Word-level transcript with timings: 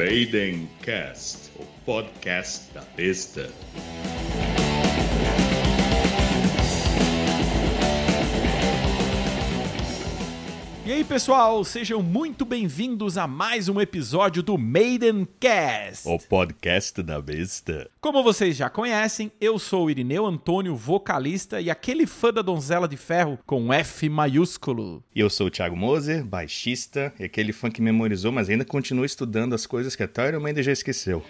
Maiden 0.00 0.66
Cast, 0.80 1.50
o 1.58 1.64
podcast 1.84 2.72
da 2.72 2.80
besta. 2.96 3.50
E 10.90 10.92
aí, 10.92 11.04
pessoal, 11.04 11.62
sejam 11.62 12.02
muito 12.02 12.44
bem-vindos 12.44 13.16
a 13.16 13.24
mais 13.24 13.68
um 13.68 13.80
episódio 13.80 14.42
do 14.42 14.58
Maiden 14.58 15.24
Cast. 15.38 16.08
O 16.08 16.18
podcast 16.18 17.00
da 17.00 17.22
besta. 17.22 17.88
Como 18.00 18.24
vocês 18.24 18.56
já 18.56 18.68
conhecem, 18.68 19.30
eu 19.40 19.56
sou 19.56 19.84
o 19.84 19.90
Irineu 19.90 20.26
Antônio, 20.26 20.74
vocalista 20.74 21.60
e 21.60 21.70
aquele 21.70 22.08
fã 22.08 22.32
da 22.32 22.42
Donzela 22.42 22.88
de 22.88 22.96
Ferro 22.96 23.38
com 23.46 23.72
F 23.72 24.08
maiúsculo. 24.08 25.00
E 25.14 25.20
eu 25.20 25.30
sou 25.30 25.46
o 25.46 25.50
Thiago 25.50 25.76
Moser, 25.76 26.24
baixista, 26.24 27.14
e 27.20 27.22
aquele 27.22 27.52
fã 27.52 27.70
que 27.70 27.80
memorizou, 27.80 28.32
mas 28.32 28.50
ainda 28.50 28.64
continua 28.64 29.06
estudando 29.06 29.54
as 29.54 29.66
coisas 29.66 29.94
que 29.94 30.02
até 30.02 30.24
o 30.24 30.26
Iron 30.26 30.40
Maiden 30.40 30.64
já 30.64 30.72
esqueceu. 30.72 31.24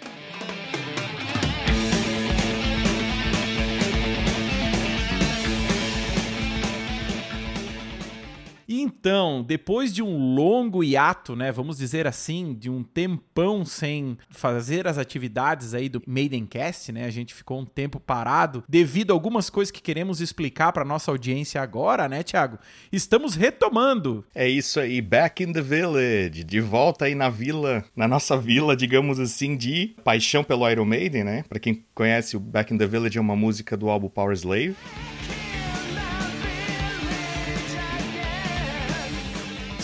Então, 8.99 9.41
depois 9.41 9.93
de 9.93 10.03
um 10.03 10.35
longo 10.35 10.83
hiato, 10.83 11.35
né, 11.35 11.51
vamos 11.51 11.77
dizer 11.77 12.05
assim, 12.05 12.53
de 12.53 12.69
um 12.69 12.83
tempão 12.83 13.65
sem 13.65 14.17
fazer 14.29 14.87
as 14.87 14.97
atividades 14.97 15.73
aí 15.73 15.87
do 15.87 16.01
Maidencast, 16.05 16.91
né, 16.91 17.05
a 17.05 17.09
gente 17.09 17.33
ficou 17.33 17.59
um 17.59 17.65
tempo 17.65 17.99
parado 17.99 18.63
devido 18.67 19.11
a 19.11 19.13
algumas 19.13 19.49
coisas 19.49 19.71
que 19.71 19.81
queremos 19.81 20.19
explicar 20.19 20.71
para 20.71 20.83
nossa 20.83 21.09
audiência 21.09 21.61
agora, 21.61 22.07
né, 22.09 22.21
Thiago? 22.21 22.59
Estamos 22.91 23.35
retomando. 23.35 24.25
É 24.35 24.47
isso 24.47 24.79
aí, 24.79 25.01
back 25.01 25.43
in 25.43 25.53
the 25.53 25.61
village, 25.61 26.43
de 26.43 26.59
volta 26.59 27.05
aí 27.05 27.15
na 27.15 27.29
vila, 27.29 27.83
na 27.95 28.07
nossa 28.07 28.37
vila, 28.37 28.75
digamos 28.75 29.19
assim, 29.19 29.55
de 29.55 29.95
paixão 30.03 30.43
pelo 30.43 30.69
Iron 30.69 30.85
Maiden, 30.85 31.23
né? 31.23 31.43
Para 31.47 31.59
quem 31.59 31.83
conhece, 31.95 32.35
o 32.35 32.39
Back 32.39 32.73
in 32.73 32.77
the 32.77 32.87
Village 32.87 33.17
é 33.17 33.21
uma 33.21 33.35
música 33.35 33.77
do 33.77 33.89
álbum 33.89 34.09
Power 34.09 34.33
Slave. 34.33 34.75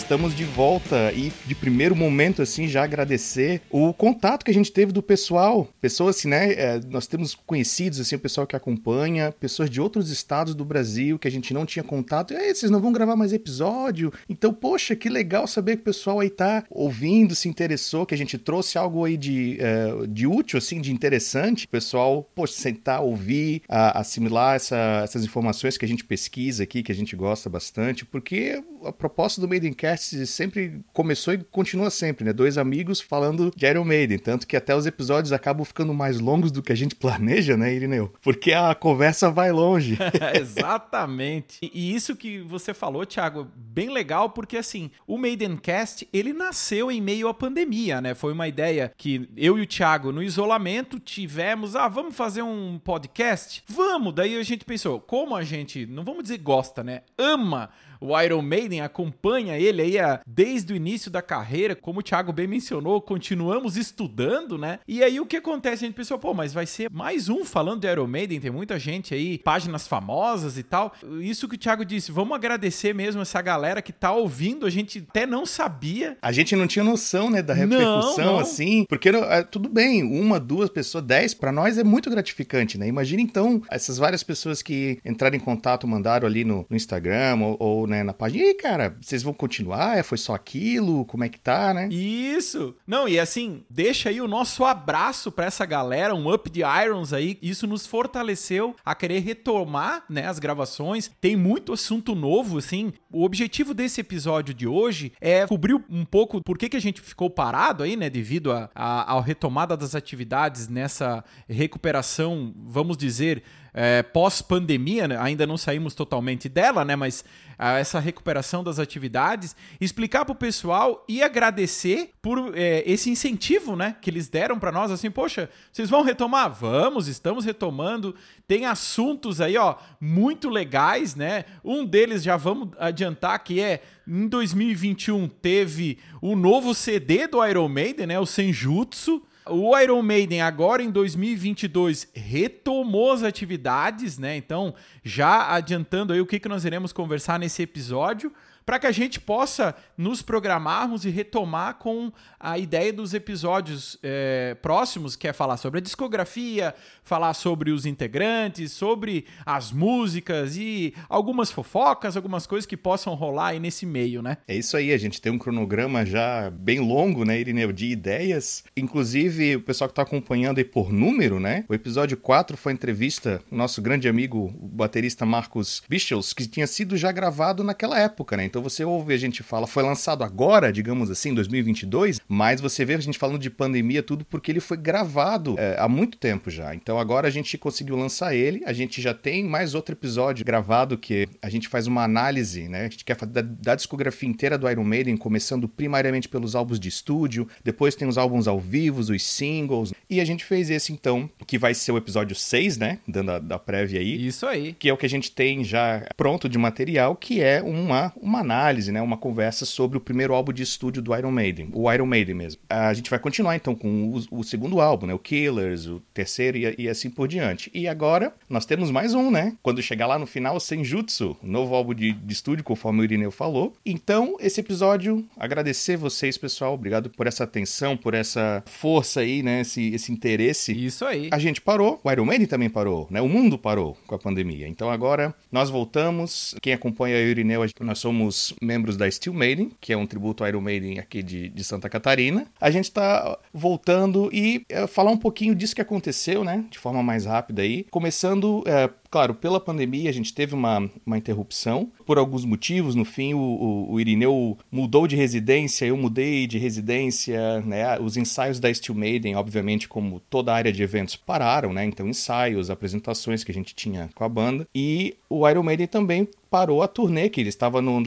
Estamos 0.08 0.34
de 0.34 0.44
volta 0.46 1.12
e 1.12 1.30
de 1.44 1.54
primeiro 1.54 1.94
momento 1.94 2.40
assim 2.40 2.66
já 2.66 2.82
agradecer 2.82 3.60
o 3.70 3.92
contato 3.92 4.42
que 4.42 4.50
a 4.50 4.54
gente 4.54 4.72
teve 4.72 4.90
do 4.90 5.02
pessoal, 5.02 5.68
pessoas 5.82 6.16
assim, 6.16 6.28
né, 6.28 6.52
é, 6.54 6.80
nós 6.88 7.06
temos 7.06 7.34
conhecidos 7.34 8.00
assim, 8.00 8.16
o 8.16 8.18
pessoal 8.18 8.46
que 8.46 8.56
acompanha, 8.56 9.30
pessoas 9.38 9.68
de 9.68 9.82
outros 9.82 10.10
estados 10.10 10.54
do 10.54 10.64
Brasil 10.64 11.18
que 11.18 11.28
a 11.28 11.30
gente 11.30 11.52
não 11.52 11.66
tinha 11.66 11.82
contato, 11.82 12.32
e 12.32 12.54
vocês 12.54 12.72
não 12.72 12.80
vão 12.80 12.90
gravar 12.90 13.16
mais 13.16 13.34
episódio? 13.34 14.10
Então, 14.30 14.50
poxa, 14.50 14.96
que 14.96 15.10
legal 15.10 15.46
saber 15.46 15.76
que 15.76 15.82
o 15.82 15.84
pessoal 15.84 16.20
aí 16.20 16.30
tá 16.30 16.64
ouvindo, 16.70 17.34
se 17.34 17.46
interessou, 17.46 18.06
que 18.06 18.14
a 18.14 18.18
gente 18.18 18.38
trouxe 18.38 18.78
algo 18.78 19.04
aí 19.04 19.18
de, 19.18 19.58
uh, 19.60 20.06
de 20.06 20.26
útil, 20.26 20.56
assim, 20.56 20.80
de 20.80 20.90
interessante, 20.90 21.66
o 21.66 21.68
pessoal, 21.68 22.26
poxa, 22.34 22.54
sentar, 22.54 23.02
ouvir, 23.02 23.60
assimilar 23.68 24.56
essa, 24.56 25.02
essas 25.04 25.22
informações 25.22 25.76
que 25.76 25.84
a 25.84 25.88
gente 25.88 26.02
pesquisa 26.02 26.62
aqui, 26.62 26.82
que 26.82 26.92
a 26.92 26.94
gente 26.94 27.14
gosta 27.14 27.50
bastante, 27.50 28.06
porque 28.06 28.64
a 28.84 28.92
proposta 28.92 29.40
do 29.40 29.48
Maidencast 29.48 30.26
sempre 30.26 30.80
começou 30.92 31.34
e 31.34 31.38
continua 31.38 31.90
sempre, 31.90 32.24
né? 32.24 32.32
Dois 32.32 32.58
amigos 32.58 33.00
falando 33.00 33.52
de 33.54 33.66
Iron 33.66 33.84
Maiden. 33.84 34.18
Tanto 34.18 34.46
que 34.46 34.56
até 34.56 34.74
os 34.74 34.86
episódios 34.86 35.32
acabam 35.32 35.64
ficando 35.64 35.92
mais 35.94 36.20
longos 36.20 36.50
do 36.50 36.62
que 36.62 36.72
a 36.72 36.76
gente 36.76 36.94
planeja, 36.96 37.56
né, 37.56 37.74
Irineu? 37.74 38.12
Porque 38.22 38.52
a 38.52 38.74
conversa 38.74 39.30
vai 39.30 39.52
longe. 39.52 39.98
Exatamente. 40.34 41.58
E 41.62 41.94
isso 41.94 42.16
que 42.16 42.40
você 42.40 42.72
falou, 42.72 43.06
Thiago, 43.06 43.48
bem 43.54 43.90
legal, 43.90 44.30
porque 44.30 44.56
assim, 44.56 44.90
o 45.06 45.18
Maidencast, 45.18 46.08
ele 46.12 46.32
nasceu 46.32 46.90
em 46.90 47.00
meio 47.00 47.28
à 47.28 47.34
pandemia, 47.34 48.00
né? 48.00 48.14
Foi 48.14 48.32
uma 48.32 48.48
ideia 48.48 48.92
que 48.96 49.28
eu 49.36 49.58
e 49.58 49.62
o 49.62 49.66
Thiago, 49.66 50.12
no 50.12 50.22
isolamento, 50.22 50.98
tivemos, 50.98 51.76
ah, 51.76 51.88
vamos 51.88 52.16
fazer 52.16 52.42
um 52.42 52.78
podcast? 52.78 53.62
Vamos! 53.66 54.14
Daí 54.14 54.36
a 54.36 54.42
gente 54.42 54.64
pensou, 54.64 55.00
como 55.00 55.34
a 55.34 55.42
gente, 55.42 55.86
não 55.86 56.04
vamos 56.04 56.22
dizer 56.22 56.38
gosta, 56.38 56.82
né? 56.82 57.02
Ama 57.16 57.70
o 58.00 58.18
Iron 58.20 58.42
Maiden, 58.42 58.80
acompanha 58.80 59.58
ele 59.58 59.82
aí 59.82 59.98
a, 59.98 60.20
desde 60.26 60.72
o 60.72 60.76
início 60.76 61.10
da 61.10 61.22
carreira, 61.22 61.74
como 61.74 62.00
o 62.00 62.02
Thiago 62.02 62.32
bem 62.32 62.46
mencionou, 62.46 63.00
continuamos 63.00 63.76
estudando, 63.76 64.56
né? 64.56 64.78
E 64.86 65.02
aí 65.02 65.20
o 65.20 65.26
que 65.26 65.36
acontece? 65.36 65.84
A 65.84 65.88
gente 65.88 65.96
pensou, 65.96 66.18
pô, 66.18 66.34
mas 66.34 66.52
vai 66.52 66.66
ser 66.66 66.90
mais 66.90 67.28
um 67.28 67.44
falando 67.44 67.80
de 67.80 67.88
Iron 67.90 68.06
Maiden, 68.06 68.40
tem 68.40 68.50
muita 68.50 68.78
gente 68.78 69.14
aí, 69.14 69.38
páginas 69.38 69.86
famosas 69.86 70.58
e 70.58 70.62
tal. 70.62 70.92
Isso 71.20 71.48
que 71.48 71.54
o 71.54 71.58
Thiago 71.58 71.84
disse, 71.84 72.12
vamos 72.12 72.34
agradecer 72.34 72.94
mesmo 72.94 73.22
essa 73.22 73.40
galera 73.42 73.82
que 73.82 73.92
tá 73.92 74.12
ouvindo, 74.12 74.66
a 74.66 74.70
gente 74.70 75.04
até 75.08 75.26
não 75.26 75.44
sabia. 75.44 76.16
A 76.22 76.32
gente 76.32 76.54
não 76.54 76.66
tinha 76.66 76.84
noção, 76.84 77.30
né, 77.30 77.42
da 77.42 77.54
repercussão, 77.54 78.24
não, 78.24 78.32
não. 78.34 78.38
assim, 78.38 78.84
porque 78.88 79.08
é, 79.08 79.42
tudo 79.42 79.68
bem, 79.68 80.02
uma, 80.02 80.38
duas 80.38 80.70
pessoas, 80.70 81.04
dez, 81.04 81.34
para 81.34 81.52
nós 81.52 81.78
é 81.78 81.84
muito 81.84 82.10
gratificante, 82.10 82.78
né? 82.78 82.86
Imagina 82.86 83.22
então 83.22 83.62
essas 83.70 83.98
várias 83.98 84.22
pessoas 84.22 84.62
que 84.62 84.98
entraram 85.04 85.36
em 85.36 85.40
contato, 85.40 85.86
mandaram 85.86 86.26
ali 86.26 86.44
no, 86.44 86.66
no 86.68 86.76
Instagram 86.76 87.38
ou, 87.40 87.56
ou 87.58 87.86
né, 87.88 88.02
na 88.02 88.12
página. 88.12 88.44
E 88.44 88.46
aí, 88.48 88.54
cara, 88.54 88.96
vocês 89.00 89.22
vão 89.22 89.32
continuar? 89.32 89.98
É, 89.98 90.02
foi 90.02 90.18
só 90.18 90.34
aquilo? 90.34 91.04
Como 91.06 91.24
é 91.24 91.28
que 91.28 91.40
tá, 91.40 91.72
né? 91.72 91.88
Isso! 91.88 92.76
Não, 92.86 93.08
e 93.08 93.18
assim, 93.18 93.64
deixa 93.68 94.08
aí 94.10 94.20
o 94.20 94.28
nosso 94.28 94.64
abraço 94.64 95.32
para 95.32 95.46
essa 95.46 95.64
galera, 95.64 96.14
um 96.14 96.32
up 96.32 96.50
de 96.50 96.60
Irons 96.60 97.12
aí. 97.12 97.38
Isso 97.42 97.66
nos 97.66 97.86
fortaleceu 97.86 98.76
a 98.84 98.94
querer 98.94 99.20
retomar, 99.20 100.04
né, 100.08 100.26
as 100.26 100.38
gravações. 100.38 101.10
Tem 101.20 101.36
muito 101.36 101.72
assunto 101.72 102.14
novo, 102.14 102.58
assim. 102.58 102.92
O 103.10 103.24
objetivo 103.24 103.74
desse 103.74 104.00
episódio 104.00 104.54
de 104.54 104.66
hoje 104.66 105.12
é 105.20 105.46
cobrir 105.46 105.74
um 105.88 106.04
pouco 106.04 106.42
por 106.42 106.58
que, 106.58 106.68
que 106.68 106.76
a 106.76 106.80
gente 106.80 107.00
ficou 107.00 107.30
parado 107.30 107.82
aí, 107.82 107.96
né, 107.96 108.10
devido 108.10 108.52
à 108.52 109.20
retomada 109.20 109.76
das 109.76 109.94
atividades 109.94 110.68
nessa 110.68 111.24
recuperação, 111.48 112.52
vamos 112.56 112.96
dizer, 112.96 113.42
é, 113.72 114.02
pós-pandemia, 114.02 115.08
né? 115.08 115.18
ainda 115.18 115.46
não 115.46 115.56
saímos 115.56 115.94
totalmente 115.94 116.48
dela, 116.48 116.84
né? 116.84 116.96
Mas 116.96 117.24
ah, 117.58 117.76
essa 117.76 117.98
recuperação 117.98 118.62
das 118.62 118.78
atividades, 118.78 119.56
explicar 119.80 120.24
para 120.24 120.32
o 120.32 120.36
pessoal 120.36 121.04
e 121.08 121.22
agradecer 121.22 122.12
por 122.22 122.56
é, 122.56 122.84
esse 122.86 123.10
incentivo, 123.10 123.74
né? 123.74 123.96
Que 124.00 124.10
eles 124.10 124.28
deram 124.28 124.58
para 124.60 124.70
nós, 124.70 124.92
assim, 124.92 125.10
poxa, 125.10 125.50
vocês 125.72 125.90
vão 125.90 126.02
retomar? 126.02 126.52
Vamos, 126.52 127.08
estamos 127.08 127.44
retomando. 127.44 128.14
Tem 128.46 128.64
assuntos 128.64 129.40
aí, 129.40 129.56
ó, 129.56 129.74
muito 130.00 130.48
legais, 130.48 131.16
né? 131.16 131.46
Um 131.64 131.84
deles 131.84 132.22
já 132.22 132.36
vamos 132.36 132.68
adiantar 132.78 133.42
que 133.42 133.60
é 133.60 133.82
em 134.06 134.28
2021 134.28 135.28
teve 135.28 135.98
o 136.22 136.36
novo 136.36 136.74
CD 136.74 137.26
do 137.26 137.44
Iron 137.44 137.68
Maiden, 137.68 138.06
né? 138.06 138.20
O 138.20 138.26
Senjutsu 138.26 139.22
o 139.50 139.78
Iron 139.78 140.02
Maiden 140.02 140.40
agora 140.40 140.82
em 140.82 140.90
2022 140.90 142.08
retomou 142.14 143.12
as 143.12 143.22
atividades, 143.22 144.18
né? 144.18 144.36
Então, 144.36 144.74
já 145.02 145.54
adiantando 145.54 146.12
aí 146.12 146.20
o 146.20 146.26
que, 146.26 146.38
que 146.38 146.48
nós 146.48 146.64
iremos 146.64 146.92
conversar 146.92 147.38
nesse 147.38 147.62
episódio 147.62 148.32
para 148.68 148.78
que 148.78 148.86
a 148.86 148.92
gente 148.92 149.18
possa 149.18 149.74
nos 149.96 150.20
programarmos 150.20 151.06
e 151.06 151.08
retomar 151.08 151.76
com 151.76 152.12
a 152.38 152.58
ideia 152.58 152.92
dos 152.92 153.14
episódios 153.14 153.98
é, 154.02 154.54
próximos, 154.60 155.16
que 155.16 155.26
é 155.26 155.32
falar 155.32 155.56
sobre 155.56 155.78
a 155.78 155.82
discografia, 155.82 156.74
falar 157.02 157.32
sobre 157.32 157.70
os 157.70 157.86
integrantes, 157.86 158.70
sobre 158.72 159.24
as 159.46 159.72
músicas 159.72 160.54
e 160.58 160.92
algumas 161.08 161.50
fofocas, 161.50 162.14
algumas 162.14 162.46
coisas 162.46 162.66
que 162.66 162.76
possam 162.76 163.14
rolar 163.14 163.48
aí 163.48 163.58
nesse 163.58 163.86
meio, 163.86 164.20
né? 164.20 164.36
É 164.46 164.54
isso 164.54 164.76
aí, 164.76 164.92
a 164.92 164.98
gente 164.98 165.18
tem 165.18 165.32
um 165.32 165.38
cronograma 165.38 166.04
já 166.04 166.50
bem 166.50 166.78
longo, 166.78 167.24
né, 167.24 167.40
Irineu, 167.40 167.72
de 167.72 167.86
ideias. 167.86 168.64
Inclusive, 168.76 169.56
o 169.56 169.62
pessoal 169.62 169.88
que 169.88 169.92
está 169.92 170.02
acompanhando 170.02 170.58
aí 170.58 170.64
por 170.64 170.92
número, 170.92 171.40
né? 171.40 171.64
O 171.70 171.74
episódio 171.74 172.18
4 172.18 172.54
foi 172.54 172.74
entrevista, 172.74 173.42
o 173.50 173.56
nosso 173.56 173.80
grande 173.80 174.10
amigo, 174.10 174.54
o 174.60 174.68
baterista 174.68 175.24
Marcos 175.24 175.82
Bichels, 175.88 176.34
que 176.34 176.46
tinha 176.46 176.66
sido 176.66 176.98
já 176.98 177.10
gravado 177.10 177.64
naquela 177.64 177.98
época, 177.98 178.36
né? 178.36 178.44
Então 178.44 178.57
então 178.58 178.68
você 178.68 178.84
ouve 178.84 179.14
a 179.14 179.16
gente 179.16 179.40
fala, 179.40 179.68
foi 179.68 179.84
lançado 179.84 180.24
agora, 180.24 180.72
digamos 180.72 181.12
assim, 181.12 181.32
2022, 181.32 182.20
mas 182.26 182.60
você 182.60 182.84
vê 182.84 182.94
a 182.94 182.98
gente 182.98 183.16
falando 183.16 183.38
de 183.38 183.48
pandemia 183.48 184.02
tudo 184.02 184.24
porque 184.24 184.50
ele 184.50 184.58
foi 184.58 184.76
gravado 184.76 185.54
é, 185.56 185.76
há 185.78 185.88
muito 185.88 186.18
tempo 186.18 186.50
já. 186.50 186.74
Então 186.74 186.98
agora 186.98 187.28
a 187.28 187.30
gente 187.30 187.56
conseguiu 187.56 187.94
lançar 187.94 188.34
ele, 188.34 188.62
a 188.66 188.72
gente 188.72 189.00
já 189.00 189.14
tem 189.14 189.44
mais 189.44 189.76
outro 189.76 189.94
episódio 189.94 190.44
gravado 190.44 190.98
que 190.98 191.28
a 191.40 191.48
gente 191.48 191.68
faz 191.68 191.86
uma 191.86 192.02
análise, 192.02 192.68
né? 192.68 192.80
A 192.80 192.88
gente 192.88 193.04
quer 193.04 193.16
fazer 193.16 193.30
da, 193.30 193.42
da 193.42 193.74
discografia 193.76 194.28
inteira 194.28 194.58
do 194.58 194.68
Iron 194.68 194.82
Maiden, 194.82 195.16
começando 195.16 195.68
primariamente 195.68 196.28
pelos 196.28 196.56
álbuns 196.56 196.80
de 196.80 196.88
estúdio, 196.88 197.46
depois 197.62 197.94
tem 197.94 198.08
os 198.08 198.18
álbuns 198.18 198.48
ao 198.48 198.58
vivo, 198.58 199.00
os 199.00 199.24
singles, 199.24 199.94
e 200.10 200.20
a 200.20 200.24
gente 200.24 200.44
fez 200.44 200.68
esse 200.68 200.92
então, 200.92 201.30
que 201.46 201.58
vai 201.58 201.74
ser 201.74 201.92
o 201.92 201.96
episódio 201.96 202.34
6, 202.34 202.76
né? 202.76 202.98
Dando 203.06 203.30
a 203.30 203.38
da 203.38 203.58
prévia 203.58 204.00
aí. 204.00 204.26
Isso 204.26 204.46
aí. 204.46 204.72
Que 204.72 204.88
é 204.88 204.92
o 204.92 204.96
que 204.96 205.06
a 205.06 205.08
gente 205.08 205.30
tem 205.30 205.62
já 205.62 206.04
pronto 206.16 206.48
de 206.48 206.58
material, 206.58 207.14
que 207.14 207.40
é 207.40 207.62
uma, 207.62 208.12
uma 208.20 208.42
análise, 208.48 208.90
né, 208.90 209.02
uma 209.02 209.16
conversa 209.16 209.64
sobre 209.64 209.98
o 209.98 210.00
primeiro 210.00 210.34
álbum 210.34 210.52
de 210.52 210.62
estúdio 210.62 211.02
do 211.02 211.14
Iron 211.14 211.30
Maiden, 211.30 211.68
o 211.72 211.92
Iron 211.92 212.06
Maiden 212.06 212.34
mesmo. 212.34 212.60
A 212.68 212.92
gente 212.94 213.10
vai 213.10 213.18
continuar 213.18 213.56
então 213.56 213.74
com 213.74 214.10
o, 214.30 214.40
o 214.40 214.44
segundo 214.44 214.80
álbum, 214.80 215.06
né, 215.06 215.14
o 215.14 215.18
Killers, 215.18 215.86
o 215.86 216.00
terceiro 216.14 216.56
e, 216.56 216.74
e, 216.78 216.88
assim 216.88 217.10
por 217.10 217.28
diante. 217.28 217.70
E 217.74 217.86
agora 217.86 218.32
nós 218.48 218.64
temos 218.64 218.90
mais 218.90 219.14
um, 219.14 219.30
né? 219.30 219.56
Quando 219.62 219.82
chegar 219.82 220.06
lá 220.06 220.18
no 220.18 220.26
final, 220.26 220.58
Senjutsu, 220.58 221.36
novo 221.42 221.74
álbum 221.74 221.94
de, 221.94 222.12
de 222.12 222.32
estúdio, 222.32 222.64
conforme 222.64 223.00
o 223.00 223.04
Irineu 223.04 223.30
falou. 223.30 223.74
Então, 223.84 224.36
esse 224.40 224.60
episódio, 224.60 225.24
agradecer 225.36 225.96
vocês, 225.96 226.38
pessoal, 226.38 226.74
obrigado 226.74 227.10
por 227.10 227.26
essa 227.26 227.44
atenção, 227.44 227.96
por 227.96 228.14
essa 228.14 228.62
força 228.66 229.20
aí, 229.20 229.42
né, 229.42 229.60
esse, 229.60 229.94
esse 229.94 230.10
interesse. 230.10 230.72
Isso 230.72 231.04
aí. 231.04 231.28
A 231.30 231.38
gente 231.38 231.60
parou, 231.60 232.00
o 232.02 232.10
Iron 232.10 232.24
Maiden 232.24 232.46
também 232.46 232.70
parou, 232.70 233.06
né? 233.10 233.20
O 233.20 233.28
mundo 233.28 233.58
parou 233.58 233.96
com 234.06 234.14
a 234.14 234.18
pandemia. 234.18 234.66
Então 234.66 234.90
agora 234.90 235.34
nós 235.52 235.70
voltamos. 235.70 236.54
Quem 236.62 236.72
acompanha 236.72 237.16
o 237.16 237.20
Irineu, 237.20 237.64
nós 237.80 237.98
somos 237.98 238.37
membros 238.60 238.96
da 238.96 239.10
Steel 239.10 239.34
Maiden, 239.34 239.70
que 239.80 239.92
é 239.92 239.96
um 239.96 240.06
tributo 240.06 240.42
ao 240.42 240.48
Iron 240.48 240.60
Maiden 240.60 240.98
aqui 240.98 241.22
de, 241.22 241.48
de 241.48 241.64
Santa 241.64 241.88
Catarina. 241.88 242.46
A 242.60 242.70
gente 242.70 242.84
está 242.84 243.38
voltando 243.52 244.30
e 244.32 244.64
é, 244.68 244.86
falar 244.86 245.10
um 245.10 245.16
pouquinho 245.16 245.54
disso 245.54 245.74
que 245.74 245.80
aconteceu, 245.80 246.44
né? 246.44 246.64
De 246.70 246.78
forma 246.78 247.02
mais 247.02 247.24
rápida 247.26 247.62
aí. 247.62 247.86
Começando 247.90 248.62
é, 248.66 248.88
Claro, 249.10 249.34
pela 249.34 249.58
pandemia 249.58 250.10
a 250.10 250.12
gente 250.12 250.34
teve 250.34 250.54
uma, 250.54 250.90
uma 251.04 251.16
interrupção 251.16 251.90
por 252.04 252.18
alguns 252.18 252.44
motivos. 252.44 252.94
No 252.94 253.04
fim, 253.04 253.32
o, 253.32 253.38
o, 253.38 253.92
o, 253.92 254.00
Irineu 254.00 254.58
mudou 254.70 255.06
de 255.06 255.16
residência, 255.16 255.86
eu 255.86 255.96
mudei 255.96 256.46
de 256.46 256.58
residência, 256.58 257.60
né? 257.62 257.98
Os 257.98 258.16
ensaios 258.16 258.60
da 258.60 258.72
Steel 258.72 258.94
Maiden, 258.96 259.34
obviamente, 259.36 259.88
como 259.88 260.20
toda 260.28 260.52
a 260.52 260.56
área 260.56 260.72
de 260.72 260.82
eventos, 260.82 261.16
pararam, 261.16 261.72
né? 261.72 261.84
Então, 261.84 262.06
ensaios, 262.06 262.70
apresentações 262.70 263.42
que 263.42 263.50
a 263.50 263.54
gente 263.54 263.74
tinha 263.74 264.10
com 264.14 264.24
a 264.24 264.28
banda. 264.28 264.66
E 264.74 265.16
o 265.28 265.48
Iron 265.48 265.62
Maiden 265.62 265.86
também 265.86 266.28
parou 266.50 266.82
a 266.82 266.88
turnê, 266.88 267.28
que 267.28 267.40
ele 267.40 267.48
estava 267.48 267.80
no 267.82 268.02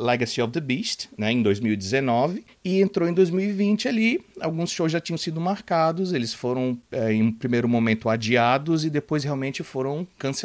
Legacy 0.00 0.40
of 0.40 0.52
the 0.52 0.60
Beast, 0.60 1.08
né, 1.16 1.30
em 1.30 1.42
2019, 1.42 2.44
e 2.64 2.80
entrou 2.80 3.08
em 3.08 3.12
2020 3.12 3.88
ali. 3.88 4.20
Alguns 4.40 4.70
shows 4.70 4.90
já 4.90 5.00
tinham 5.00 5.18
sido 5.18 5.40
marcados, 5.40 6.12
eles 6.12 6.32
foram, 6.32 6.78
é, 6.90 7.12
em 7.12 7.22
um 7.22 7.32
primeiro 7.32 7.68
momento, 7.68 8.08
adiados 8.08 8.84
e 8.84 8.90
depois 8.90 9.24
realmente 9.24 9.62
foram 9.62 10.06
cancelados, 10.18 10.41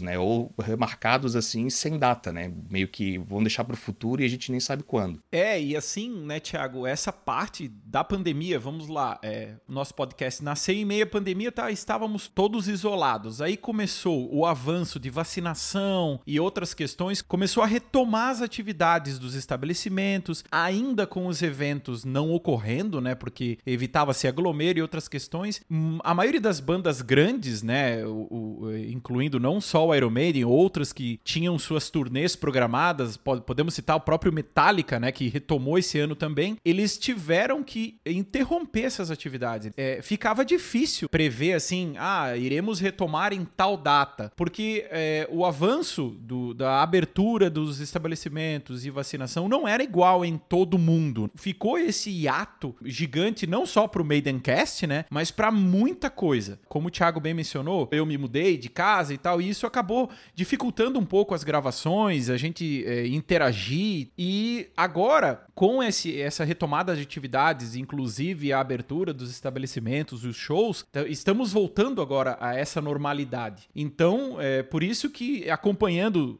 né, 0.00 0.18
ou 0.18 0.52
remarcados 0.58 1.34
assim, 1.36 1.68
sem 1.70 1.98
data, 1.98 2.32
né, 2.32 2.52
meio 2.70 2.88
que 2.88 3.18
vão 3.18 3.42
deixar 3.42 3.64
para 3.64 3.74
o 3.74 3.76
futuro 3.76 4.22
e 4.22 4.24
a 4.24 4.28
gente 4.28 4.50
nem 4.50 4.60
sabe 4.60 4.82
quando. 4.82 5.20
É, 5.32 5.60
e 5.60 5.76
assim, 5.76 6.10
né, 6.24 6.40
Tiago, 6.40 6.86
essa 6.86 7.12
parte 7.12 7.68
da 7.68 8.04
pandemia, 8.04 8.58
vamos 8.58 8.88
lá, 8.88 9.18
é, 9.22 9.54
nosso 9.68 9.94
podcast 9.94 10.42
nasceu 10.42 10.74
em 10.74 10.84
meio 10.84 11.04
à 11.04 11.06
pandemia, 11.06 11.50
tá, 11.50 11.70
estávamos 11.70 12.28
todos 12.28 12.68
isolados. 12.68 13.40
Aí 13.40 13.56
começou 13.56 14.32
o 14.32 14.46
avanço 14.46 15.00
de 15.00 15.10
vacinação 15.10 16.20
e 16.26 16.38
outras 16.38 16.74
questões 16.74 17.22
começou 17.22 17.62
a 17.62 17.66
retomar 17.66 18.30
as 18.30 18.42
atividades 18.42 19.18
dos 19.18 19.34
estabelecimentos, 19.34 20.44
ainda 20.50 21.06
com 21.06 21.26
os 21.26 21.42
eventos 21.42 22.04
não 22.04 22.32
ocorrendo, 22.32 23.00
né? 23.00 23.14
Porque 23.14 23.58
evitava-se 23.66 24.28
aglomero 24.28 24.78
e 24.78 24.82
outras 24.82 25.08
questões. 25.08 25.60
Hum, 25.70 25.98
a 26.04 26.14
maioria 26.14 26.40
das 26.40 26.60
bandas 26.60 27.02
grandes, 27.02 27.62
né? 27.62 28.04
O, 28.04 28.60
o, 28.60 28.76
incluindo 28.76 29.39
não 29.40 29.60
só 29.60 29.86
o 29.86 29.94
Iron 29.94 30.10
Maiden, 30.10 30.44
outras 30.44 30.92
que 30.92 31.18
tinham 31.24 31.58
suas 31.58 31.90
turnês 31.90 32.36
programadas, 32.36 33.16
podemos 33.16 33.74
citar 33.74 33.96
o 33.96 34.00
próprio 34.00 34.32
Metallica, 34.32 35.00
né? 35.00 35.10
Que 35.10 35.28
retomou 35.28 35.78
esse 35.78 35.98
ano 35.98 36.14
também. 36.14 36.56
Eles 36.64 36.98
tiveram 36.98 37.62
que 37.62 37.98
interromper 38.04 38.82
essas 38.82 39.10
atividades. 39.10 39.72
É, 39.76 40.00
ficava 40.02 40.44
difícil 40.44 41.08
prever 41.08 41.54
assim, 41.54 41.94
ah, 41.98 42.36
iremos 42.36 42.80
retomar 42.80 43.32
em 43.32 43.44
tal 43.44 43.76
data, 43.76 44.32
porque 44.36 44.86
é, 44.90 45.28
o 45.30 45.44
avanço 45.44 46.16
do, 46.20 46.52
da 46.54 46.82
abertura 46.82 47.48
dos 47.48 47.80
estabelecimentos 47.80 48.84
e 48.84 48.90
vacinação 48.90 49.48
não 49.48 49.66
era 49.66 49.82
igual 49.82 50.24
em 50.24 50.36
todo 50.36 50.78
mundo. 50.78 51.30
Ficou 51.34 51.78
esse 51.78 52.10
hiato 52.10 52.74
gigante 52.84 53.46
não 53.46 53.64
só 53.64 53.86
para 53.86 54.02
o 54.02 54.04
Maidencast, 54.04 54.86
né, 54.86 55.04
mas 55.10 55.30
para 55.30 55.50
muita 55.50 56.10
coisa. 56.10 56.58
Como 56.68 56.88
o 56.88 56.90
Thiago 56.90 57.20
bem 57.20 57.34
mencionou, 57.34 57.88
eu 57.92 58.04
me 58.04 58.18
mudei 58.18 58.56
de 58.56 58.68
casa 58.68 59.14
e 59.14 59.18
tal, 59.18 59.29
e 59.38 59.50
isso 59.50 59.66
acabou 59.66 60.08
dificultando 60.34 60.98
um 60.98 61.04
pouco 61.04 61.34
as 61.34 61.44
gravações, 61.44 62.30
a 62.30 62.38
gente 62.38 62.84
é, 62.86 63.06
interagir. 63.06 64.08
E 64.16 64.68
agora, 64.74 65.44
com 65.54 65.82
esse, 65.82 66.18
essa 66.18 66.42
retomada 66.42 66.96
de 66.96 67.02
atividades, 67.02 67.76
inclusive 67.76 68.50
a 68.52 68.60
abertura 68.60 69.12
dos 69.12 69.30
estabelecimentos, 69.30 70.24
os 70.24 70.36
shows, 70.36 70.86
estamos 71.06 71.52
voltando 71.52 72.00
agora 72.00 72.38
a 72.40 72.56
essa 72.56 72.80
normalidade. 72.80 73.68
Então, 73.76 74.40
é 74.40 74.62
por 74.62 74.82
isso 74.82 75.10
que 75.10 75.50
acompanhando 75.50 76.38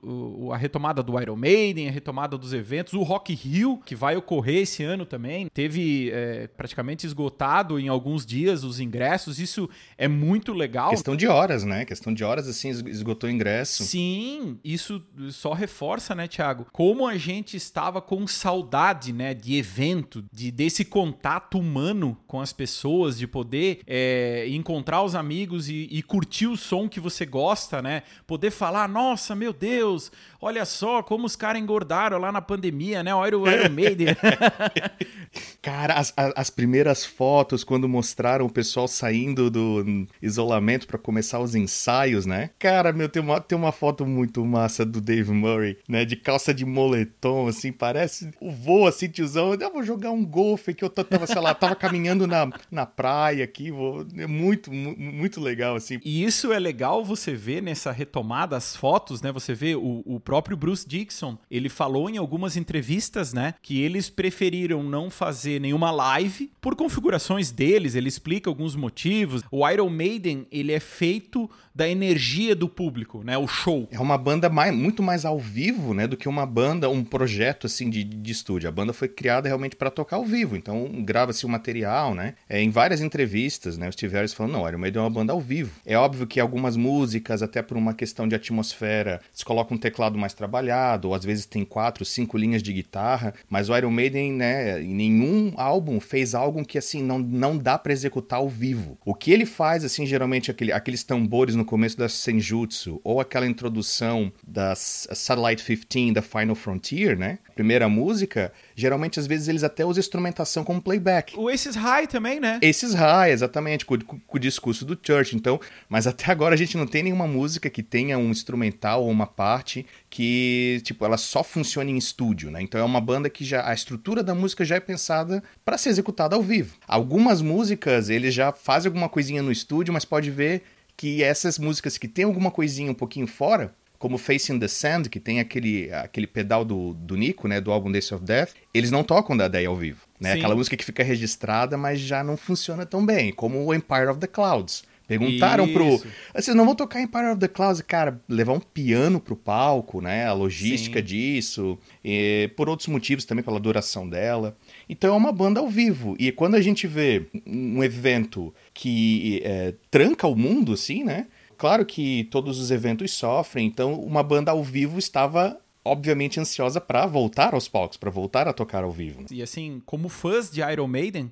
a 0.53 0.57
retomada 0.57 1.03
do 1.03 1.21
Iron 1.21 1.37
Maiden, 1.37 1.89
a 1.89 1.93
retomada 1.93 2.39
dos 2.39 2.55
eventos, 2.55 2.95
o 2.95 3.03
Rock 3.03 3.39
Hill, 3.45 3.81
que 3.85 3.95
vai 3.95 4.17
ocorrer 4.17 4.63
esse 4.63 4.83
ano 4.83 5.05
também, 5.05 5.49
teve 5.49 6.11
é, 6.11 6.47
praticamente 6.47 7.07
esgotado 7.07 7.79
em 7.79 7.89
alguns 7.89 8.25
dias 8.25 8.65
os 8.65 8.81
ingressos, 8.81 9.39
isso 9.39 9.69
é 9.99 10.09
muito 10.09 10.53
legal. 10.53 10.91
Questão 10.91 11.17
de 11.17 11.27
horas, 11.27 11.65
né? 11.65 11.85
Questão 11.85 12.15
de 12.15 12.25
horas, 12.25 12.49
assim, 12.49 12.71
esgotou 12.87 13.29
o 13.29 13.33
ingresso. 13.33 13.85
Sim, 13.85 14.59
isso 14.65 15.03
só 15.31 15.53
reforça, 15.53 16.15
né, 16.15 16.27
Thiago, 16.27 16.67
como 16.73 17.07
a 17.07 17.17
gente 17.17 17.57
estava 17.57 18.01
com 18.01 18.27
saudade, 18.27 19.13
né, 19.13 19.35
de 19.35 19.57
evento, 19.57 20.25
de 20.33 20.51
desse 20.51 20.85
contato 20.85 21.59
humano 21.59 22.17
com 22.27 22.41
as 22.41 22.53
pessoas, 22.53 23.19
de 23.19 23.27
poder 23.27 23.81
é, 23.87 24.47
encontrar 24.49 25.03
os 25.03 25.15
amigos 25.15 25.69
e, 25.69 25.89
e 25.91 26.03
curtir 26.03 26.47
o 26.47 26.57
som 26.57 26.89
que 26.89 27.01
você 27.01 27.25
gosta, 27.25 27.81
né? 27.83 28.03
Poder 28.27 28.51
falar, 28.51 28.89
nossa, 28.89 29.35
meu 29.35 29.53
Deus, 29.53 30.11
olha 30.41 30.65
só 30.65 31.03
como 31.03 31.27
os 31.27 31.37
caras 31.37 31.61
engordaram 31.61 32.19
lá 32.19 32.33
na 32.33 32.41
pandemia, 32.41 33.03
né? 33.03 33.15
O 33.15 33.27
Iron, 33.27 33.47
Iron 33.49 33.71
Maiden. 33.71 34.09
Cara, 35.63 35.95
as, 35.95 36.13
as 36.17 36.51
primeiras 36.51 37.05
fotos, 37.05 37.63
quando 37.63 37.89
mostraram 37.89 38.47
o 38.47 38.51
pessoal 38.51 38.89
saindo 38.89 39.51
do 39.51 40.07
isolamento 40.23 40.87
para 40.87 40.99
começar 40.99 41.39
os 41.39 41.55
ensaios, 41.55 42.27
né? 42.27 42.51
Cara, 42.59 42.93
meu, 42.93 43.09
tem 43.09 43.23
uma, 43.23 43.41
tem 43.41 43.57
uma 43.57 43.73
foto 43.73 44.07
muito 44.07 44.45
massa 44.45 44.85
do 44.85 45.01
Dave 45.01 45.31
Murray, 45.33 45.79
né? 45.89 46.05
De 46.05 46.17
calça 46.17 46.55
de 46.55 46.65
moletom, 46.65 47.47
assim, 47.47 47.73
parece 47.73 48.31
o 48.41 48.51
voo, 48.51 48.87
assim, 48.87 49.09
tiozão. 49.09 49.55
Eu 49.55 49.73
vou 49.73 49.83
jogar 49.83 50.11
um 50.11 50.25
golfe 50.25 50.73
que 50.73 50.85
eu 50.85 50.91
tava, 50.91 51.27
sei 51.27 51.41
lá, 51.41 51.55
tava 51.55 51.75
caminhando 51.77 52.27
na, 52.27 52.49
na 52.71 52.87
praia 52.87 53.45
aqui. 53.45 53.71
Vou... 53.71 54.07
É 54.17 54.27
muito, 54.27 54.73
muito 54.73 55.41
legal, 55.41 55.77
assim. 55.77 56.01
E 56.05 56.25
isso 56.25 56.53
é 56.53 56.59
legal 56.59 57.05
você 57.05 57.35
ver 57.35 57.63
nessa 57.63 57.93
retomada, 57.93 58.57
as 58.57 58.75
fotos, 58.75 59.21
né? 59.23 59.31
Você 59.33 59.55
vê 59.55 59.75
o, 59.75 60.03
o 60.07 60.19
próprio 60.31 60.57
Bruce 60.57 60.87
Dixon, 60.87 61.37
ele 61.51 61.69
falou 61.69 62.09
em 62.09 62.17
algumas 62.17 62.57
entrevistas, 62.57 63.33
né, 63.33 63.53
que 63.61 63.81
eles 63.81 64.09
preferiram 64.09 64.81
não 64.81 65.11
fazer 65.11 65.61
nenhuma 65.61 65.91
live 65.91 66.53
por 66.61 66.77
configurações 66.77 67.51
deles, 67.51 67.97
ele 67.97 68.09
explica 68.09 68.49
alguns 68.49 68.77
motivos. 68.77 69.43
O 69.51 69.69
Iron 69.69 69.91
Maiden, 69.91 70.47
ele 70.53 70.71
é 70.71 70.79
feito 70.79 71.51
da 71.75 71.89
energia 71.89 72.55
do 72.55 72.69
público, 72.69 73.23
né? 73.25 73.39
O 73.39 73.47
show. 73.47 73.89
É 73.91 73.99
uma 73.99 74.19
banda 74.19 74.51
mais, 74.51 74.75
muito 74.75 75.03
mais 75.03 75.25
ao 75.25 75.39
vivo, 75.39 75.95
né? 75.95 76.07
Do 76.07 76.17
que 76.17 76.29
uma 76.29 76.45
banda, 76.45 76.91
um 76.91 77.03
projeto 77.03 77.67
assim 77.67 77.89
de, 77.89 78.05
de 78.05 78.33
estúdio. 78.33 78.69
A 78.69 78.73
banda 78.73 78.93
foi 78.93 79.09
criada 79.09 79.49
realmente 79.49 79.77
para 79.77 79.91
tocar 79.91 80.17
ao 80.17 80.25
vivo, 80.25 80.57
então 80.57 81.03
grava-se 81.03 81.47
o 81.47 81.49
material, 81.49 82.15
né? 82.15 82.35
É, 82.49 82.61
em 82.61 82.71
várias 82.71 83.01
entrevistas, 83.01 83.79
né? 83.79 83.89
O 83.89 83.93
Steve 83.93 84.15
Harris 84.15 84.35
falando, 84.35 84.53
não, 84.53 84.69
Iron 84.69 84.79
Maiden 84.79 85.01
é 85.01 85.05
uma 85.05 85.11
banda 85.11 85.33
ao 85.33 85.41
vivo. 85.41 85.71
É 85.87 85.97
óbvio 85.97 86.27
que 86.27 86.39
algumas 86.39 86.77
músicas, 86.77 87.43
até 87.43 87.63
por 87.63 87.77
uma 87.77 87.95
questão 87.95 88.29
de 88.29 88.35
atmosfera, 88.35 89.21
se 89.33 89.45
coloca 89.45 89.73
um 89.73 89.79
teclado 89.79 90.19
mais 90.21 90.35
trabalhado, 90.35 91.09
ou 91.09 91.15
às 91.15 91.25
vezes 91.25 91.47
tem 91.47 91.65
quatro, 91.65 92.05
cinco 92.05 92.37
linhas 92.37 92.63
de 92.63 92.73
guitarra, 92.73 93.35
mas 93.49 93.69
o 93.69 93.77
Iron 93.77 93.91
Maiden, 93.91 94.33
né? 94.33 94.81
Em 94.83 94.95
nenhum 94.95 95.53
álbum 95.57 95.99
fez 95.99 96.35
algo 96.35 96.65
que 96.65 96.79
assim 96.79 97.03
não, 97.03 97.19
não 97.19 97.57
dá 97.57 97.79
para 97.79 97.93
executar 97.93 98.39
ao 98.39 98.49
vivo. 98.49 98.99
O 99.05 99.15
que 99.15 99.33
ele 99.33 99.47
faz, 99.47 99.85
assim, 99.85 100.07
geralmente 100.07 100.51
aquele, 100.51 100.73
aqueles 100.73 101.03
tambores 101.03 101.55
no 101.55 101.65
começo 101.65 101.97
da 101.97 102.09
Senjutsu, 102.09 103.01
ou 103.03 103.21
aquela 103.21 103.47
introdução 103.47 104.33
da 104.47 104.75
Satellite 104.77 105.65
15 105.65 106.13
da 106.13 106.23
Final 106.23 106.55
Frontier, 106.55 107.19
né? 107.19 107.39
Primeira 107.61 107.91
música, 107.91 108.51
geralmente 108.75 109.21
às 109.21 109.27
vezes 109.27 109.47
eles 109.47 109.63
até 109.63 109.85
usam 109.85 110.01
instrumentação 110.01 110.65
como 110.65 110.81
playback. 110.81 111.39
O 111.39 111.47
Aces 111.47 111.77
High 111.77 112.07
também, 112.07 112.41
né? 112.41 112.59
Aces 112.65 112.95
High, 112.95 113.33
exatamente, 113.33 113.85
com, 113.85 113.99
com, 113.99 114.19
com, 114.19 114.37
o 114.39 114.41
discurso 114.41 114.83
do 114.83 114.99
Church. 114.99 115.37
Então, 115.37 115.61
mas 115.87 116.07
até 116.07 116.33
agora 116.33 116.55
a 116.55 116.57
gente 116.57 116.79
não 116.79 116.87
tem 116.87 117.03
nenhuma 117.03 117.27
música 117.27 117.69
que 117.69 117.83
tenha 117.83 118.17
um 118.17 118.31
instrumental 118.31 119.05
ou 119.05 119.11
uma 119.11 119.27
parte 119.27 119.85
que, 120.09 120.81
tipo, 120.85 121.05
ela 121.05 121.19
só 121.19 121.45
funciona 121.45 121.91
em 121.91 121.99
estúdio, 121.99 122.51
né? 122.51 122.63
Então 122.63 122.81
é 122.81 122.85
uma 122.85 122.99
banda 122.99 123.29
que 123.29 123.45
já 123.45 123.69
a 123.69 123.75
estrutura 123.75 124.23
da 124.23 124.35
música 124.35 124.65
já 124.65 124.77
é 124.77 124.81
pensada 124.81 125.43
para 125.63 125.77
ser 125.77 125.91
executada 125.91 126.35
ao 126.35 126.43
vivo. 126.43 126.77
Algumas 126.89 127.43
músicas 127.43 128.09
eles 128.09 128.33
já 128.33 128.53
fazem 128.53 128.89
alguma 128.89 129.11
coisinha 129.11 129.43
no 129.43 129.53
estúdio, 129.53 129.93
mas 129.93 130.07
pode 130.07 130.31
ver 130.31 130.63
que 130.97 131.23
essas 131.23 131.59
músicas 131.59 131.99
que 131.99 132.09
tem 132.09 132.25
alguma 132.25 132.51
coisinha 132.51 132.91
um 132.91 132.95
pouquinho 132.95 133.27
fora, 133.27 133.75
como 134.01 134.19
Facing 134.19 134.59
the 134.59 134.67
Sand, 134.67 135.05
que 135.05 135.21
tem 135.21 135.39
aquele, 135.39 135.93
aquele 135.93 136.27
pedal 136.27 136.65
do, 136.65 136.95
do 136.95 137.17
Nico, 137.17 137.47
né, 137.47 137.61
do 137.61 137.71
álbum 137.71 137.93
Days 137.93 138.11
of 138.11 138.25
Death, 138.25 138.55
eles 138.75 138.91
não 138.91 139.05
tocam 139.05 139.37
da 139.37 139.47
Day 139.47 139.67
ao 139.67 139.77
vivo. 139.77 140.01
Né? 140.19 140.33
Aquela 140.33 140.57
música 140.57 140.77
que 140.77 140.85
fica 140.85 141.05
registrada, 141.05 141.77
mas 141.77 142.01
já 142.01 142.25
não 142.25 142.37
funciona 142.37 142.85
tão 142.85 143.07
bem, 143.07 143.31
como 143.31 143.65
o 143.65 143.73
Empire 143.73 144.09
of 144.09 144.19
the 144.19 144.27
Clouds 144.27 144.83
Perguntaram 145.11 145.67
pro. 145.73 145.97
Isso. 145.97 146.07
Vocês 146.33 146.57
não 146.57 146.65
vão 146.65 146.77
tocar 146.77 147.01
em 147.01 147.07
Power 147.09 147.33
of 147.33 147.41
the 147.41 147.49
Clouds, 147.49 147.83
cara, 147.83 148.21
levar 148.29 148.53
um 148.53 148.61
piano 148.61 149.19
pro 149.19 149.35
palco, 149.35 150.01
né? 150.01 150.25
A 150.25 150.33
logística 150.33 151.01
Sim. 151.01 151.05
disso, 151.05 151.77
e 152.05 152.49
por 152.57 152.69
outros 152.69 152.87
motivos 152.87 153.25
também, 153.25 153.43
pela 153.43 153.59
duração 153.59 154.09
dela. 154.09 154.57
Então 154.89 155.13
é 155.13 155.17
uma 155.17 155.33
banda 155.33 155.59
ao 155.59 155.69
vivo. 155.69 156.15
E 156.17 156.31
quando 156.31 156.55
a 156.55 156.61
gente 156.61 156.87
vê 156.87 157.27
um 157.45 157.83
evento 157.83 158.55
que 158.73 159.43
é, 159.45 159.75
tranca 159.91 160.29
o 160.29 160.37
mundo, 160.37 160.75
assim, 160.75 161.03
né? 161.03 161.27
Claro 161.61 161.85
que 161.85 162.25
todos 162.31 162.59
os 162.59 162.71
eventos 162.71 163.13
sofrem, 163.13 163.67
então 163.67 163.93
uma 164.01 164.23
banda 164.23 164.51
ao 164.51 164.65
vivo 164.65 164.99
estava 164.99 165.61
obviamente 165.85 166.41
ansiosa 166.41 166.81
para 166.81 167.05
voltar 167.05 167.53
aos 167.53 167.69
palcos, 167.69 167.99
para 167.99 168.09
voltar 168.11 168.49
a 168.49 168.53
tocar 168.55 168.83
ao 168.83 168.91
vivo. 168.91 169.27
E 169.31 169.43
assim, 169.43 169.83
como 169.85 170.09
fãs 170.09 170.51
de 170.51 170.63
Iron 170.63 170.87
Maiden, 170.87 171.31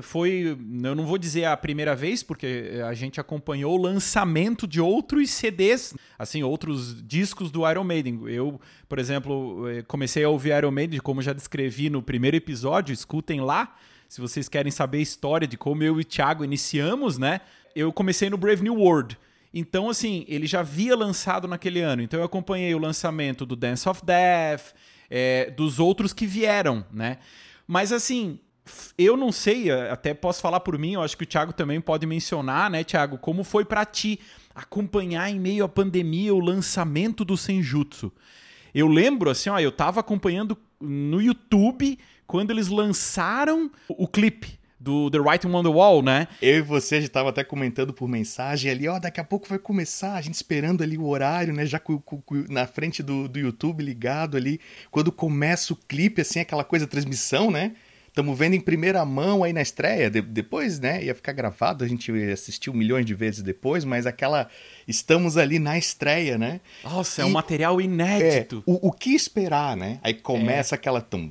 foi, 0.00 0.56
eu 0.82 0.94
não 0.94 1.04
vou 1.04 1.18
dizer 1.18 1.44
a 1.44 1.54
primeira 1.58 1.94
vez, 1.94 2.22
porque 2.22 2.80
a 2.88 2.94
gente 2.94 3.20
acompanhou 3.20 3.78
o 3.78 3.82
lançamento 3.82 4.66
de 4.66 4.80
outros 4.80 5.28
CDs, 5.28 5.92
assim, 6.18 6.42
outros 6.42 7.06
discos 7.06 7.50
do 7.50 7.70
Iron 7.70 7.84
Maiden. 7.84 8.18
Eu, 8.28 8.58
por 8.88 8.98
exemplo, 8.98 9.68
eh, 9.68 9.82
comecei 9.82 10.24
a 10.24 10.30
ouvir 10.30 10.56
Iron 10.56 10.70
Maiden, 10.70 11.00
como 11.00 11.20
já 11.20 11.34
descrevi 11.34 11.90
no 11.90 12.00
primeiro 12.00 12.38
episódio, 12.38 12.94
escutem 12.94 13.42
lá, 13.42 13.76
se 14.08 14.22
vocês 14.22 14.48
querem 14.48 14.72
saber 14.72 14.98
a 14.98 15.02
história 15.02 15.46
de 15.46 15.58
como 15.58 15.82
eu 15.82 15.98
e 15.98 16.00
o 16.00 16.04
Thiago 16.04 16.42
iniciamos, 16.42 17.18
né? 17.18 17.42
Eu 17.74 17.92
comecei 17.92 18.30
no 18.30 18.38
Brave 18.38 18.62
New 18.62 18.76
World. 18.76 19.18
Então, 19.58 19.88
assim, 19.88 20.26
ele 20.28 20.46
já 20.46 20.60
havia 20.60 20.94
lançado 20.94 21.48
naquele 21.48 21.80
ano. 21.80 22.02
Então, 22.02 22.20
eu 22.20 22.26
acompanhei 22.26 22.74
o 22.74 22.78
lançamento 22.78 23.46
do 23.46 23.56
Dance 23.56 23.88
of 23.88 24.04
Death, 24.04 24.74
é, 25.08 25.50
dos 25.50 25.80
outros 25.80 26.12
que 26.12 26.26
vieram, 26.26 26.84
né? 26.92 27.16
Mas, 27.66 27.90
assim, 27.90 28.38
eu 28.98 29.16
não 29.16 29.32
sei, 29.32 29.70
até 29.70 30.12
posso 30.12 30.42
falar 30.42 30.60
por 30.60 30.78
mim, 30.78 30.92
eu 30.92 31.02
acho 31.02 31.16
que 31.16 31.24
o 31.24 31.26
Thiago 31.26 31.54
também 31.54 31.80
pode 31.80 32.04
mencionar, 32.04 32.68
né, 32.68 32.84
Thiago? 32.84 33.16
Como 33.16 33.42
foi 33.42 33.64
pra 33.64 33.86
ti 33.86 34.20
acompanhar 34.54 35.30
em 35.30 35.40
meio 35.40 35.64
à 35.64 35.68
pandemia 35.70 36.34
o 36.34 36.38
lançamento 36.38 37.24
do 37.24 37.34
Senjutsu? 37.34 38.12
Eu 38.74 38.86
lembro, 38.86 39.30
assim, 39.30 39.48
ó, 39.48 39.58
eu 39.58 39.72
tava 39.72 40.00
acompanhando 40.00 40.58
no 40.78 41.22
YouTube 41.22 41.98
quando 42.26 42.50
eles 42.50 42.68
lançaram 42.68 43.70
o 43.88 44.06
clipe 44.06 44.58
do 44.86 45.10
The 45.10 45.18
Writing 45.18 45.48
on 45.48 45.62
the 45.64 45.68
Wall, 45.68 46.00
né? 46.00 46.28
Eu 46.40 46.58
e 46.58 46.62
você 46.62 47.00
já 47.02 47.08
tava 47.08 47.30
até 47.30 47.42
comentando 47.42 47.92
por 47.92 48.08
mensagem 48.08 48.70
ali, 48.70 48.86
ó, 48.86 48.98
daqui 49.00 49.20
a 49.20 49.24
pouco 49.24 49.48
vai 49.48 49.58
começar, 49.58 50.14
a 50.14 50.20
gente 50.20 50.34
esperando 50.34 50.82
ali 50.82 50.96
o 50.96 51.06
horário, 51.06 51.52
né, 51.52 51.66
já 51.66 51.80
na 52.48 52.66
frente 52.66 53.02
do, 53.02 53.26
do 53.28 53.38
YouTube 53.38 53.82
ligado 53.82 54.36
ali, 54.36 54.60
quando 54.90 55.10
começa 55.10 55.72
o 55.72 55.76
clipe, 55.76 56.20
assim, 56.22 56.38
aquela 56.40 56.62
coisa, 56.64 56.86
transmissão, 56.86 57.50
né, 57.50 57.72
Tamo 58.14 58.34
vendo 58.34 58.54
em 58.54 58.60
primeira 58.60 59.04
mão 59.04 59.44
aí 59.44 59.52
na 59.52 59.60
estreia, 59.60 60.08
de- 60.08 60.22
depois, 60.22 60.80
né, 60.80 61.04
ia 61.04 61.14
ficar 61.14 61.32
gravado, 61.32 61.84
a 61.84 61.86
gente 61.86 62.10
assistiu 62.32 62.72
milhões 62.72 63.04
de 63.04 63.12
vezes 63.14 63.42
depois, 63.42 63.84
mas 63.84 64.06
aquela, 64.06 64.48
estamos 64.88 65.36
ali 65.36 65.58
na 65.58 65.76
estreia, 65.76 66.38
né, 66.38 66.62
Nossa, 66.82 67.20
é 67.20 67.24
E- 67.26 67.28
um 67.28 67.30
material 67.32 67.78
é, 67.78 67.84
inédito. 67.84 68.62
o, 68.64 68.88
o 68.88 68.90
que 68.90 69.14
esperar, 69.14 69.76
né? 69.76 69.98
Aí 70.02 70.14
começa 70.14 70.74
aquela 70.76 71.02
tum, 71.02 71.30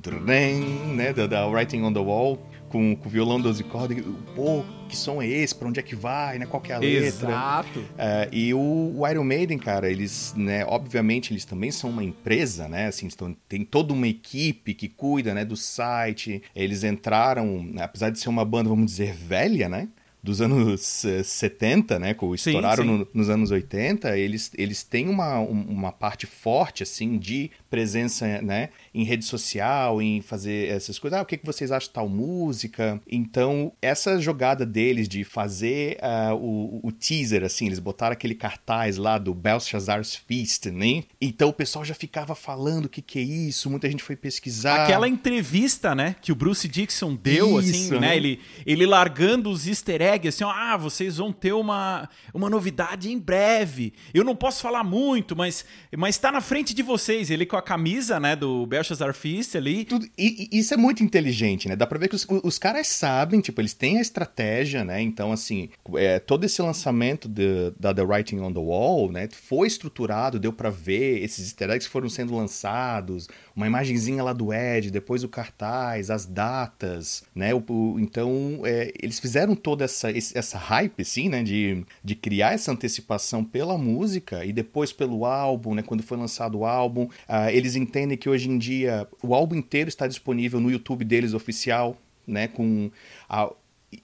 né? 0.94 1.12
Da, 1.12 1.26
da 1.26 1.46
Writing 1.48 1.82
on 1.82 1.92
the 1.92 1.98
Wall, 1.98 2.38
com, 2.68 2.94
com 2.96 3.06
o 3.08 3.10
violão 3.10 3.40
12 3.40 3.64
cordas. 3.64 3.98
Pô, 4.34 4.64
que 4.88 4.96
som 4.96 5.20
é 5.22 5.26
esse? 5.26 5.54
Pra 5.54 5.68
onde 5.68 5.80
é 5.80 5.82
que 5.82 5.94
vai, 5.96 6.38
né? 6.38 6.46
Qual 6.46 6.60
que 6.60 6.70
é 6.72 6.74
a 6.74 6.78
letra? 6.78 7.28
Exato. 7.28 7.84
É, 7.98 8.28
e 8.32 8.52
o, 8.54 8.92
o 8.96 9.08
Iron 9.08 9.24
Maiden, 9.24 9.58
cara, 9.58 9.90
eles, 9.90 10.32
né, 10.36 10.64
obviamente, 10.66 11.32
eles 11.32 11.44
também 11.44 11.70
são 11.70 11.90
uma 11.90 12.04
empresa, 12.04 12.68
né, 12.68 12.86
assim, 12.86 13.06
estão, 13.06 13.36
tem 13.48 13.64
toda 13.64 13.92
uma 13.92 14.06
equipe 14.08 14.74
que 14.74 14.88
cuida, 14.88 15.34
né, 15.34 15.44
do 15.44 15.56
site, 15.56 16.42
eles 16.54 16.84
entraram, 16.84 17.62
né, 17.62 17.82
apesar 17.82 18.10
de 18.10 18.18
ser 18.18 18.28
uma 18.28 18.44
banda, 18.44 18.68
vamos 18.68 18.86
dizer, 18.92 19.12
velha, 19.14 19.68
né, 19.68 19.88
dos 20.22 20.40
anos 20.40 21.04
eh, 21.04 21.22
70, 21.22 22.00
né, 22.00 22.12
com- 22.12 22.36
Sim, 22.36 22.50
estouraram 22.50 22.82
sim. 22.82 22.90
no- 22.90 23.08
nos 23.14 23.28
anos 23.30 23.52
80, 23.52 24.18
eles, 24.18 24.50
eles 24.58 24.82
têm 24.82 25.08
uma, 25.08 25.38
um- 25.38 25.66
uma 25.68 25.92
parte 25.92 26.26
forte, 26.26 26.82
assim, 26.82 27.16
de 27.16 27.48
presença, 27.70 28.42
né, 28.42 28.70
em 28.96 29.04
rede 29.04 29.26
social, 29.26 30.00
em 30.00 30.22
fazer 30.22 30.70
essas 30.70 30.98
coisas. 30.98 31.18
Ah, 31.18 31.22
o 31.22 31.26
que, 31.26 31.36
que 31.36 31.44
vocês 31.44 31.70
acham 31.70 31.88
de 31.88 31.92
tal 31.92 32.08
música? 32.08 32.98
Então, 33.06 33.70
essa 33.82 34.18
jogada 34.18 34.64
deles 34.64 35.06
de 35.06 35.22
fazer 35.22 35.98
ah, 36.00 36.34
o, 36.34 36.80
o 36.82 36.90
teaser, 36.90 37.44
assim, 37.44 37.66
eles 37.66 37.78
botaram 37.78 38.14
aquele 38.14 38.34
cartaz 38.34 38.96
lá 38.96 39.18
do 39.18 39.34
Belshazzar's 39.34 40.14
Feast, 40.14 40.66
né? 40.66 41.04
Então 41.20 41.50
o 41.50 41.52
pessoal 41.52 41.84
já 41.84 41.94
ficava 41.94 42.34
falando 42.34 42.86
o 42.86 42.88
que, 42.88 43.02
que 43.02 43.18
é 43.18 43.22
isso, 43.22 43.68
muita 43.68 43.90
gente 43.90 44.02
foi 44.02 44.16
pesquisar. 44.16 44.84
Aquela 44.84 45.06
entrevista, 45.06 45.94
né, 45.94 46.16
que 46.22 46.32
o 46.32 46.34
Bruce 46.34 46.66
Dixon 46.66 47.14
deu, 47.14 47.60
Isso, 47.60 47.70
assim, 47.70 47.90
né, 47.92 48.00
né? 48.00 48.16
ele, 48.16 48.40
ele 48.64 48.86
largando 48.86 49.50
os 49.50 49.66
easter 49.66 50.00
eggs, 50.00 50.28
assim, 50.28 50.44
ó, 50.44 50.50
ah, 50.50 50.76
vocês 50.78 51.18
vão 51.18 51.32
ter 51.32 51.52
uma, 51.52 52.08
uma 52.32 52.48
novidade 52.48 53.12
em 53.12 53.18
breve. 53.18 53.92
Eu 54.14 54.24
não 54.24 54.34
posso 54.34 54.62
falar 54.62 54.82
muito, 54.82 55.36
mas, 55.36 55.66
mas 55.94 56.16
tá 56.16 56.32
na 56.32 56.40
frente 56.40 56.72
de 56.72 56.82
vocês. 56.82 57.30
Ele 57.30 57.44
com 57.44 57.56
a 57.56 57.62
camisa, 57.62 58.18
né, 58.18 58.34
do 58.34 58.66
Belshazzar 58.86 59.14
Feast 59.14 59.56
ali. 59.56 59.84
Tudo, 59.84 60.06
e, 60.16 60.48
e 60.52 60.58
isso 60.58 60.72
é 60.72 60.76
muito 60.76 61.02
inteligente, 61.02 61.68
né? 61.68 61.74
Dá 61.76 61.86
pra 61.86 61.98
ver 61.98 62.08
que 62.08 62.14
os, 62.14 62.26
os 62.42 62.58
caras 62.58 62.86
sabem, 62.88 63.40
tipo, 63.40 63.60
eles 63.60 63.74
têm 63.74 63.98
a 63.98 64.00
estratégia, 64.00 64.84
né? 64.84 65.00
Então, 65.00 65.32
assim, 65.32 65.68
é, 65.96 66.18
todo 66.18 66.44
esse 66.44 66.60
lançamento 66.62 67.28
de- 67.28 67.72
da 67.78 67.92
The 67.92 68.02
Writing 68.02 68.38
on 68.40 68.52
the 68.52 68.60
Wall, 68.60 69.10
né? 69.10 69.28
Foi 69.32 69.66
estruturado, 69.66 70.38
deu 70.38 70.52
pra 70.52 70.70
ver 70.70 71.22
esses 71.22 71.44
easter 71.46 71.70
eggs 71.70 71.88
foram 71.88 72.08
sendo 72.08 72.34
lançados, 72.34 73.28
uma 73.54 73.66
imagenzinha 73.66 74.22
lá 74.22 74.32
do 74.32 74.52
Ed, 74.52 74.90
depois 74.90 75.24
o 75.24 75.28
cartaz, 75.28 76.10
as 76.10 76.26
datas, 76.26 77.24
né? 77.34 77.54
O, 77.54 77.64
o- 77.68 78.00
então, 78.00 78.60
é, 78.64 78.92
eles 79.02 79.18
fizeram 79.18 79.54
toda 79.54 79.84
essa, 79.84 80.10
essa 80.10 80.58
hype, 80.58 81.02
assim, 81.02 81.28
né? 81.28 81.42
De, 81.42 81.84
de 82.04 82.14
criar 82.14 82.52
essa 82.54 82.70
antecipação 82.72 83.44
pela 83.44 83.76
música 83.76 84.44
e 84.44 84.52
depois 84.52 84.92
pelo 84.92 85.24
álbum, 85.24 85.74
né? 85.74 85.82
Quando 85.82 86.02
foi 86.02 86.16
lançado 86.16 86.58
o 86.58 86.64
álbum, 86.64 87.08
ah, 87.28 87.52
eles 87.52 87.76
entendem 87.76 88.16
que 88.16 88.28
hoje 88.28 88.48
em 88.48 88.58
dia 88.58 88.75
o 89.22 89.34
álbum 89.34 89.54
inteiro 89.56 89.88
está 89.88 90.06
disponível 90.06 90.60
no 90.60 90.70
YouTube 90.70 91.04
deles 91.04 91.32
oficial, 91.34 91.96
né? 92.26 92.48
Com 92.48 92.90
a, 93.28 93.50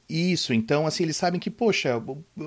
isso, 0.09 0.55
então, 0.55 0.87
assim, 0.87 1.03
eles 1.03 1.17
sabem 1.17 1.41
que, 1.41 1.51
poxa, 1.51 2.01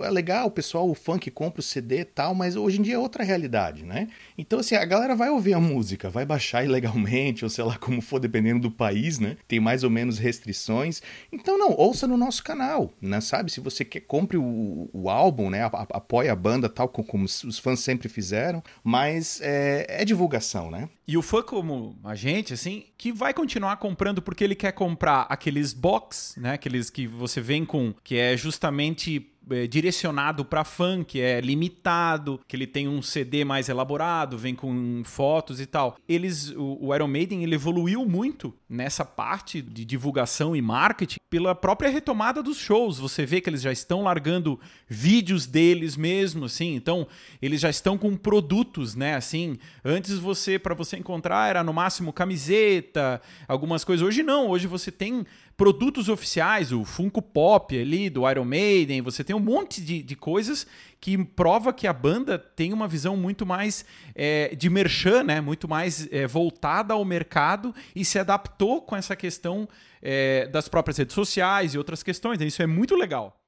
é 0.03 0.09
legal, 0.09 0.47
o 0.47 0.51
pessoal, 0.51 0.89
o 0.89 0.95
funk 0.95 1.29
compra 1.29 1.59
o 1.59 1.63
CD 1.63 1.99
e 1.99 2.05
tal, 2.05 2.33
mas 2.33 2.55
hoje 2.55 2.79
em 2.79 2.81
dia 2.81 2.95
é 2.95 2.97
outra 2.97 3.23
realidade, 3.23 3.83
né? 3.83 4.07
Então, 4.37 4.59
assim, 4.59 4.73
a 4.75 4.85
galera 4.85 5.15
vai 5.15 5.29
ouvir 5.29 5.53
a 5.53 5.59
música, 5.59 6.09
vai 6.09 6.25
baixar 6.25 6.63
ilegalmente, 6.63 7.43
ou 7.43 7.49
sei 7.49 7.63
lá 7.65 7.77
como 7.77 8.01
for, 8.01 8.19
dependendo 8.19 8.61
do 8.61 8.71
país, 8.71 9.19
né? 9.19 9.35
Tem 9.47 9.59
mais 9.59 9.83
ou 9.83 9.89
menos 9.89 10.17
restrições. 10.17 11.01
Então, 11.31 11.57
não, 11.57 11.71
ouça 11.77 12.07
no 12.07 12.17
nosso 12.17 12.41
canal, 12.43 12.91
né? 13.01 13.19
Sabe? 13.19 13.51
Se 13.51 13.59
você 13.59 13.83
quer, 13.83 14.01
compre 14.01 14.37
o, 14.37 14.89
o 14.93 15.09
álbum, 15.09 15.49
né? 15.49 15.63
Apoie 15.63 16.29
a 16.29 16.35
banda, 16.35 16.69
tal, 16.69 16.87
co- 16.87 17.03
como 17.03 17.25
os 17.25 17.59
fãs 17.59 17.79
sempre 17.81 18.07
fizeram, 18.07 18.63
mas 18.83 19.39
é, 19.41 19.85
é 19.89 20.05
divulgação, 20.05 20.71
né? 20.71 20.89
E 21.07 21.17
o 21.17 21.21
fã 21.21 21.43
como 21.43 21.97
a 22.03 22.15
gente, 22.15 22.53
assim, 22.53 22.85
que 22.97 23.11
vai 23.11 23.33
continuar 23.33 23.77
comprando 23.77 24.21
porque 24.21 24.43
ele 24.43 24.55
quer 24.55 24.71
comprar 24.71 25.27
aqueles 25.29 25.71
box, 25.71 26.39
né? 26.39 26.53
Aqueles 26.53 26.89
que 26.89 27.05
você 27.05 27.39
vem 27.39 27.63
com, 27.63 27.93
que 28.03 28.17
é 28.17 28.35
justamente 28.35 29.34
é, 29.49 29.67
direcionado 29.67 30.43
para 30.43 30.63
fã, 30.63 31.03
que 31.03 31.19
é 31.19 31.39
limitado, 31.39 32.39
que 32.47 32.55
ele 32.55 32.67
tem 32.67 32.87
um 32.87 33.01
CD 33.01 33.43
mais 33.45 33.69
elaborado, 33.69 34.37
vem 34.37 34.55
com 34.55 35.01
fotos 35.03 35.59
e 35.59 35.65
tal. 35.65 35.97
Eles, 36.07 36.51
o, 36.51 36.87
o 36.87 36.95
Iron 36.95 37.07
Maiden, 37.07 37.43
ele 37.43 37.55
evoluiu 37.55 38.05
muito 38.05 38.53
nessa 38.67 39.05
parte 39.05 39.61
de 39.61 39.85
divulgação 39.85 40.55
e 40.55 40.61
marketing 40.61 41.19
pela 41.29 41.53
própria 41.53 41.89
retomada 41.89 42.41
dos 42.41 42.57
shows. 42.57 42.97
Você 42.97 43.25
vê 43.25 43.39
que 43.41 43.49
eles 43.49 43.61
já 43.61 43.71
estão 43.71 44.03
largando 44.03 44.59
vídeos 44.87 45.45
deles 45.45 45.95
mesmo, 45.95 46.45
assim. 46.45 46.75
Então, 46.75 47.07
eles 47.41 47.61
já 47.61 47.69
estão 47.69 47.97
com 47.97 48.15
produtos, 48.15 48.95
né? 48.95 49.15
Assim, 49.15 49.57
antes 49.83 50.17
você 50.17 50.57
para 50.57 50.73
você 50.73 50.97
encontrar 50.97 51.49
era 51.49 51.63
no 51.63 51.73
máximo 51.73 52.11
camiseta, 52.11 53.21
algumas 53.47 53.83
coisas. 53.83 54.05
Hoje 54.05 54.23
não, 54.23 54.49
hoje 54.49 54.67
você 54.67 54.91
tem 54.91 55.25
produtos 55.57 56.09
oficiais, 56.09 56.71
o 56.71 56.83
Funko 56.83 57.21
Pop 57.21 57.79
ali 57.79 58.09
do 58.09 58.29
Iron 58.29 58.45
Maiden, 58.45 59.01
você 59.01 59.23
tem 59.23 59.35
um 59.35 59.39
monte 59.39 59.81
de, 59.81 60.03
de 60.03 60.15
coisas 60.15 60.67
que 60.99 61.17
prova 61.23 61.71
que 61.71 61.87
a 61.87 61.93
banda 61.93 62.37
tem 62.37 62.73
uma 62.73 62.87
visão 62.87 63.15
muito 63.15 63.45
mais 63.45 63.85
é, 64.13 64.53
de 64.55 64.69
merchan, 64.69 65.23
né? 65.23 65.39
Muito 65.39 65.67
mais 65.67 66.11
é, 66.11 66.27
voltada 66.27 66.93
ao 66.93 67.05
mercado 67.05 67.73
e 67.95 68.03
se 68.03 68.19
adaptou 68.19 68.81
com 68.81 68.95
essa 68.95 69.15
questão 69.15 69.67
é, 70.01 70.47
das 70.47 70.67
próprias 70.67 70.97
redes 70.97 71.13
sociais 71.13 71.73
e 71.73 71.77
outras 71.77 72.03
questões. 72.03 72.41
Isso 72.41 72.61
é 72.61 72.67
muito 72.67 72.95
legal. 72.95 73.39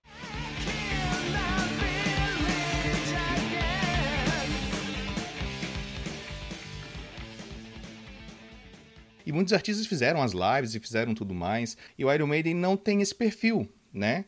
E 9.27 9.31
muitos 9.33 9.51
artistas 9.51 9.85
fizeram 9.85 10.23
as 10.23 10.31
lives 10.31 10.73
e 10.73 10.79
fizeram 10.79 11.13
tudo 11.13 11.33
mais. 11.33 11.75
E 11.97 12.05
o 12.05 12.13
Iron 12.13 12.27
Maiden 12.27 12.53
não 12.53 12.77
tem 12.77 13.01
esse 13.01 13.13
perfil, 13.13 13.67
né? 13.91 14.23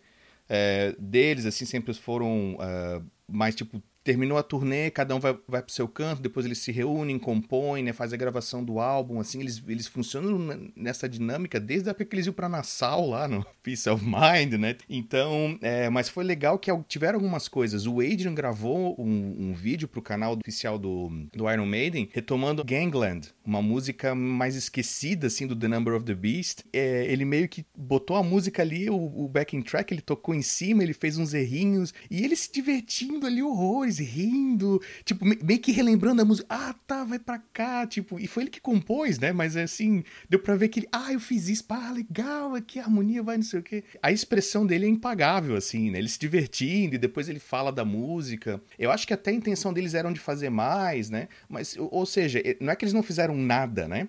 É, 0.49 0.93
deles, 0.99 1.45
assim, 1.45 1.63
sempre 1.63 1.93
foram 1.93 2.57
ah, 2.59 3.01
mais, 3.25 3.55
tipo, 3.55 3.81
terminou 4.09 4.39
a 4.39 4.43
turnê, 4.43 4.89
cada 4.89 5.15
um 5.15 5.19
vai, 5.19 5.37
vai 5.47 5.61
pro 5.61 5.71
seu 5.71 5.87
canto, 5.87 6.19
depois 6.19 6.43
eles 6.43 6.57
se 6.57 6.71
reúnem, 6.71 7.19
compõem, 7.19 7.83
né, 7.83 7.93
faz 7.93 8.11
a 8.11 8.17
gravação 8.17 8.63
do 8.63 8.79
álbum, 8.79 9.19
assim, 9.19 9.39
eles, 9.39 9.61
eles 9.67 9.85
funcionam 9.85 10.71
nessa 10.75 11.07
dinâmica 11.07 11.59
desde 11.59 11.89
a 11.89 11.91
época 11.91 12.05
que 12.05 12.15
eles 12.15 12.25
iam 12.25 12.33
pra 12.33 12.49
Nassau, 12.49 13.07
lá 13.07 13.27
no 13.27 13.45
Peace 13.61 13.87
of 13.87 14.03
Mind, 14.03 14.53
né? 14.53 14.77
Então, 14.89 15.59
é, 15.61 15.91
mas 15.91 16.09
foi 16.09 16.23
legal 16.23 16.57
que 16.57 16.71
tiveram 16.87 17.19
algumas 17.19 17.47
coisas. 17.47 17.85
O 17.85 17.99
Adrian 17.99 18.33
gravou 18.33 18.95
um, 18.99 19.49
um 19.49 19.53
vídeo 19.53 19.87
pro 19.87 20.01
canal 20.01 20.35
oficial 20.35 20.79
do, 20.79 21.09
do 21.31 21.47
Iron 21.47 21.67
Maiden, 21.67 22.09
retomando 22.11 22.63
Gangland, 22.63 23.29
uma 23.45 23.61
música 23.61 24.15
mais 24.15 24.55
esquecida, 24.55 25.27
assim, 25.27 25.45
do 25.45 25.55
The 25.55 25.67
Number 25.67 25.93
of 25.93 26.03
the 26.03 26.15
Beast. 26.15 26.63
É, 26.73 27.05
ele 27.05 27.25
meio 27.25 27.47
que 27.47 27.63
botou 27.77 28.17
a 28.17 28.23
música 28.23 28.63
ali, 28.63 28.89
o, 28.89 28.95
o 28.95 29.27
backing 29.27 29.61
track, 29.61 29.93
ele 29.93 30.01
tocou 30.01 30.33
em 30.33 30.41
cima, 30.41 30.81
ele 30.81 30.93
fez 30.93 31.19
uns 31.19 31.35
errinhos, 31.35 31.93
e 32.09 32.23
ele 32.23 32.35
se 32.35 32.51
divertindo 32.51 33.27
ali 33.27 33.43
horrores, 33.43 33.98
rindo, 34.03 34.81
tipo, 35.05 35.25
meio 35.25 35.59
que 35.59 35.71
relembrando 35.71 36.21
a 36.21 36.25
música. 36.25 36.47
Ah, 36.49 36.75
tá, 36.85 37.03
vai 37.03 37.19
pra 37.19 37.39
cá, 37.53 37.87
tipo, 37.87 38.19
e 38.19 38.27
foi 38.27 38.43
ele 38.43 38.49
que 38.49 38.61
compôs, 38.61 39.19
né? 39.19 39.31
Mas 39.31 39.55
assim, 39.55 40.03
deu 40.29 40.39
pra 40.39 40.55
ver 40.55 40.69
que 40.69 40.81
ele, 40.81 40.87
ah, 40.91 41.13
eu 41.13 41.19
fiz 41.19 41.47
isso, 41.47 41.63
ah, 41.69 41.91
legal, 41.91 42.55
aqui 42.55 42.79
a 42.79 42.83
harmonia 42.83 43.23
vai, 43.23 43.37
não 43.37 43.43
sei 43.43 43.59
o 43.59 43.63
quê. 43.63 43.83
A 44.01 44.11
expressão 44.11 44.65
dele 44.65 44.85
é 44.85 44.89
impagável, 44.89 45.55
assim, 45.55 45.89
né? 45.89 45.99
Ele 45.99 46.09
se 46.09 46.19
divertindo 46.19 46.95
e 46.95 46.97
depois 46.97 47.29
ele 47.29 47.39
fala 47.39 47.71
da 47.71 47.85
música. 47.85 48.61
Eu 48.77 48.91
acho 48.91 49.07
que 49.07 49.13
até 49.13 49.31
a 49.31 49.33
intenção 49.33 49.71
deles 49.73 49.93
era 49.93 50.09
de 50.11 50.19
fazer 50.19 50.49
mais, 50.49 51.09
né? 51.09 51.27
Mas, 51.47 51.75
ou 51.77 52.05
seja, 52.05 52.41
não 52.59 52.71
é 52.71 52.75
que 52.75 52.83
eles 52.83 52.93
não 52.93 53.03
fizeram 53.03 53.35
nada, 53.35 53.87
né? 53.87 54.07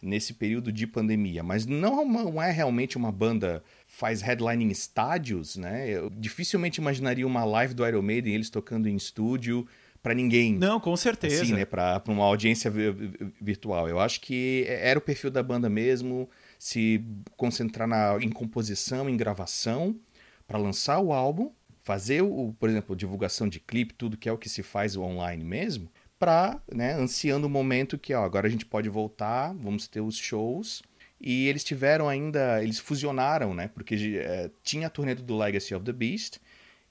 Nesse 0.00 0.34
período 0.34 0.72
de 0.72 0.84
pandemia, 0.84 1.44
mas 1.44 1.64
não, 1.64 2.04
não 2.04 2.42
é 2.42 2.50
realmente 2.50 2.96
uma 2.96 3.12
banda 3.12 3.62
faz 3.92 4.22
headlining 4.22 4.70
estádios, 4.70 5.54
né? 5.56 5.88
Eu 5.90 6.08
dificilmente 6.08 6.80
imaginaria 6.80 7.26
uma 7.26 7.44
live 7.44 7.74
do 7.74 7.86
Iron 7.86 8.00
Maiden 8.00 8.34
eles 8.34 8.48
tocando 8.48 8.88
em 8.88 8.96
estúdio 8.96 9.66
para 10.02 10.14
ninguém. 10.14 10.54
Não, 10.54 10.80
com 10.80 10.96
certeza. 10.96 11.42
Assim, 11.42 11.52
né, 11.52 11.66
para 11.66 12.02
uma 12.08 12.24
audiência 12.24 12.72
virtual. 13.40 13.90
Eu 13.90 14.00
acho 14.00 14.22
que 14.22 14.64
era 14.66 14.98
o 14.98 15.02
perfil 15.02 15.30
da 15.30 15.42
banda 15.42 15.68
mesmo, 15.68 16.28
se 16.58 17.04
concentrar 17.36 17.86
na, 17.86 18.16
em 18.18 18.30
composição, 18.30 19.10
em 19.10 19.16
gravação, 19.16 19.94
para 20.46 20.58
lançar 20.58 20.98
o 20.98 21.12
álbum, 21.12 21.52
fazer, 21.82 22.22
o, 22.22 22.56
por 22.58 22.70
exemplo, 22.70 22.96
divulgação 22.96 23.46
de 23.46 23.60
clipe, 23.60 23.92
tudo 23.92 24.16
que 24.16 24.28
é 24.28 24.32
o 24.32 24.38
que 24.38 24.48
se 24.48 24.62
faz 24.62 24.96
online 24.96 25.44
mesmo, 25.44 25.88
para, 26.18 26.60
né, 26.74 26.94
ansiando 26.94 27.46
o 27.46 27.50
momento 27.50 27.98
que, 27.98 28.14
ó, 28.14 28.24
agora 28.24 28.46
a 28.46 28.50
gente 28.50 28.64
pode 28.64 28.88
voltar, 28.88 29.52
vamos 29.52 29.86
ter 29.86 30.00
os 30.00 30.16
shows, 30.16 30.82
e 31.22 31.46
eles 31.46 31.62
tiveram 31.62 32.08
ainda, 32.08 32.60
eles 32.60 32.80
fusionaram, 32.80 33.54
né? 33.54 33.68
Porque 33.68 33.94
é, 34.18 34.50
tinha 34.64 34.88
a 34.88 34.90
turnê 34.90 35.14
do 35.14 35.38
Legacy 35.38 35.72
of 35.72 35.84
the 35.84 35.92
Beast. 35.92 36.38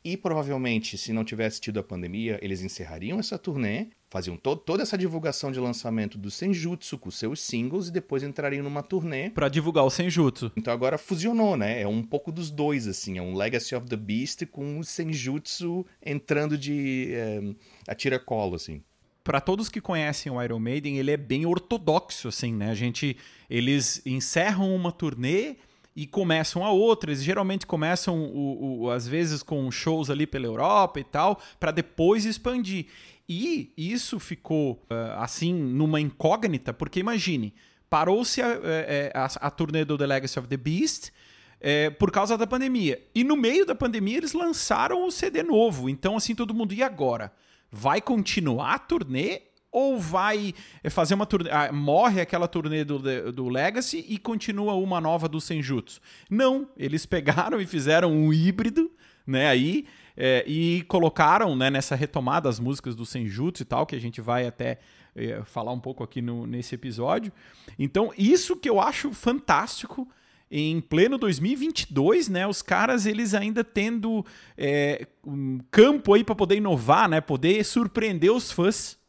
E 0.04 0.18
provavelmente, 0.18 0.98
se 0.98 1.14
não 1.14 1.24
tivesse 1.24 1.62
tido 1.62 1.80
a 1.80 1.84
pandemia, 1.84 2.40
eles 2.42 2.64
encerrariam 2.64 3.20
essa 3.20 3.38
turnê, 3.38 3.88
faziam 4.10 4.36
to 4.36 4.56
toda 4.56 4.82
essa 4.82 4.98
divulgação 4.98 5.52
de 5.52 5.60
lançamento 5.60 6.18
do 6.18 6.32
Senjutsu 6.32 6.98
com 6.98 7.12
seus 7.12 7.40
singles 7.40 7.90
e 7.90 7.92
depois 7.92 8.24
entrariam 8.24 8.64
numa 8.64 8.82
turnê. 8.82 9.30
para 9.30 9.48
divulgar 9.48 9.84
o 9.84 9.92
Senjutsu. 9.92 10.52
Então 10.58 10.74
agora 10.74 10.98
fusionou, 10.98 11.56
né? 11.56 11.82
É 11.82 11.88
um 11.88 12.02
pouco 12.02 12.32
dos 12.32 12.50
dois, 12.50 12.88
assim. 12.88 13.20
É 13.20 13.22
um 13.22 13.36
Legacy 13.36 13.76
of 13.76 13.86
the 13.88 13.98
Beast 13.98 14.46
com 14.48 14.80
o 14.80 14.84
Senjutsu 14.84 15.86
entrando 16.04 16.58
de 16.58 17.10
é, 17.14 17.42
a 17.88 17.94
tiracolo, 17.94 18.56
assim 18.56 18.82
para 19.24 19.40
todos 19.40 19.70
que 19.70 19.80
conhecem 19.80 20.32
o 20.32 20.42
Iron 20.42 20.60
Maiden, 20.60 20.98
ele 20.98 21.12
é 21.12 21.18
bem 21.18 21.46
ortodoxo, 21.46 22.28
assim, 22.28 22.54
né? 22.54 22.72
A 22.72 22.74
gente, 22.74 23.16
eles 23.52 24.02
encerram 24.06 24.74
uma 24.74 24.92
turnê 24.92 25.58
e 25.96 26.08
começam 26.08 26.66
a 26.66 26.72
outra. 26.72 27.12
Eles 27.12 27.24
geralmente 27.24 27.68
começam, 27.68 28.18
o, 28.18 28.84
o, 28.84 28.90
às 28.90 29.08
vezes, 29.08 29.44
com 29.44 29.70
shows 29.70 30.10
ali 30.10 30.26
pela 30.26 30.46
Europa 30.46 31.00
e 31.00 31.04
tal, 31.04 31.40
para 31.60 31.72
depois 31.72 32.26
expandir. 32.26 32.86
E 33.28 33.74
isso 33.78 34.20
ficou, 34.20 34.82
uh, 34.90 35.20
assim, 35.20 35.54
numa 35.54 36.00
incógnita, 36.00 36.74
porque 36.74 37.00
imagine, 37.00 37.54
parou-se 37.90 38.42
a, 38.42 38.48
a, 38.48 38.60
é, 38.64 39.12
a, 39.14 39.26
a, 39.26 39.52
turnê 39.52 39.84
do 39.84 39.98
The 39.98 40.08
Legacy 40.08 40.40
of 40.40 40.48
the 40.48 40.58
Beast 40.58 41.12
é, 41.60 41.90
por 41.90 42.10
causa 42.10 42.38
da 42.38 42.48
pandemia. 42.48 43.02
E 43.14 43.24
no 43.24 43.36
meio 43.36 43.66
da 43.66 43.76
pandemia 43.76 44.18
eles 44.18 44.34
lançaram 44.34 45.06
o 45.06 45.12
CD 45.12 45.44
novo. 45.44 45.90
Então, 45.90 46.16
assim, 46.16 46.34
todo 46.34 46.54
mundo, 46.54 46.74
e 46.74 46.82
agora? 46.82 47.32
vai 47.72 48.02
continuar 48.02 48.74
a 48.74 48.80
turnê 48.80 49.44
ou 49.72 50.00
vai 50.00 50.54
fazer 50.90 51.14
uma 51.14 51.26
turnê. 51.26 51.50
Ah, 51.52 51.72
morre 51.72 52.22
aquela 52.22 52.48
turnê 52.48 52.84
do, 52.84 53.32
do 53.32 53.48
Legacy 53.48 54.06
e 54.08 54.18
continua 54.18 54.74
uma 54.74 55.00
nova 55.00 55.30
do 55.30 55.40
Senjutsu? 55.40 56.02
Não, 56.30 56.68
eles 56.76 57.06
pegaram 57.06 57.62
e 57.62 57.66
fizeram 57.66 58.12
um 58.12 58.34
híbrido, 58.34 58.92
né? 59.26 59.48
Aí. 59.48 59.86
É, 60.24 60.44
e 60.46 60.84
colocaram 60.90 61.56
né, 61.56 61.70
nessa 61.70 61.96
retomada 61.96 62.50
as 62.50 62.60
músicas 62.60 62.96
do 62.96 63.06
Senjutsu 63.06 63.64
e 63.64 63.66
tal, 63.66 63.86
que 63.86 63.96
a 63.96 64.00
gente 64.00 64.20
vai 64.20 64.46
até 64.46 64.78
é, 65.16 65.42
falar 65.46 65.72
um 65.72 65.80
pouco 65.80 66.04
aqui 66.04 66.22
no, 66.22 66.46
nesse 66.46 66.76
episódio. 66.76 67.32
Então, 67.80 68.12
isso 68.18 68.58
que 68.58 68.70
eu 68.70 68.80
acho 68.80 69.14
fantástico 69.14 70.08
em 70.50 70.82
pleno 70.82 71.18
2022, 71.18 72.28
né? 72.28 72.46
Os 72.46 72.62
caras 72.62 73.06
eles 73.06 73.34
ainda 73.34 73.64
tendo 73.64 74.26
é, 74.58 75.08
um 75.26 75.60
campo 75.72 76.14
aí 76.14 76.24
para 76.24 76.36
poder 76.36 76.58
inovar, 76.58 77.08
né? 77.08 77.22
Poder 77.22 77.64
surpreender 77.64 78.32
os 78.32 78.52
fãs. 78.52 79.00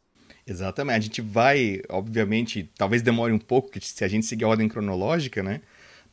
Exatamente. 0.45 0.97
A 0.97 0.99
gente 0.99 1.21
vai, 1.21 1.81
obviamente, 1.89 2.69
talvez 2.77 3.01
demore 3.01 3.31
um 3.31 3.39
pouco, 3.39 3.69
se 3.81 4.03
a 4.03 4.07
gente 4.07 4.25
seguir 4.25 4.43
a 4.43 4.49
ordem 4.49 4.67
cronológica, 4.67 5.41
né? 5.41 5.61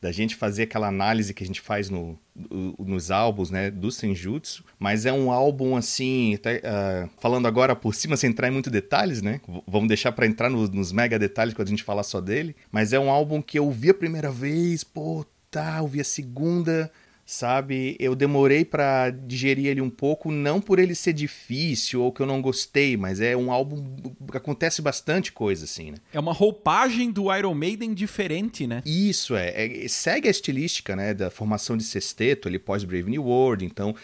da 0.01 0.11
gente 0.11 0.35
fazer 0.35 0.63
aquela 0.63 0.87
análise 0.87 1.31
que 1.31 1.43
a 1.43 1.47
gente 1.47 1.61
faz 1.61 1.87
no, 1.87 2.17
no, 2.35 2.75
nos 2.79 3.11
álbuns, 3.11 3.51
né, 3.51 3.69
do 3.69 3.91
Senjutsu, 3.91 4.65
mas 4.79 5.05
é 5.05 5.13
um 5.13 5.31
álbum 5.31 5.77
assim, 5.77 6.33
até, 6.33 6.57
uh, 6.57 7.09
falando 7.19 7.47
agora 7.47 7.75
por 7.75 7.93
cima, 7.93 8.17
sem 8.17 8.31
entrar 8.31 8.47
em 8.47 8.51
muitos 8.51 8.71
detalhes, 8.71 9.21
né, 9.21 9.39
vamos 9.67 9.87
deixar 9.87 10.11
para 10.11 10.25
entrar 10.25 10.49
no, 10.49 10.67
nos 10.67 10.91
mega 10.91 11.19
detalhes 11.19 11.53
quando 11.53 11.67
a 11.67 11.69
gente 11.69 11.83
falar 11.83 12.01
só 12.01 12.19
dele, 12.19 12.55
mas 12.71 12.93
é 12.93 12.99
um 12.99 13.11
álbum 13.11 13.43
que 13.43 13.59
eu 13.59 13.69
vi 13.69 13.91
a 13.91 13.93
primeira 13.93 14.31
vez, 14.31 14.83
pô, 14.83 15.23
tá, 15.51 15.79
ouvi 15.83 16.01
a 16.01 16.05
segunda, 16.05 16.91
sabe? 17.31 17.95
Eu 17.97 18.13
demorei 18.13 18.65
para 18.65 19.09
digerir 19.09 19.67
ele 19.67 19.79
um 19.79 19.89
pouco, 19.89 20.29
não 20.29 20.59
por 20.59 20.79
ele 20.79 20.93
ser 20.93 21.13
difícil 21.13 22.03
ou 22.03 22.11
que 22.11 22.21
eu 22.21 22.25
não 22.25 22.41
gostei, 22.41 22.97
mas 22.97 23.21
é 23.21 23.37
um 23.37 23.51
álbum 23.51 23.95
que 24.29 24.35
acontece 24.35 24.81
bastante 24.81 25.31
coisa 25.31 25.63
assim, 25.63 25.91
né? 25.91 25.97
É 26.11 26.19
uma 26.19 26.33
roupagem 26.33 27.09
do 27.09 27.33
Iron 27.33 27.53
Maiden 27.53 27.93
diferente, 27.93 28.67
né? 28.67 28.83
Isso 28.85 29.33
é, 29.35 29.83
é 29.83 29.87
segue 29.87 30.27
a 30.27 30.31
estilística, 30.31 30.93
né, 30.93 31.13
da 31.13 31.29
formação 31.29 31.77
de 31.77 31.85
sexteto, 31.85 32.49
ali 32.49 32.59
pós 32.59 32.83
Brave 32.83 33.09
New 33.09 33.23
World, 33.23 33.63
então 33.63 33.95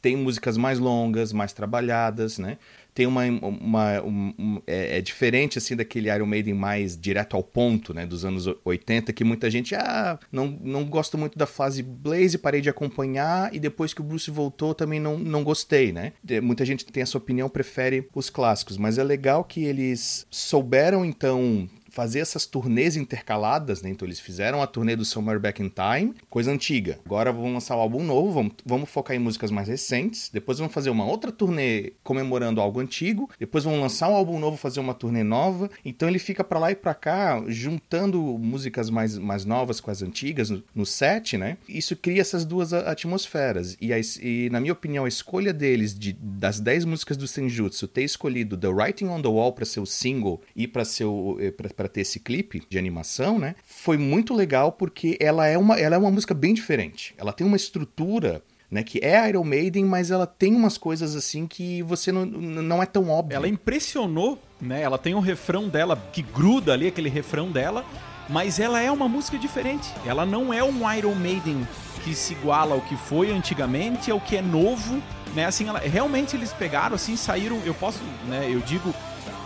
tem 0.00 0.16
músicas 0.16 0.56
mais 0.56 0.78
longas, 0.78 1.34
mais 1.34 1.52
trabalhadas, 1.52 2.38
né? 2.38 2.56
Tem 2.94 3.06
uma, 3.06 3.24
uma 3.24 4.02
um, 4.02 4.60
é, 4.66 4.98
é, 4.98 5.00
diferente 5.00 5.58
assim 5.58 5.76
daquele 5.76 6.12
Iron 6.12 6.26
Maiden 6.26 6.54
mais 6.54 6.96
direto 6.96 7.36
ao 7.36 7.42
ponto, 7.42 7.94
né, 7.94 8.06
dos 8.06 8.24
anos 8.24 8.46
80, 8.64 9.12
que 9.12 9.24
muita 9.24 9.50
gente 9.50 9.74
ah, 9.74 10.18
não, 10.30 10.58
não 10.62 10.84
gosto 10.84 11.16
muito 11.16 11.38
da 11.38 11.46
fase 11.46 11.82
Blaze, 11.82 12.38
parei 12.38 12.60
de 12.60 12.68
acompanhar 12.68 13.54
e 13.54 13.58
depois 13.58 13.94
que 13.94 14.00
o 14.00 14.04
Bruce 14.04 14.30
voltou 14.30 14.74
também 14.74 15.00
não, 15.00 15.18
não 15.18 15.42
gostei, 15.44 15.92
né? 15.92 16.12
Muita 16.42 16.64
gente 16.64 16.84
tem 16.84 17.02
essa 17.02 17.18
opinião, 17.18 17.48
prefere 17.48 18.08
os 18.14 18.30
clássicos, 18.30 18.76
mas 18.76 18.98
é 18.98 19.04
legal 19.04 19.44
que 19.44 19.64
eles 19.64 20.26
souberam 20.30 21.04
então 21.04 21.68
fazer 21.90 22.20
essas 22.20 22.46
turnês 22.46 22.96
intercaladas, 22.96 23.82
né? 23.82 23.90
Então 23.90 24.06
eles 24.06 24.20
fizeram 24.20 24.62
a 24.62 24.66
turnê 24.66 24.96
do 24.96 25.04
Summer 25.04 25.38
Back 25.38 25.62
in 25.62 25.70
Time, 25.70 26.14
coisa 26.28 26.50
antiga. 26.50 26.98
Agora 27.04 27.32
vão 27.32 27.52
lançar 27.52 27.76
um 27.76 27.80
álbum 27.80 28.02
novo, 28.02 28.32
vamos, 28.32 28.52
vamos 28.64 28.90
focar 28.90 29.16
em 29.16 29.18
músicas 29.18 29.50
mais 29.50 29.68
recentes. 29.68 30.30
Depois 30.32 30.58
vão 30.58 30.68
fazer 30.68 30.90
uma 30.90 31.04
outra 31.04 31.32
turnê 31.32 31.92
comemorando 32.02 32.60
algo 32.60 32.80
antigo. 32.80 33.28
Depois 33.38 33.64
vão 33.64 33.80
lançar 33.80 34.08
um 34.08 34.14
álbum 34.14 34.38
novo, 34.38 34.56
fazer 34.56 34.80
uma 34.80 34.94
turnê 34.94 35.22
nova. 35.22 35.70
Então 35.84 36.08
ele 36.08 36.18
fica 36.18 36.44
para 36.44 36.58
lá 36.58 36.70
e 36.70 36.76
para 36.76 36.94
cá, 36.94 37.42
juntando 37.48 38.20
músicas 38.38 38.90
mais, 38.90 39.18
mais 39.18 39.44
novas 39.44 39.80
com 39.80 39.90
as 39.90 40.02
antigas 40.02 40.50
no, 40.50 40.62
no 40.74 40.86
set, 40.86 41.36
né? 41.36 41.56
Isso 41.68 41.96
cria 41.96 42.20
essas 42.20 42.44
duas 42.44 42.72
atmosferas. 42.72 43.76
E, 43.80 43.92
a, 43.92 43.98
e 44.20 44.48
na 44.50 44.60
minha 44.60 44.72
opinião, 44.72 45.04
a 45.04 45.08
escolha 45.08 45.52
deles 45.52 45.98
de, 45.98 46.12
das 46.12 46.60
10 46.60 46.84
músicas 46.84 47.16
do 47.16 47.26
Senjutsu 47.26 47.88
ter 47.88 48.02
escolhido 48.02 48.56
The 48.56 48.68
Writing 48.68 49.06
on 49.06 49.20
the 49.20 49.28
Wall 49.28 49.52
para 49.52 49.64
ser 49.64 49.80
o 49.80 49.86
single 49.86 50.40
e 50.54 50.66
para 50.66 50.84
ser 50.84 51.04
o, 51.04 51.36
pra, 51.56 51.79
para 51.80 51.88
ter 51.88 52.02
esse 52.02 52.20
clipe 52.20 52.62
de 52.68 52.78
animação, 52.78 53.38
né? 53.38 53.54
Foi 53.64 53.96
muito 53.96 54.34
legal 54.34 54.70
porque 54.70 55.16
ela 55.18 55.46
é 55.46 55.56
uma, 55.56 55.80
ela 55.80 55.96
é 55.96 55.98
uma 55.98 56.10
música 56.10 56.34
bem 56.34 56.52
diferente. 56.52 57.14
Ela 57.16 57.32
tem 57.32 57.46
uma 57.46 57.56
estrutura 57.56 58.42
né, 58.70 58.82
que 58.82 58.98
é 59.02 59.26
Iron 59.30 59.44
Maiden, 59.44 59.86
mas 59.86 60.10
ela 60.10 60.26
tem 60.26 60.54
umas 60.54 60.76
coisas 60.76 61.16
assim 61.16 61.46
que 61.46 61.82
você 61.82 62.12
não, 62.12 62.26
não 62.26 62.82
é 62.82 62.86
tão 62.86 63.08
óbvio. 63.08 63.34
Ela 63.34 63.48
impressionou, 63.48 64.38
né? 64.60 64.82
Ela 64.82 64.98
tem 64.98 65.14
um 65.14 65.20
refrão 65.20 65.70
dela 65.70 65.96
que 66.12 66.20
gruda 66.20 66.74
ali, 66.74 66.86
aquele 66.86 67.08
refrão 67.08 67.50
dela, 67.50 67.82
mas 68.28 68.60
ela 68.60 68.78
é 68.78 68.90
uma 68.90 69.08
música 69.08 69.38
diferente. 69.38 69.90
Ela 70.04 70.26
não 70.26 70.52
é 70.52 70.62
um 70.62 70.92
Iron 70.92 71.14
Maiden 71.14 71.66
que 72.04 72.14
se 72.14 72.34
iguala 72.34 72.74
ao 72.74 72.82
que 72.82 72.94
foi 72.94 73.32
antigamente, 73.32 74.10
ao 74.10 74.20
que 74.20 74.36
é 74.36 74.42
novo, 74.42 75.02
né? 75.34 75.46
Assim, 75.46 75.66
ela, 75.66 75.78
realmente 75.78 76.36
eles 76.36 76.52
pegaram 76.52 76.94
assim, 76.94 77.16
saíram, 77.16 77.58
eu 77.64 77.72
posso, 77.72 78.00
né, 78.28 78.46
eu 78.50 78.60
digo 78.60 78.94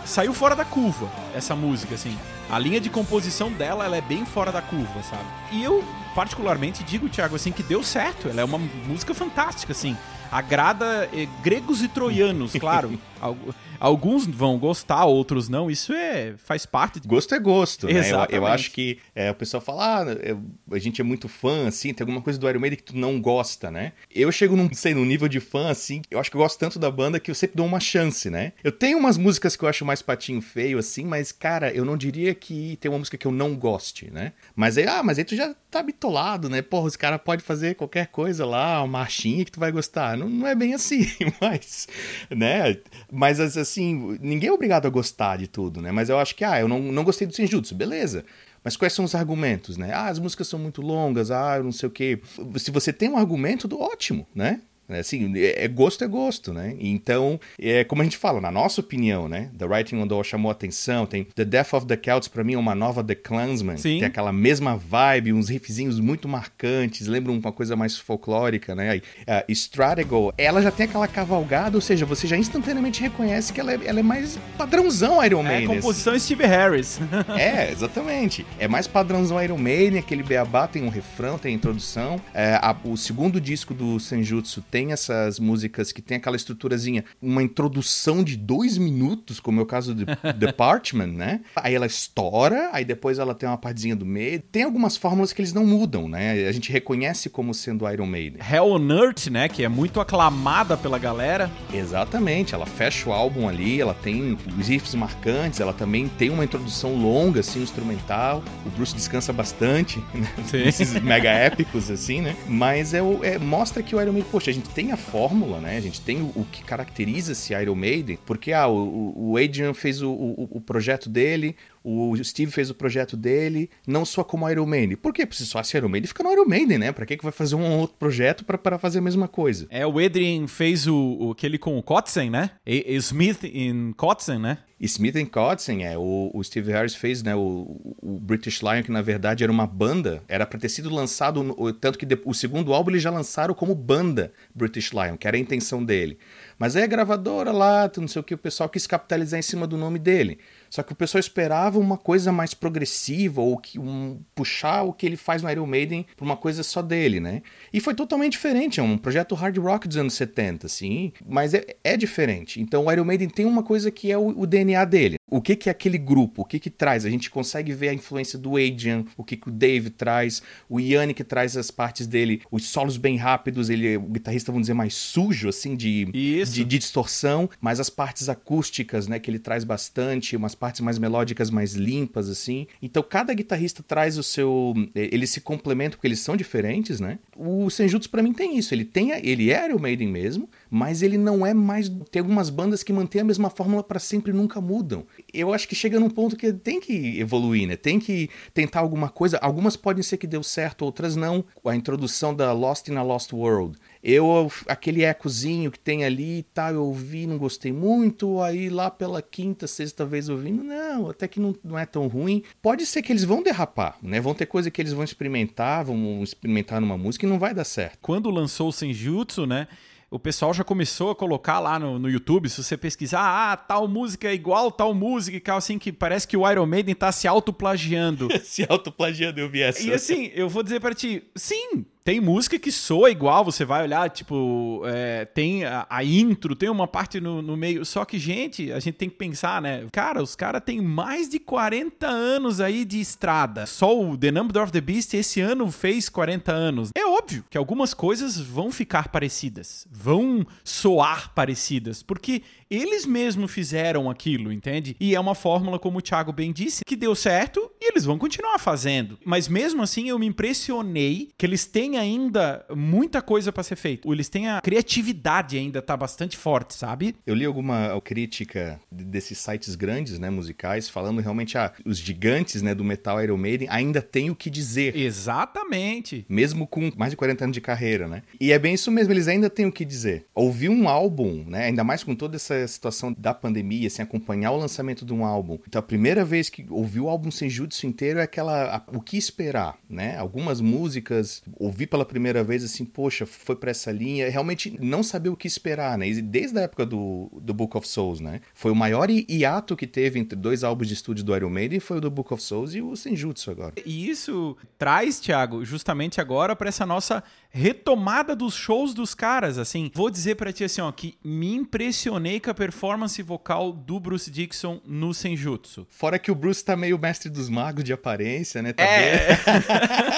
saiu 0.05 0.33
fora 0.33 0.55
da 0.55 0.63
curva 0.63 1.09
essa 1.33 1.55
música, 1.55 1.95
assim. 1.95 2.17
A 2.49 2.59
linha 2.59 2.79
de 2.79 2.89
composição 2.89 3.51
dela, 3.51 3.85
ela 3.85 3.97
é 3.97 4.01
bem 4.01 4.23
fora 4.25 4.51
da 4.51 4.61
curva, 4.61 5.01
sabe? 5.03 5.23
E 5.51 5.63
eu, 5.63 5.83
particularmente, 6.13 6.83
digo, 6.83 7.09
Thiago, 7.09 7.35
assim, 7.35 7.51
que 7.51 7.63
deu 7.63 7.83
certo. 7.83 8.29
Ela 8.29 8.41
é 8.41 8.43
uma 8.43 8.59
música 8.59 9.13
fantástica, 9.13 9.71
assim. 9.71 9.97
Agrada 10.31 11.09
eh, 11.11 11.27
gregos 11.41 11.81
e 11.81 11.87
troianos, 11.87 12.53
claro. 12.53 12.99
Alguns 13.79 14.25
vão 14.25 14.57
gostar, 14.57 15.05
outros 15.05 15.49
não. 15.49 15.69
Isso 15.69 15.93
é 15.93 16.35
faz 16.37 16.65
parte. 16.65 16.99
Gosto 17.05 17.35
é 17.35 17.39
gosto, 17.39 17.87
né? 17.87 18.11
Eu, 18.11 18.37
eu, 18.37 18.45
acho 18.45 18.71
que 18.71 18.99
é, 19.13 19.31
o 19.31 19.35
pessoal 19.35 19.61
fala, 19.61 20.01
ah, 20.01 20.11
eu, 20.23 20.41
a 20.71 20.79
gente 20.79 21.01
é 21.01 21.03
muito 21.03 21.27
fã, 21.27 21.67
assim, 21.67 21.93
tem 21.93 22.03
alguma 22.03 22.21
coisa 22.21 22.39
do 22.39 22.49
Iron 22.49 22.59
Maiden 22.59 22.77
que 22.77 22.83
tu 22.83 22.97
não 22.97 23.19
gosta, 23.19 23.69
né? 23.69 23.93
Eu 24.13 24.31
chego 24.31 24.55
num, 24.55 24.69
sei, 24.73 24.93
num 24.93 25.05
nível 25.05 25.27
de 25.27 25.39
fã, 25.39 25.69
assim, 25.69 26.01
eu 26.09 26.19
acho 26.19 26.29
que 26.29 26.37
eu 26.37 26.41
gosto 26.41 26.59
tanto 26.59 26.79
da 26.79 26.89
banda 26.89 27.19
que 27.19 27.29
eu 27.29 27.35
sempre 27.35 27.57
dou 27.57 27.65
uma 27.65 27.79
chance, 27.79 28.29
né? 28.29 28.53
Eu 28.63 28.71
tenho 28.71 28.97
umas 28.97 29.17
músicas 29.17 29.55
que 29.55 29.63
eu 29.63 29.69
acho 29.69 29.85
mais 29.85 30.01
patinho 30.01 30.41
feio, 30.41 30.77
assim, 30.77 31.05
mas, 31.05 31.31
cara, 31.31 31.71
eu 31.73 31.85
não 31.85 31.97
diria 31.97 32.33
que 32.33 32.77
tem 32.79 32.89
uma 32.89 32.99
música 32.99 33.17
que 33.17 33.27
eu 33.27 33.31
não 33.31 33.55
goste, 33.55 34.09
né? 34.11 34.33
Mas 34.55 34.77
aí, 34.77 34.87
ah, 34.87 35.03
mas 35.03 35.17
aí 35.17 35.23
tu 35.23 35.35
já 35.35 35.53
tá 35.69 35.83
bitolado, 35.83 36.49
né? 36.49 36.61
Porra, 36.61 36.87
os 36.87 36.95
caras 36.95 37.19
podem 37.23 37.43
fazer 37.43 37.75
qualquer 37.75 38.07
coisa 38.07 38.45
lá, 38.45 38.81
uma 38.81 38.99
marchinha 38.99 39.43
que 39.43 39.51
tu 39.51 39.59
vai 39.59 39.71
gostar. 39.71 40.17
Não, 40.17 40.29
não 40.29 40.47
é 40.47 40.55
bem 40.55 40.73
assim, 40.73 41.07
mas, 41.41 41.87
né? 42.29 42.77
Mas, 43.11 43.39
assim, 43.75 44.17
ninguém 44.21 44.49
é 44.49 44.53
obrigado 44.53 44.85
a 44.85 44.89
gostar 44.89 45.37
de 45.37 45.47
tudo, 45.47 45.81
né? 45.81 45.91
Mas 45.91 46.09
eu 46.09 46.17
acho 46.17 46.35
que, 46.35 46.43
ah, 46.43 46.59
eu 46.59 46.67
não, 46.67 46.79
não 46.79 47.03
gostei 47.03 47.27
do 47.27 47.35
Senjutsu, 47.35 47.75
beleza. 47.75 48.25
Mas 48.63 48.75
quais 48.75 48.93
são 48.93 49.05
os 49.05 49.13
argumentos, 49.13 49.77
né? 49.77 49.91
Ah, 49.93 50.07
as 50.07 50.17
músicas 50.17 50.47
são 50.47 50.57
muito 50.57 50.81
longas, 50.81 51.29
ah, 51.29 51.61
não 51.61 51.71
sei 51.71 51.87
o 51.87 51.91
quê. 51.91 52.19
Se 52.57 52.71
você 52.71 52.91
tem 52.91 53.09
um 53.09 53.17
argumento, 53.17 53.69
ótimo, 53.79 54.25
né? 54.33 54.61
É 54.89 54.99
assim, 54.99 55.33
é, 55.35 55.67
gosto 55.67 56.03
é 56.03 56.07
gosto, 56.07 56.53
né? 56.53 56.75
Então, 56.79 57.39
é 57.59 57.83
como 57.83 58.01
a 58.01 58.05
gente 58.05 58.17
fala, 58.17 58.39
na 58.39 58.51
nossa 58.51 58.81
opinião, 58.81 59.27
né? 59.27 59.49
The 59.57 59.65
Writing 59.65 59.97
on 59.97 60.07
the 60.07 60.13
Wall 60.13 60.23
chamou 60.23 60.51
atenção, 60.51 61.05
tem 61.05 61.23
The 61.23 61.45
Death 61.45 61.73
of 61.73 61.85
the 61.87 61.99
Celts, 62.01 62.27
pra 62.27 62.43
mim 62.43 62.53
é 62.53 62.57
uma 62.57 62.75
nova 62.75 63.03
The 63.03 63.15
Clansman, 63.15 63.77
Sim. 63.77 63.99
tem 63.99 64.05
aquela 64.05 64.31
mesma 64.31 64.77
vibe, 64.77 65.33
uns 65.33 65.49
riffzinhos 65.49 65.99
muito 65.99 66.27
marcantes, 66.27 67.07
lembram 67.07 67.35
uma 67.35 67.51
coisa 67.51 67.75
mais 67.75 67.97
folclórica, 67.97 68.75
né? 68.75 68.97
Uh, 68.97 69.51
Stratego, 69.51 70.33
ela 70.37 70.61
já 70.61 70.71
tem 70.71 70.85
aquela 70.85 71.07
cavalgada, 71.07 71.77
ou 71.77 71.81
seja, 71.81 72.05
você 72.05 72.27
já 72.27 72.37
instantaneamente 72.37 73.01
reconhece 73.01 73.51
que 73.51 73.59
ela 73.59 73.73
é, 73.73 73.79
ela 73.85 73.99
é 73.99 74.03
mais 74.03 74.37
padrãozão 74.57 75.23
Iron 75.23 75.41
é, 75.41 75.43
Maiden. 75.43 75.63
É, 75.63 75.75
composição 75.75 76.17
Steve 76.19 76.45
Harris. 76.45 76.99
é, 77.37 77.71
exatamente. 77.71 78.45
É 78.59 78.67
mais 78.67 78.87
padrãozão 78.87 79.41
Iron 79.41 79.57
Maiden, 79.57 79.99
aquele 79.99 80.23
beabá 80.23 80.67
tem 80.67 80.83
um 80.83 80.89
refrão, 80.89 81.37
tem 81.37 81.53
a 81.53 81.55
introdução. 81.55 82.21
É, 82.33 82.59
a, 82.61 82.75
o 82.83 82.95
segundo 82.95 83.41
disco 83.41 83.73
do 83.73 83.99
Senjutsu 83.99 84.61
tem 84.75 84.91
essas 84.91 85.39
músicas 85.39 85.93
que 85.93 86.01
tem 86.01 86.17
aquela 86.17 86.35
estruturazinha, 86.35 87.05
uma 87.21 87.41
introdução 87.41 88.21
de 88.21 88.35
dois 88.35 88.77
minutos, 88.77 89.39
como 89.39 89.61
é 89.61 89.63
o 89.63 89.65
caso 89.65 89.95
de 89.95 90.03
The 90.37 90.51
Parchment, 90.51 91.13
né? 91.13 91.39
Aí 91.55 91.73
ela 91.73 91.85
estoura, 91.85 92.71
aí 92.73 92.83
depois 92.83 93.17
ela 93.17 93.33
tem 93.33 93.47
uma 93.47 93.57
partezinha 93.57 93.95
do 93.95 94.05
meio. 94.05 94.41
Tem 94.41 94.63
algumas 94.63 94.97
fórmulas 94.97 95.31
que 95.31 95.39
eles 95.39 95.53
não 95.53 95.65
mudam, 95.65 96.09
né? 96.09 96.45
A 96.45 96.51
gente 96.51 96.73
reconhece 96.73 97.29
como 97.29 97.53
sendo 97.53 97.89
Iron 97.89 98.05
Maiden. 98.05 98.41
Hell 98.45 98.65
on 98.65 98.91
Earth, 98.91 99.27
né? 99.27 99.47
Que 99.47 99.63
é 99.63 99.69
muito 99.69 100.01
aclamada 100.01 100.75
pela 100.75 100.99
galera. 100.99 101.49
Exatamente, 101.73 102.53
ela 102.53 102.65
fecha 102.65 103.09
o 103.09 103.13
álbum 103.13 103.47
ali, 103.47 103.79
ela 103.79 103.93
tem 103.93 104.37
os 104.59 104.67
riffs 104.67 104.93
marcantes, 104.93 105.61
ela 105.61 105.71
também 105.71 106.09
tem 106.09 106.29
uma 106.29 106.43
introdução 106.43 106.95
longa, 106.95 107.39
assim, 107.39 107.63
instrumental. 107.63 108.43
O 108.65 108.69
Bruce 108.71 108.93
descansa 108.93 109.31
bastante, 109.31 110.03
né? 110.13 110.27
Esses 110.67 111.01
mega 111.01 111.29
épicos, 111.29 111.89
assim, 111.89 112.19
né? 112.19 112.35
Mas 112.45 112.93
é, 112.93 112.99
é, 113.23 113.39
mostra 113.39 113.81
que 113.81 113.95
o 113.95 114.01
Iron 114.01 114.11
Maiden, 114.11 114.29
poxa, 114.29 114.51
a 114.51 114.53
gente 114.53 114.64
gente 114.65 114.73
tem 114.73 114.91
a 114.91 114.97
fórmula, 114.97 115.59
né? 115.59 115.77
A 115.77 115.81
gente 115.81 116.01
tem 116.01 116.21
o, 116.21 116.31
o 116.35 116.45
que 116.51 116.63
caracteriza 116.63 117.33
esse 117.33 117.53
Iron 117.53 117.75
Maiden, 117.75 118.17
porque 118.25 118.51
ah, 118.51 118.67
o, 118.67 119.31
o 119.31 119.37
Adrian 119.37 119.73
fez 119.73 120.01
o, 120.01 120.11
o, 120.11 120.47
o 120.51 120.61
projeto 120.61 121.07
dele, 121.07 121.55
o 121.85 122.23
Steve 122.23 122.51
fez 122.51 122.71
o 122.71 122.73
projeto 122.73 123.15
dele, 123.15 123.69
não 123.85 124.03
só 124.03 124.23
como 124.23 124.49
Iron 124.49 124.65
Maiden. 124.65 124.97
Por 124.97 125.13
quê? 125.13 125.23
Porque 125.25 125.37
se 125.37 125.45
só 125.45 125.61
se 125.61 125.77
Iron 125.77 125.87
Maiden, 125.87 126.07
fica 126.07 126.23
no 126.23 126.31
Iron 126.31 126.45
Maiden, 126.45 126.79
né? 126.79 126.91
Pra 126.91 127.05
que, 127.05 127.15
que 127.15 127.23
vai 127.23 127.31
fazer 127.31 127.55
um 127.55 127.79
outro 127.79 127.95
projeto 127.97 128.43
para 128.43 128.79
fazer 128.79 128.97
a 128.97 129.01
mesma 129.01 129.27
coisa? 129.27 129.67
É, 129.69 129.85
o 129.85 129.99
Adrian 129.99 130.47
fez 130.47 130.87
o, 130.87 131.17
o 131.19 131.31
aquele 131.31 131.59
com 131.59 131.77
o 131.77 131.83
Kotzen, 131.83 132.31
né? 132.31 132.49
E, 132.65 132.95
Smith 132.95 133.43
em 133.43 133.93
Kotzen, 133.93 134.39
né? 134.39 134.57
Smith 134.79 135.15
Kotzen, 135.29 135.85
é. 135.85 135.97
O, 135.97 136.31
o, 136.33 136.43
Steve 136.43 136.71
Harris 136.71 136.95
fez, 136.95 137.23
né? 137.23 137.35
O, 137.35 137.95
o, 138.01 138.19
British 138.19 138.61
Lion, 138.61 138.83
que 138.83 138.91
na 138.91 139.01
verdade 139.01 139.43
era 139.43 139.51
uma 139.51 139.65
banda, 139.65 140.21
era 140.27 140.45
pra 140.45 140.59
ter 140.59 140.69
sido 140.69 140.89
lançado, 140.93 141.73
tanto 141.79 141.97
que 141.97 142.07
o 142.25 142.33
segundo 142.33 142.73
álbum 142.73 142.91
eles 142.91 143.01
já 143.01 143.09
lançaram 143.09 143.53
como 143.53 143.73
banda 143.73 144.33
British 144.53 144.91
Lion, 144.91 145.17
que 145.17 145.27
era 145.27 145.37
a 145.37 145.39
intenção 145.39 145.83
dele. 145.83 146.17
Mas 146.57 146.75
aí 146.75 146.83
a 146.83 146.87
gravadora 146.87 147.51
lá, 147.51 147.89
não 147.97 148.07
sei 148.07 148.19
o 148.19 148.23
que, 148.23 148.33
o 148.33 148.37
pessoal 148.37 148.69
quis 148.69 148.87
capitalizar 148.87 149.39
em 149.39 149.43
cima 149.43 149.65
do 149.67 149.77
nome 149.77 149.99
dele. 149.99 150.39
Só 150.69 150.83
que 150.83 150.93
o 150.93 150.95
pessoal 150.95 151.19
esperava 151.19 151.79
uma 151.79 151.97
coisa 151.97 152.31
mais 152.31 152.53
progressiva, 152.53 153.41
ou 153.41 153.57
que 153.57 153.79
um, 153.79 154.19
puxar 154.33 154.83
o 154.83 154.93
que 154.93 155.05
ele 155.05 155.17
faz 155.17 155.41
no 155.41 155.49
Iron 155.49 155.65
Maiden 155.65 156.05
pra 156.15 156.25
uma 156.25 156.37
coisa 156.37 156.63
só 156.63 156.81
dele, 156.81 157.19
né? 157.19 157.41
E 157.71 157.79
foi 157.79 157.93
totalmente 157.93 158.33
diferente, 158.33 158.79
é 158.79 158.83
um 158.83 158.97
projeto 158.97 159.35
hard 159.35 159.57
rock 159.57 159.87
dos 159.87 159.97
anos 159.97 160.13
70, 160.13 160.67
assim, 160.67 161.13
mas 161.25 161.53
é, 161.53 161.65
é 161.83 161.97
diferente. 161.97 162.61
Então 162.61 162.85
o 162.85 162.91
Iron 162.91 163.05
Maiden 163.05 163.29
tem 163.29 163.45
uma 163.45 163.63
coisa 163.63 163.91
que 163.91 164.11
é 164.11 164.17
o, 164.17 164.27
o 164.39 164.45
DNA 164.45 164.83
dele. 164.85 165.17
O 165.27 165.41
que, 165.41 165.55
que 165.55 165.69
é 165.69 165.71
aquele 165.71 165.97
grupo? 165.97 166.43
O 166.43 166.45
que, 166.45 166.59
que 166.59 166.69
traz? 166.69 167.03
A 167.03 167.09
gente 167.09 167.31
consegue 167.31 167.73
ver 167.73 167.89
a 167.89 167.93
influência 167.93 168.37
do 168.37 168.57
Adrian, 168.57 169.05
o 169.17 169.23
que, 169.23 169.35
que 169.35 169.49
o 169.49 169.51
Dave 169.51 169.89
traz, 169.89 170.41
o 170.69 170.79
Yanni 170.79 171.15
que 171.15 171.23
traz 171.23 171.57
as 171.57 171.71
partes 171.71 172.05
dele, 172.05 172.41
os 172.51 172.65
solos 172.65 172.95
bem 172.95 173.17
rápidos, 173.17 173.69
ele, 173.69 173.97
o 173.97 174.01
guitarrista, 174.01 174.51
vamos 174.51 174.63
dizer, 174.63 174.75
mais 174.75 174.93
sujo, 174.93 175.49
assim, 175.49 175.75
de, 175.75 176.05
de, 176.05 176.45
de, 176.45 176.63
distorção, 176.63 177.49
mas 177.59 177.79
as 177.79 177.89
partes 177.89 178.29
acústicas, 178.29 179.07
né, 179.07 179.17
que 179.17 179.29
ele 179.31 179.39
traz 179.39 179.63
bastante, 179.63 180.35
umas 180.35 180.53
partes 180.53 180.81
mais 180.81 180.99
melódicas, 180.99 181.49
mais 181.49 181.73
limpas, 181.73 182.29
assim. 182.29 182.67
Então 182.79 183.01
cada 183.01 183.33
guitarrista 183.33 183.81
traz 183.81 184.17
o 184.17 184.23
seu. 184.23 184.73
Eles 184.93 185.31
se 185.31 185.41
complementam 185.41 185.97
porque 185.97 186.07
eles 186.07 186.19
são 186.19 186.37
diferentes, 186.37 186.99
né? 186.99 187.17
O 187.35 187.69
Senjutsu 187.71 188.09
para 188.09 188.21
mim 188.21 188.33
tem 188.33 188.57
isso. 188.57 188.73
Ele 188.73 188.85
tem. 188.85 189.11
Ele 189.11 189.51
é 189.51 189.65
Iron 189.65 189.79
Maiden 189.79 190.07
mesmo, 190.07 190.49
mas 190.69 191.01
ele 191.01 191.17
não 191.17 191.45
é 191.45 191.53
mais. 191.53 191.89
Tem 192.11 192.19
algumas 192.19 192.49
bandas 192.49 192.83
que 192.83 192.93
mantêm 192.93 193.21
a 193.21 193.25
mesma 193.25 193.49
fórmula 193.49 193.83
para 193.83 193.99
sempre 193.99 194.31
e 194.31 194.35
nunca 194.35 194.59
mudam. 194.59 195.05
Eu 195.33 195.53
acho 195.53 195.67
que 195.67 195.75
chega 195.75 195.99
num 195.99 196.09
ponto 196.09 196.35
que 196.35 196.51
tem 196.53 196.79
que 196.79 197.19
evoluir, 197.19 197.67
né? 197.67 197.75
Tem 197.75 197.99
que 197.99 198.29
tentar 198.53 198.79
alguma 198.79 199.09
coisa. 199.09 199.37
Algumas 199.37 199.75
podem 199.75 200.03
ser 200.03 200.17
que 200.17 200.27
deu 200.27 200.43
certo, 200.43 200.83
outras 200.83 201.15
não. 201.15 201.43
A 201.65 201.75
introdução 201.75 202.33
da 202.33 202.51
Lost 202.51 202.87
in 202.87 202.95
a 202.95 203.03
Lost 203.03 203.31
World 203.33 203.77
eu, 204.07 204.51
aquele 204.67 205.03
ecozinho 205.03 205.71
que 205.71 205.79
tem 205.79 206.05
ali 206.05 206.37
e 206.37 206.43
tá, 206.43 206.65
tal, 206.65 206.75
eu 206.75 206.83
ouvi, 206.83 207.25
não 207.25 207.39
gostei 207.39 207.73
muito. 207.73 208.39
Aí 208.39 208.69
lá 208.69 208.91
pela 208.91 209.19
quinta, 209.19 209.65
sexta 209.65 210.05
vez 210.05 210.29
ouvindo, 210.29 210.63
não, 210.63 211.09
até 211.09 211.27
que 211.27 211.39
não, 211.39 211.55
não 211.63 211.77
é 211.77 211.87
tão 211.87 212.05
ruim. 212.05 212.43
Pode 212.61 212.85
ser 212.85 213.01
que 213.01 213.11
eles 213.11 213.23
vão 213.23 213.41
derrapar, 213.41 213.97
né? 214.03 214.21
Vão 214.21 214.35
ter 214.35 214.45
coisa 214.45 214.69
que 214.69 214.79
eles 214.79 214.93
vão 214.93 215.03
experimentar, 215.03 215.83
vão 215.83 216.21
experimentar 216.21 216.79
numa 216.79 216.95
música 216.95 217.25
e 217.25 217.29
não 217.29 217.39
vai 217.39 217.51
dar 217.51 217.63
certo. 217.63 217.97
Quando 217.99 218.29
lançou 218.29 218.69
o 218.69 218.71
Senjutsu, 218.71 219.47
né? 219.47 219.67
O 220.15 220.19
pessoal 220.19 220.53
já 220.53 220.63
começou 220.63 221.11
a 221.11 221.15
colocar 221.15 221.59
lá 221.59 221.77
no, 221.77 221.99
no 221.99 222.09
YouTube, 222.09 222.49
se 222.49 222.63
você 222.63 222.77
pesquisar, 222.77 223.19
ah, 223.21 223.57
tal 223.57 223.85
música 223.85 224.29
é 224.29 224.33
igual 224.33 224.71
tal 224.71 224.93
música 224.93 225.35
e 225.35 225.39
tal, 225.41 225.57
assim, 225.57 225.77
que 225.77 225.91
parece 225.91 226.25
que 226.25 226.37
o 226.37 226.49
Iron 226.49 226.65
Maiden 226.65 226.95
tá 226.95 227.11
se 227.11 227.27
autoplagiando. 227.27 228.29
se 228.41 228.65
autoplagiando, 228.67 229.41
eu 229.41 229.49
vi 229.49 229.61
essa. 229.61 229.83
E 229.83 229.93
assim, 229.93 230.31
eu 230.33 230.47
vou 230.47 230.63
dizer 230.63 230.79
para 230.79 230.93
ti, 230.93 231.23
sim, 231.35 231.85
tem 232.05 232.21
música 232.21 232.59
que 232.59 232.71
soa 232.71 233.09
igual, 233.09 233.43
você 233.43 233.65
vai 233.65 233.81
olhar, 233.81 234.07
tipo, 234.11 234.83
é, 234.85 235.25
tem 235.25 235.65
a, 235.65 235.87
a, 235.89 236.03
intro, 236.03 236.55
tem 236.55 236.69
uma 236.69 236.87
parte 236.87 237.19
no, 237.19 237.41
no, 237.41 237.57
meio. 237.57 237.83
Só 237.83 238.05
que, 238.05 238.19
gente, 238.19 238.71
a 238.71 238.79
gente 238.79 238.93
tem 238.93 239.09
que 239.09 239.15
pensar, 239.15 239.59
né? 239.59 239.87
Cara, 239.91 240.21
os 240.21 240.35
caras 240.35 240.61
têm 240.63 240.79
mais 240.79 241.27
de 241.27 241.39
40 241.39 242.05
anos 242.05 242.61
aí 242.61 242.85
de 242.85 242.99
estrada. 242.99 243.65
Só 243.65 243.99
o 243.99 244.15
The 244.15 244.29
Number 244.29 244.61
of 244.61 244.71
the 244.71 244.79
Beast 244.79 245.15
esse 245.15 245.41
ano 245.41 245.71
fez 245.71 246.07
40 246.07 246.51
anos. 246.51 246.91
É 246.95 247.07
óbvio 247.07 247.43
que 247.49 247.57
algumas 247.57 247.91
coisas 247.91 248.39
vão 248.39 248.71
ficar 248.71 249.07
parecidas, 249.07 249.87
vão 249.89 250.45
soar 250.63 251.33
parecidas, 251.33 252.03
porque 252.03 252.43
eles 252.69 253.05
mesmos 253.05 253.51
fizeram 253.51 254.09
aquilo, 254.09 254.51
entende? 254.51 254.95
E 254.99 255.15
é 255.15 255.19
uma 255.19 255.35
fórmula, 255.35 255.79
como 255.79 255.99
o 255.99 256.01
Thiago 256.01 256.31
bem 256.31 256.51
disse, 256.51 256.83
que 256.85 256.95
deu 256.95 257.15
certo 257.15 257.71
e 257.81 257.89
eles 257.91 258.05
vão 258.05 258.17
continuar 258.17 258.59
fazendo. 258.59 259.17
Mas 259.25 259.47
mesmo 259.47 259.81
assim, 259.81 260.09
eu 260.09 260.19
me 260.19 260.25
impressionei 260.25 261.29
que 261.37 261.45
eles 261.45 261.65
têm 261.65 261.94
ainda 261.97 262.65
muita 262.75 263.21
coisa 263.21 263.51
para 263.51 263.63
ser 263.63 263.75
feita. 263.75 264.07
Eles 264.07 264.29
têm 264.29 264.47
a 264.49 264.61
criatividade 264.61 265.57
ainda 265.57 265.81
tá 265.81 265.97
bastante 265.97 266.37
forte, 266.37 266.73
sabe? 266.73 267.15
Eu 267.25 267.35
li 267.35 267.45
alguma 267.45 267.99
crítica 268.01 268.79
desses 268.91 269.37
sites 269.37 269.75
grandes, 269.75 270.19
né, 270.19 270.29
musicais, 270.29 270.87
falando 270.89 271.21
realmente 271.21 271.57
ah, 271.57 271.71
os 271.85 271.97
gigantes, 271.97 272.61
né, 272.61 272.75
do 272.75 272.83
metal 272.83 273.21
Iron 273.23 273.37
Maiden 273.37 273.67
ainda 273.69 274.01
têm 274.01 274.29
o 274.29 274.35
que 274.35 274.49
dizer. 274.49 274.95
Exatamente. 274.95 276.25
Mesmo 276.29 276.67
com 276.67 276.91
mais 276.95 277.11
de 277.11 277.15
de 277.15 277.17
40 277.17 277.43
anos 277.45 277.53
de 277.53 277.61
carreira, 277.61 278.07
né? 278.07 278.21
E 278.39 278.51
é 278.51 278.59
bem 278.59 278.73
isso 278.73 278.91
mesmo, 278.91 279.11
eles 279.13 279.27
ainda 279.27 279.49
têm 279.49 279.65
o 279.65 279.71
que 279.71 279.83
dizer. 279.83 280.25
Ouvir 280.35 280.69
um 280.69 280.87
álbum, 280.87 281.45
né? 281.47 281.65
Ainda 281.65 281.83
mais 281.83 282.03
com 282.03 282.13
toda 282.13 282.35
essa 282.35 282.67
situação 282.67 283.15
da 283.17 283.33
pandemia, 283.33 283.87
assim, 283.87 284.01
acompanhar 284.01 284.51
o 284.51 284.57
lançamento 284.57 285.05
de 285.05 285.13
um 285.13 285.25
álbum. 285.25 285.57
Então, 285.67 285.79
a 285.79 285.83
primeira 285.83 286.23
vez 286.23 286.49
que 286.49 286.65
ouvi 286.69 286.99
o 286.99 287.09
álbum 287.09 287.31
Senjutsu 287.31 287.87
inteiro 287.87 288.19
é 288.19 288.23
aquela. 288.23 288.75
A, 288.75 288.83
o 288.95 289.01
que 289.01 289.17
esperar, 289.17 289.77
né? 289.89 290.17
Algumas 290.17 290.61
músicas, 290.61 291.41
ouvir 291.57 291.84
pela 291.87 292.05
primeira 292.05 292.43
vez, 292.43 292.63
assim, 292.63 292.85
poxa, 292.85 293.25
foi 293.25 293.55
pra 293.55 293.71
essa 293.71 293.91
linha. 293.91 294.29
Realmente 294.29 294.77
não 294.81 295.03
saber 295.03 295.29
o 295.29 295.35
que 295.35 295.47
esperar, 295.47 295.97
né? 295.97 296.07
E 296.07 296.21
desde 296.21 296.57
a 296.59 296.61
época 296.63 296.85
do, 296.85 297.29
do 297.41 297.53
Book 297.53 297.75
of 297.77 297.87
Souls, 297.87 298.19
né? 298.19 298.41
Foi 298.53 298.71
o 298.71 298.75
maior 298.75 299.09
hiato 299.09 299.75
que 299.75 299.87
teve 299.87 300.19
entre 300.19 300.37
dois 300.37 300.63
álbuns 300.63 300.87
de 300.87 300.93
estúdio 300.93 301.23
do 301.23 301.35
Iron 301.35 301.49
Maiden, 301.49 301.79
foi 301.79 301.97
o 301.97 302.01
do 302.01 302.11
Book 302.11 302.33
of 302.33 302.41
Souls 302.41 302.73
e 302.73 302.81
o 302.81 302.95
Senjutsu 302.95 303.51
agora. 303.51 303.73
E 303.85 304.09
isso 304.09 304.57
traz, 304.77 305.19
Thiago, 305.19 305.63
justamente 305.65 306.19
agora 306.21 306.55
para 306.55 306.69
essa 306.69 306.85
nossa 306.85 307.23
retomada 307.55 308.35
dos 308.35 308.53
shows 308.53 308.93
dos 308.93 309.15
caras, 309.15 309.57
assim. 309.57 309.89
Vou 309.95 310.09
dizer 310.09 310.35
para 310.35 310.51
ti 310.51 310.65
assim, 310.65 310.81
ó, 310.81 310.91
que 310.91 311.17
me 311.23 311.55
impressionei 311.55 312.37
com 312.41 312.51
a 312.51 312.53
performance 312.53 313.21
vocal 313.21 313.71
do 313.71 313.97
Bruce 313.97 314.29
Dixon 314.29 314.81
no 314.85 315.13
Senjutsu. 315.13 315.87
Fora 315.89 316.19
que 316.19 316.29
o 316.29 316.35
Bruce 316.35 316.65
tá 316.65 316.75
meio 316.75 316.99
mestre 316.99 317.29
dos 317.29 317.47
magos 317.47 317.85
de 317.85 317.93
aparência, 317.93 318.61
né? 318.61 318.73
Tá 318.73 318.83
é. 318.83 319.37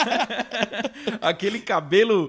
Aquele 1.22 1.60
cabelo 1.60 2.28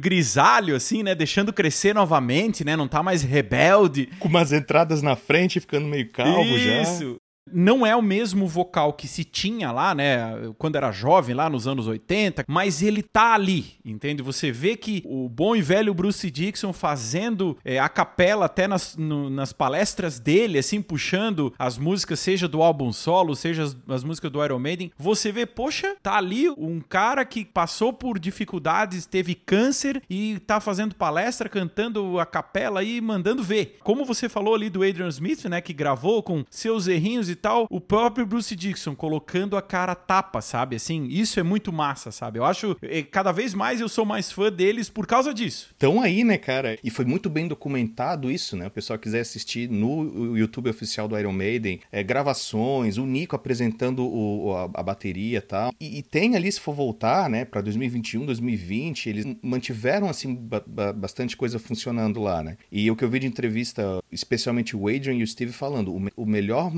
grisalho, 0.00 0.74
assim, 0.74 1.02
né? 1.02 1.14
Deixando 1.14 1.52
crescer 1.52 1.94
novamente, 1.94 2.64
né? 2.64 2.74
Não 2.76 2.88
tá 2.88 3.02
mais 3.02 3.22
rebelde. 3.22 4.08
Com 4.18 4.28
umas 4.28 4.52
entradas 4.52 5.02
na 5.02 5.16
frente, 5.16 5.60
ficando 5.60 5.86
meio 5.86 6.10
calvo 6.10 6.40
Isso. 6.40 6.64
já. 6.64 6.82
Isso. 6.82 7.16
Não 7.52 7.86
é 7.86 7.94
o 7.94 8.02
mesmo 8.02 8.46
vocal 8.46 8.92
que 8.92 9.06
se 9.06 9.24
tinha 9.24 9.70
lá, 9.70 9.94
né, 9.94 10.52
quando 10.58 10.76
era 10.76 10.90
jovem, 10.90 11.34
lá 11.34 11.48
nos 11.48 11.68
anos 11.68 11.86
80, 11.86 12.44
mas 12.48 12.82
ele 12.82 13.02
tá 13.02 13.34
ali, 13.34 13.74
entende? 13.84 14.22
Você 14.22 14.50
vê 14.50 14.76
que 14.76 15.02
o 15.04 15.28
bom 15.28 15.54
e 15.54 15.62
velho 15.62 15.94
Bruce 15.94 16.30
Dixon 16.30 16.72
fazendo 16.72 17.56
é, 17.64 17.78
a 17.78 17.88
capela 17.88 18.46
até 18.46 18.66
nas, 18.66 18.96
no, 18.96 19.30
nas 19.30 19.52
palestras 19.52 20.18
dele, 20.18 20.58
assim, 20.58 20.82
puxando 20.82 21.52
as 21.58 21.78
músicas, 21.78 22.18
seja 22.18 22.48
do 22.48 22.62
álbum 22.62 22.92
solo, 22.92 23.36
seja 23.36 23.62
as, 23.62 23.76
as, 23.88 24.02
músicas 24.02 24.30
do 24.30 24.44
Iron 24.44 24.58
Maiden, 24.58 24.90
você 24.98 25.30
vê, 25.30 25.46
poxa, 25.46 25.96
tá 26.02 26.16
ali 26.16 26.50
um 26.50 26.80
cara 26.80 27.24
que 27.24 27.44
passou 27.44 27.92
por 27.92 28.18
dificuldades, 28.18 29.06
teve 29.06 29.34
câncer 29.34 30.02
e 30.10 30.40
tá 30.40 30.60
fazendo 30.60 30.94
palestra, 30.94 31.48
cantando 31.48 32.18
a 32.18 32.26
capela 32.26 32.82
e 32.82 33.00
mandando 33.00 33.42
ver. 33.42 33.78
Como 33.84 34.04
você 34.04 34.28
falou 34.28 34.54
ali 34.54 34.68
do 34.68 34.82
Adrian 34.82 35.08
Smith, 35.08 35.44
né, 35.44 35.60
que 35.60 35.72
gravou 35.72 36.22
com 36.22 36.44
seus 36.50 36.88
errinhos 36.88 37.30
e 37.30 37.35
tal, 37.36 37.66
o 37.70 37.80
próprio 37.80 38.26
Bruce 38.26 38.54
Dixon 38.56 38.94
colocando 38.94 39.56
a 39.56 39.62
cara 39.62 39.94
tapa, 39.94 40.40
sabe? 40.40 40.76
Assim, 40.76 41.06
isso 41.08 41.38
é 41.38 41.42
muito 41.42 41.72
massa, 41.72 42.10
sabe? 42.10 42.38
Eu 42.38 42.44
acho, 42.44 42.76
eh, 42.82 43.02
cada 43.02 43.32
vez 43.32 43.54
mais 43.54 43.80
eu 43.80 43.88
sou 43.88 44.04
mais 44.04 44.32
fã 44.32 44.50
deles 44.50 44.88
por 44.88 45.06
causa 45.06 45.32
disso. 45.32 45.68
Então 45.76 46.00
aí, 46.00 46.24
né, 46.24 46.38
cara? 46.38 46.78
E 46.82 46.90
foi 46.90 47.04
muito 47.04 47.28
bem 47.28 47.46
documentado 47.46 48.30
isso, 48.30 48.56
né? 48.56 48.66
O 48.66 48.70
pessoal 48.70 48.98
quiser 48.98 49.20
assistir 49.20 49.68
no 49.68 50.36
YouTube 50.36 50.70
oficial 50.70 51.06
do 51.06 51.18
Iron 51.18 51.32
Maiden, 51.32 51.80
é, 51.92 52.02
gravações, 52.02 52.96
o 52.96 53.06
Nico 53.06 53.36
apresentando 53.36 54.06
o, 54.06 54.54
a, 54.54 54.64
a, 54.80 54.82
bateria 54.82 55.38
e 55.38 55.40
tal. 55.40 55.72
E 55.80 56.02
tem 56.02 56.36
ali, 56.36 56.50
se 56.50 56.60
for 56.60 56.74
voltar, 56.74 57.28
né, 57.28 57.44
pra 57.44 57.60
2021, 57.60 58.24
2020, 58.26 59.08
eles 59.08 59.26
mantiveram, 59.42 60.08
assim, 60.08 60.34
ba 60.34 60.92
bastante 60.92 61.36
coisa 61.36 61.58
funcionando 61.58 62.20
lá, 62.20 62.42
né? 62.42 62.56
E 62.70 62.90
o 62.90 62.96
que 62.96 63.04
eu 63.04 63.10
vi 63.10 63.18
de 63.18 63.26
entrevista, 63.26 64.00
especialmente 64.10 64.76
o 64.76 64.88
Adrian 64.88 65.14
e 65.14 65.22
o 65.22 65.26
Steve 65.26 65.52
falando, 65.52 65.94
o, 65.94 66.22
o 66.22 66.26
melhor 66.26 66.72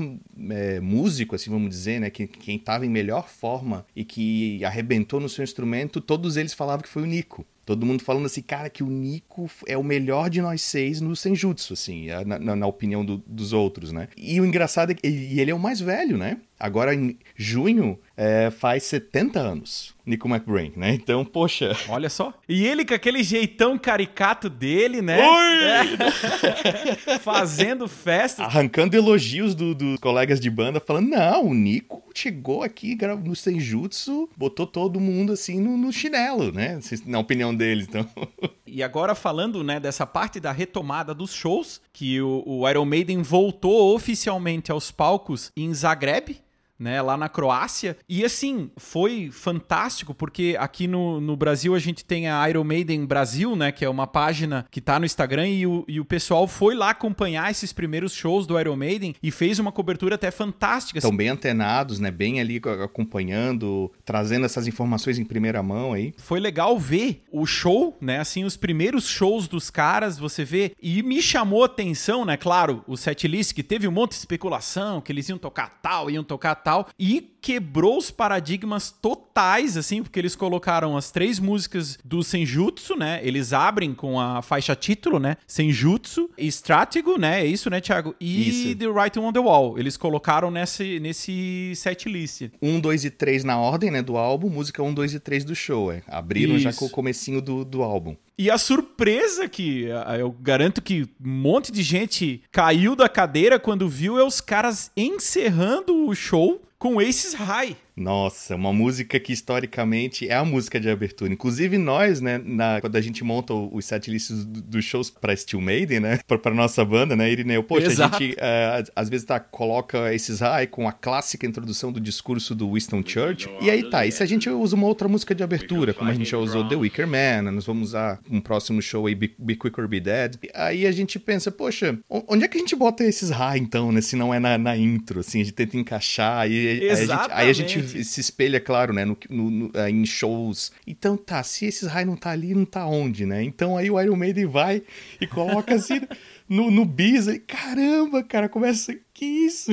é, 0.49 0.79
músico, 0.79 1.35
assim 1.35 1.49
vamos 1.49 1.69
dizer, 1.69 1.99
né, 1.99 2.09
que, 2.09 2.27
quem 2.27 2.55
estava 2.55 2.85
em 2.85 2.89
melhor 2.89 3.29
forma 3.29 3.85
e 3.95 4.03
que 4.03 4.63
arrebentou 4.63 5.19
no 5.19 5.29
seu 5.29 5.43
instrumento, 5.43 6.01
todos 6.01 6.37
eles 6.37 6.53
falavam 6.53 6.81
que 6.81 6.89
foi 6.89 7.03
o 7.03 7.05
Nico. 7.05 7.45
Todo 7.65 7.85
mundo 7.85 8.03
falando 8.03 8.25
assim, 8.25 8.41
cara, 8.41 8.67
que 8.67 8.81
o 8.81 8.89
Nico 8.89 9.47
é 9.67 9.77
o 9.77 9.83
melhor 9.83 10.29
de 10.29 10.41
nós 10.41 10.61
seis 10.61 10.99
no 10.99 11.15
Senjutsu, 11.15 11.73
assim, 11.73 12.07
na, 12.25 12.39
na, 12.39 12.55
na 12.55 12.67
opinião 12.67 13.05
do, 13.05 13.23
dos 13.27 13.53
outros, 13.53 13.91
né? 13.91 14.07
E 14.17 14.41
o 14.41 14.45
engraçado 14.45 14.91
é 14.91 14.95
que 14.95 15.07
e 15.07 15.39
ele 15.39 15.51
é 15.51 15.53
o 15.53 15.59
mais 15.59 15.79
velho, 15.79 16.17
né? 16.17 16.39
Agora, 16.59 16.93
em 16.93 17.17
junho, 17.37 17.97
é, 18.17 18.51
faz 18.51 18.83
70 18.83 19.39
anos, 19.39 19.95
Nico 20.05 20.27
McBrain, 20.27 20.73
né? 20.75 20.93
Então, 20.93 21.23
poxa. 21.23 21.71
Olha 21.87 22.09
só. 22.09 22.33
E 22.49 22.65
ele 22.65 22.83
com 22.83 22.93
aquele 22.93 23.23
jeitão 23.23 23.77
caricato 23.77 24.49
dele, 24.49 25.01
né? 25.01 25.21
É. 25.21 27.19
Fazendo 27.19 27.87
festa. 27.87 28.43
Arrancando 28.43 28.97
elogios 28.97 29.55
dos 29.55 29.73
do 29.73 29.95
colegas 30.01 30.39
de 30.39 30.49
banda, 30.49 30.81
falando: 30.81 31.09
não, 31.09 31.45
o 31.45 31.53
Nico 31.53 32.03
chegou 32.13 32.61
aqui 32.61 32.97
no 33.23 33.35
Senjutsu, 33.35 34.29
botou 34.35 34.67
todo 34.67 34.99
mundo 34.99 35.31
assim 35.31 35.61
no, 35.61 35.77
no 35.77 35.93
chinelo, 35.93 36.51
né? 36.51 36.79
Na 37.05 37.19
opinião 37.19 37.55
deles, 37.55 37.87
então. 37.87 38.05
E 38.71 38.83
agora 38.83 39.15
falando, 39.15 39.63
né, 39.63 39.79
dessa 39.79 40.05
parte 40.05 40.39
da 40.39 40.51
retomada 40.51 41.11
dos 41.11 41.33
shows, 41.33 41.81
que 41.91 42.21
o, 42.21 42.43
o 42.45 42.69
Iron 42.69 42.85
Maiden 42.85 43.23
voltou 43.23 43.95
oficialmente 43.95 44.71
aos 44.71 44.91
palcos 44.91 45.51
em 45.57 45.73
Zagreb, 45.73 46.39
né, 46.79 47.01
lá 47.01 47.17
na 47.17 47.27
Croácia. 47.27 47.97
E 48.07 48.23
assim, 48.23 48.71
foi 48.77 49.29
fantástico, 49.31 50.13
porque 50.13 50.55
aqui 50.57 50.87
no, 50.87 51.19
no 51.19 51.35
Brasil 51.35 51.75
a 51.75 51.79
gente 51.79 52.05
tem 52.05 52.29
a 52.29 52.47
Iron 52.49 52.63
Maiden 52.63 53.05
Brasil, 53.05 53.55
né, 53.55 53.71
que 53.71 53.83
é 53.83 53.89
uma 53.89 54.07
página 54.07 54.65
que 54.71 54.79
tá 54.79 54.97
no 54.97 55.05
Instagram, 55.05 55.47
e 55.47 55.67
o, 55.67 55.83
e 55.87 55.99
o 55.99 56.05
pessoal 56.05 56.47
foi 56.47 56.75
lá 56.75 56.91
acompanhar 56.91 57.51
esses 57.51 57.73
primeiros 57.73 58.13
shows 58.13 58.47
do 58.47 58.59
Iron 58.59 58.75
Maiden 58.75 59.15
e 59.21 59.31
fez 59.31 59.59
uma 59.59 59.71
cobertura 59.71 60.15
até 60.15 60.31
fantástica. 60.31 60.99
Estão 60.99 61.09
assim. 61.09 61.17
bem 61.17 61.29
antenados, 61.29 61.99
né, 61.99 62.09
bem 62.09 62.39
ali 62.39 62.61
acompanhando, 62.83 63.91
trazendo 64.05 64.45
essas 64.45 64.67
informações 64.67 65.19
em 65.19 65.25
primeira 65.25 65.61
mão 65.61 65.93
aí. 65.93 66.13
Foi 66.17 66.39
legal 66.39 66.79
ver 66.79 67.23
o 67.31 67.45
show, 67.45 67.97
né, 67.99 68.19
assim, 68.19 68.45
os 68.45 68.55
primeiros 68.55 69.07
shows 69.07 69.47
dos 69.47 69.69
caras, 69.69 70.17
você 70.17 70.45
vê, 70.45 70.71
e 70.81 71.03
me 71.03 71.21
chamou 71.21 71.63
a 71.63 71.65
atenção, 71.65 72.23
né, 72.23 72.37
claro, 72.37 72.83
o 72.87 72.95
setlist 72.95 73.53
que 73.53 73.63
teve 73.63 73.87
um 73.87 73.91
monte 73.91 74.11
de 74.11 74.17
especulação, 74.17 75.01
que 75.01 75.11
eles 75.11 75.27
iam 75.27 75.37
tocar 75.37 75.79
tal, 75.81 76.09
iam 76.09 76.23
tocar 76.23 76.55
tal, 76.55 76.68
tal, 76.69 76.87
e 76.99 77.31
quebrou 77.41 77.97
os 77.97 78.11
paradigmas 78.11 78.91
totais, 78.91 79.75
assim, 79.75 80.03
porque 80.03 80.19
eles 80.19 80.35
colocaram 80.35 80.95
as 80.95 81.09
três 81.09 81.39
músicas 81.39 81.97
do 82.05 82.21
Senjutsu, 82.21 82.95
né? 82.95 83.19
Eles 83.23 83.53
abrem 83.53 83.93
com 83.93 84.19
a 84.19 84.43
faixa 84.43 84.75
título, 84.75 85.19
né? 85.19 85.37
Senjutsu, 85.47 86.29
Stratego, 86.37 87.17
né? 87.17 87.41
É 87.41 87.45
isso, 87.45 87.69
né, 87.71 87.81
Thiago? 87.81 88.15
E 88.19 88.49
isso. 88.49 88.77
The 88.77 88.87
Writing 88.87 89.19
on 89.19 89.33
the 89.33 89.39
Wall. 89.39 89.79
Eles 89.79 89.97
colocaram 89.97 90.51
nesse, 90.51 90.99
nesse 90.99 91.73
set 91.75 92.07
list. 92.07 92.49
Um, 92.61 92.79
dois 92.79 93.03
e 93.03 93.09
três 93.09 93.43
na 93.43 93.57
ordem, 93.57 93.89
né, 93.89 94.03
do 94.03 94.15
álbum, 94.15 94.49
música 94.49 94.83
um, 94.83 94.93
dois 94.93 95.13
e 95.15 95.19
três 95.19 95.43
do 95.43 95.55
show, 95.55 95.91
é. 95.91 96.03
Abriram 96.07 96.55
isso. 96.55 96.63
já 96.63 96.73
com 96.73 96.85
o 96.85 96.89
comecinho 96.89 97.41
do, 97.41 97.65
do 97.65 97.81
álbum. 97.81 98.15
E 98.41 98.49
a 98.49 98.57
surpresa 98.57 99.49
que 99.49 99.87
eu 100.17 100.31
garanto 100.31 100.81
que 100.81 101.03
um 101.19 101.29
monte 101.29 101.73
de 101.73 101.83
gente 101.83 102.41
caiu 102.49 102.95
da 102.95 103.09
cadeira 103.09 103.59
quando 103.59 103.89
viu 103.89 104.17
é 104.17 104.23
os 104.23 104.39
caras 104.39 104.89
encerrando 104.95 106.07
o 106.07 106.15
show 106.15 106.61
com 106.79 106.97
Aces 106.97 107.33
High. 107.33 107.75
Nossa, 107.99 108.55
uma 108.55 108.71
música 108.71 109.19
que 109.19 109.33
historicamente 109.33 110.29
é 110.29 110.33
a 110.33 110.45
música 110.45 110.79
de 110.79 110.89
abertura. 110.89 111.33
Inclusive 111.33 111.77
nós, 111.77 112.21
né, 112.21 112.41
na, 112.43 112.79
quando 112.79 112.95
a 112.95 113.01
gente 113.01 113.25
monta 113.25 113.53
os 113.53 113.83
setlists 113.83 114.45
dos 114.45 114.85
shows 114.85 115.09
pra 115.09 115.35
Steel 115.35 115.61
Maiden, 115.61 115.99
né, 115.99 116.19
pra 116.25 116.53
nossa 116.53 116.85
banda, 116.85 117.13
né, 117.13 117.29
Irineu, 117.29 117.61
poxa, 117.61 117.87
Exato. 117.87 118.15
a 118.15 118.19
gente 118.19 118.35
uh, 118.35 118.91
às 118.95 119.09
vezes 119.09 119.25
tá, 119.25 119.37
coloca 119.37 120.13
esses 120.13 120.39
high 120.39 120.65
com 120.65 120.87
a 120.87 120.93
clássica 120.93 121.45
introdução 121.45 121.91
do 121.91 121.99
discurso 121.99 122.55
do 122.55 122.71
Winston 122.71 123.03
Churchill, 123.05 123.51
e 123.61 123.69
aí 123.69 123.89
tá, 123.89 124.05
e 124.05 124.11
se 124.13 124.23
a 124.23 124.25
gente 124.25 124.49
usa 124.49 124.77
uma 124.77 124.87
outra 124.87 125.09
música 125.09 125.35
de 125.35 125.43
abertura, 125.43 125.93
como 125.93 126.09
a 126.09 126.13
gente 126.13 126.29
já 126.29 126.37
usou 126.37 126.65
The 126.65 126.77
Wicker 126.77 127.05
Man, 127.05 127.51
nós 127.51 127.65
vamos 127.65 127.89
usar 127.89 128.21
um 128.31 128.39
próximo 128.39 128.81
show 128.81 129.07
aí, 129.07 129.15
Be, 129.15 129.35
Be 129.37 129.57
Quick 129.57 129.77
or 129.77 129.89
Be 129.89 129.99
Dead, 129.99 130.37
aí 130.53 130.87
a 130.87 130.91
gente 130.93 131.19
pensa, 131.19 131.51
poxa, 131.51 131.99
onde 132.09 132.45
é 132.45 132.47
que 132.47 132.57
a 132.57 132.61
gente 132.61 132.77
bota 132.77 133.03
esses 133.03 133.29
high 133.29 133.59
então, 133.59 133.91
né, 133.91 133.99
se 133.99 134.15
não 134.15 134.33
é 134.33 134.39
na, 134.39 134.57
na 134.57 134.77
intro, 134.77 135.19
assim, 135.19 135.41
a 135.41 135.43
gente 135.43 135.53
tenta 135.53 135.75
encaixar, 135.75 136.39
aí, 136.39 136.68
aí 136.71 136.89
a 136.89 136.95
gente, 136.95 137.31
aí 137.31 137.49
a 137.49 137.53
gente 137.53 138.03
se 138.03 138.21
espelha, 138.21 138.59
claro, 138.59 138.93
né, 138.93 139.05
no, 139.05 139.17
no, 139.29 139.49
no, 139.49 139.71
é, 139.73 139.89
em 139.89 140.05
shows. 140.05 140.71
Então 140.85 141.17
tá, 141.17 141.41
se 141.43 141.65
esses 141.65 141.87
raios 141.87 142.09
não 142.09 142.15
tá 142.15 142.31
ali, 142.31 142.53
não 142.53 142.65
tá 142.65 142.85
onde, 142.85 143.25
né? 143.25 143.43
Então 143.43 143.77
aí 143.77 143.89
o 143.89 143.99
Iron 143.99 144.15
Maiden 144.15 144.45
vai 144.45 144.83
e 145.19 145.27
coloca 145.27 145.75
assim 145.75 146.01
no, 146.47 146.71
no 146.71 146.85
bis, 146.85 147.27
e, 147.27 147.39
caramba, 147.39 148.23
cara, 148.23 148.49
começa, 148.49 148.95
que 149.19 149.25
isso? 149.25 149.71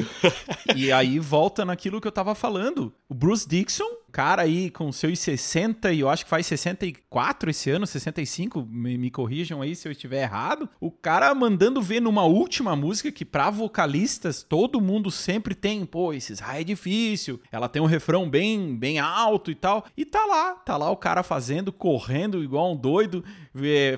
e 0.74 0.90
aí 0.90 1.20
volta 1.20 1.64
naquilo 1.64 2.00
que 2.00 2.08
eu 2.08 2.12
tava 2.12 2.34
falando. 2.34 2.92
O 3.08 3.14
Bruce 3.14 3.48
Dixon 3.48 3.86
cara 4.16 4.40
aí 4.40 4.70
com 4.70 4.90
seus 4.90 5.18
60 5.18 5.92
e 5.92 6.00
eu 6.00 6.08
acho 6.08 6.24
que 6.24 6.30
faz 6.30 6.46
64 6.46 7.50
esse 7.50 7.68
ano, 7.68 7.86
65, 7.86 8.66
me, 8.66 8.96
me 8.96 9.10
corrijam 9.10 9.60
aí 9.60 9.76
se 9.76 9.86
eu 9.86 9.92
estiver 9.92 10.22
errado. 10.22 10.66
O 10.80 10.90
cara 10.90 11.34
mandando 11.34 11.82
ver 11.82 12.00
numa 12.00 12.24
última 12.24 12.74
música 12.74 13.12
que 13.12 13.26
para 13.26 13.50
vocalistas 13.50 14.42
todo 14.42 14.80
mundo 14.80 15.10
sempre 15.10 15.54
tem, 15.54 15.84
pô, 15.84 16.14
esses 16.14 16.40
ah, 16.40 16.58
é 16.58 16.64
difícil. 16.64 17.38
Ela 17.52 17.68
tem 17.68 17.82
um 17.82 17.84
refrão 17.84 18.26
bem 18.26 18.74
bem 18.74 18.98
alto 18.98 19.50
e 19.50 19.54
tal. 19.54 19.84
E 19.94 20.06
tá 20.06 20.24
lá, 20.24 20.54
tá 20.54 20.78
lá 20.78 20.90
o 20.90 20.96
cara 20.96 21.22
fazendo, 21.22 21.70
correndo 21.70 22.42
igual 22.42 22.72
um 22.72 22.76
doido, 22.76 23.22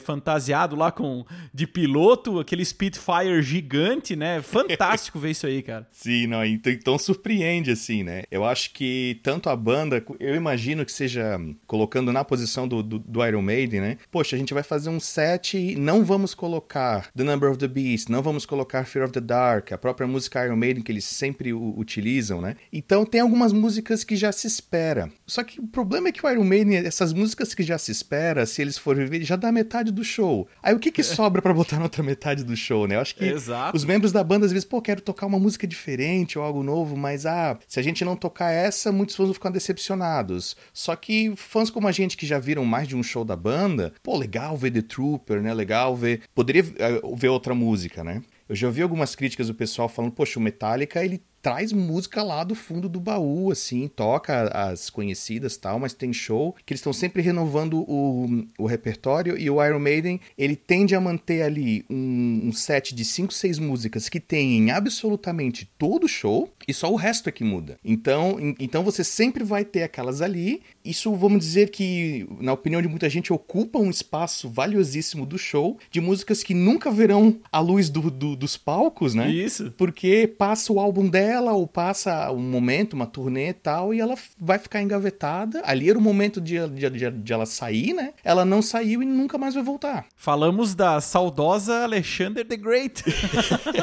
fantasiado 0.01 0.75
lá 0.75 0.91
com 0.91 1.25
de 1.55 1.65
piloto, 1.65 2.41
aquele 2.41 2.65
Spitfire 2.65 3.41
gigante, 3.41 4.17
né? 4.17 4.43
Fantástico 4.43 5.21
ver 5.21 5.31
isso 5.39 5.47
aí, 5.47 5.63
cara. 5.63 5.87
Sim, 5.93 6.27
não, 6.27 6.45
então, 6.45 6.73
então 6.73 6.99
surpreende, 6.99 7.71
assim, 7.71 8.03
né? 8.03 8.25
Eu 8.31 8.45
acho 8.45 8.73
que 8.73 9.21
tanto 9.23 9.49
a 9.49 9.57
banda, 9.57 10.05
eu 10.19 10.35
imagino 10.35 10.85
que 10.85 10.93
seja 10.93 11.41
colocando 11.67 12.13
na 12.13 12.25
posição 12.25 12.67
do, 12.67 12.83
do, 12.83 12.99
do 12.99 13.25
Iron 13.25 13.43
Maiden, 13.43 13.81
né? 13.81 13.99
Poxa, 14.11 14.37
a 14.37 14.39
gente 14.39 14.53
vai 14.53 14.63
fazer 14.63 14.91
um 14.91 15.01
set 15.01 15.57
e 15.57 15.77
não 15.77 16.05
vamos 16.05 16.35
colocar 16.35 17.11
The 17.17 17.25
Number 17.25 17.51
of 17.51 17.59
the 17.59 17.69
Beast, 17.69 18.09
não 18.09 18.23
vamos 18.23 18.45
colocar 18.45 18.85
Fear 18.85 19.07
of 19.07 19.13
the 19.13 19.21
Dark, 19.21 19.73
a 19.73 19.79
própria 19.79 20.07
música 20.07 20.45
Iron 20.45 20.57
Maiden 20.57 20.83
que 20.83 20.91
eles 20.91 21.05
sempre 21.05 21.53
utilizam, 21.53 22.41
né? 22.41 22.57
Então 22.73 23.07
tem 23.07 23.21
algumas 23.21 23.53
músicas 23.53 24.03
que 24.05 24.17
já 24.17 24.33
se 24.33 24.47
espera. 24.47 25.11
Só 25.27 25.45
que 25.45 25.61
o 25.61 25.67
problema 25.67 26.09
é 26.09 26.13
que 26.13 26.25
o 26.25 26.31
Iron 26.31 26.45
Maiden, 26.45 26.77
essas 26.77 27.13
músicas 27.13 27.55
que 27.55 27.63
já 27.63 27.79
se 27.79 27.93
espera, 27.93 28.45
se 28.47 28.61
eles 28.61 28.77
forem 28.77 29.07
ver, 29.07 29.23
já 29.23 29.37
dá 29.37 29.53
metade 29.53 29.93
do 29.93 30.03
show. 30.03 30.49
Aí 30.63 30.75
o 30.75 30.79
que 30.79 30.91
que 30.91 31.03
sobra 31.03 31.41
para 31.41 31.55
botar 31.55 31.77
na 31.77 31.85
outra 31.85 32.03
metade 32.03 32.43
do 32.43 32.57
show, 32.57 32.87
né? 32.87 32.97
Eu 32.97 33.01
acho 33.01 33.15
que 33.15 33.25
Exato. 33.25 33.77
os 33.77 33.85
membros 33.85 34.13
da 34.13 34.25
banda 34.25 34.47
às 34.47 34.53
vezes, 34.53 34.67
pô, 34.67 34.81
quero 34.83 35.01
tocar 35.01 35.28
uma 35.29 35.39
música 35.39 35.67
diferente 35.67 36.39
ou 36.39 36.45
algo 36.45 36.63
novo, 36.63 36.97
mas 36.97 37.27
ah, 37.27 37.59
se 37.67 37.79
a 37.79 37.83
gente 37.83 38.05
não 38.05 38.17
tocar 38.17 38.51
essa, 38.51 38.91
muitos 38.91 39.15
fãs 39.15 39.27
vão 39.27 39.35
ficar 39.35 39.51
decepcionados. 39.51 40.57
Só 40.73 40.97
que 40.97 41.35
fãs 41.37 41.71
como 41.71 41.87
a 41.87 41.93
gente 41.93 42.17
que 42.17 42.27
já 42.27 42.39
viram 42.39 42.65
mais 42.65 42.89
de 42.89 42.97
um 42.97 43.03
show 43.03 43.25
da 43.25 43.37
banda, 43.37 43.93
pô, 44.03 44.17
legal 44.17 44.57
ver 44.57 44.71
The 44.73 44.83
Trooper, 44.83 45.41
né? 45.41 45.55
Legal 45.55 45.97
ver. 45.97 46.23
Poderia 46.35 46.65
uh, 46.65 47.17
ver 47.17 47.29
outra 47.29 47.55
música, 47.55 48.03
né? 48.03 48.23
Eu 48.49 48.57
já 48.57 48.67
ouvi 48.67 48.81
algumas 48.81 49.15
críticas 49.15 49.49
do 49.49 49.55
pessoal 49.55 49.89
falando, 49.89 50.13
poxa, 50.13 50.39
o 50.39 50.43
Metallica 50.43 51.05
ele 51.05 51.23
traz 51.41 51.73
música 51.73 52.23
lá 52.23 52.45
do 52.45 52.55
fundo 52.55 52.89
do 52.89 53.01
baú, 53.01 53.51
assim, 53.51 53.89
toca 53.89 54.49
as 54.49 54.91
conhecidas 54.91 55.57
tal, 55.57 55.79
mas 55.79 55.93
tem 55.93 56.13
show 56.13 56.55
que 56.65 56.73
eles 56.73 56.81
estão 56.81 56.93
sempre 56.93 57.23
renovando 57.23 57.85
o, 57.89 58.47
o 58.59 58.67
repertório 58.67 59.39
e 59.39 59.49
o 59.49 59.65
Iron 59.65 59.79
Maiden, 59.79 60.21
ele 60.37 60.57
tende 60.57 60.95
a 60.95 61.01
manter 61.01 61.43
ali 61.43 61.85
um, 61.89 62.41
um 62.45 62.53
set 62.53 62.95
de 62.95 63.05
5, 63.05 63.33
6 63.33 63.59
músicas 63.59 64.09
que 64.09 64.21
tem 64.21 64.59
em 64.59 64.71
absolutamente 64.71 65.69
todo 65.79 66.09
show 66.09 66.53
e 66.69 66.75
só 66.75 66.93
o 66.93 66.97
resto 66.97 67.31
é 67.31 67.33
que 67.33 67.43
muda. 67.43 67.79
Então, 67.83 68.37
então 68.61 68.85
você 68.85 69.03
sempre 69.03 69.43
vai 69.43 69.65
ter 69.65 69.83
aquelas 69.85 70.21
ali. 70.21 70.61
Isso, 70.85 71.15
vamos 71.15 71.39
dizer 71.39 71.71
que, 71.71 72.29
na 72.41 72.53
opinião 72.53 72.83
de 72.83 72.89
muita 72.89 73.09
gente, 73.09 73.33
ocupa 73.33 73.79
um 73.79 73.89
espaço 73.89 74.51
valiosíssimo 74.51 75.25
do 75.25 75.39
show 75.39 75.79
de 75.91 75.99
músicas 75.99 76.43
que 76.43 76.53
nunca 76.53 76.91
verão 76.91 77.41
a 77.51 77.59
luz 77.59 77.89
do, 77.89 78.11
do, 78.11 78.37
dos 78.37 78.59
palcos, 78.59 79.15
né? 79.15 79.31
Isso. 79.31 79.73
Porque 79.79 80.27
passa 80.27 80.71
o 80.71 80.79
álbum 80.79 81.09
dela 81.09 81.53
ou 81.53 81.67
passa 81.67 82.31
um 82.31 82.43
momento, 82.43 82.93
uma 82.93 83.07
turnê 83.07 83.49
e 83.49 83.55
tal, 83.55 83.95
e 83.95 84.01
ela 84.01 84.15
vai 84.39 84.59
ficar 84.59 84.83
engavetada. 84.83 85.63
Ali 85.65 85.89
era 85.89 85.99
o 85.99 86.03
momento 86.03 86.39
de, 86.39 86.69
de, 86.69 86.91
de, 86.91 87.11
de, 87.11 87.33
ela 87.33 87.47
sair, 87.47 87.95
né? 87.95 88.13
Ela 88.23 88.45
não 88.45 88.61
saiu 88.61 89.03
e 89.03 89.07
nunca 89.07 89.39
mais 89.39 89.55
vai 89.55 89.63
voltar. 89.63 90.05
Falamos 90.17 90.75
da 90.75 91.01
saudosa 91.01 91.85
Alexander 91.85 92.47
the 92.47 92.57
Great. 92.59 93.03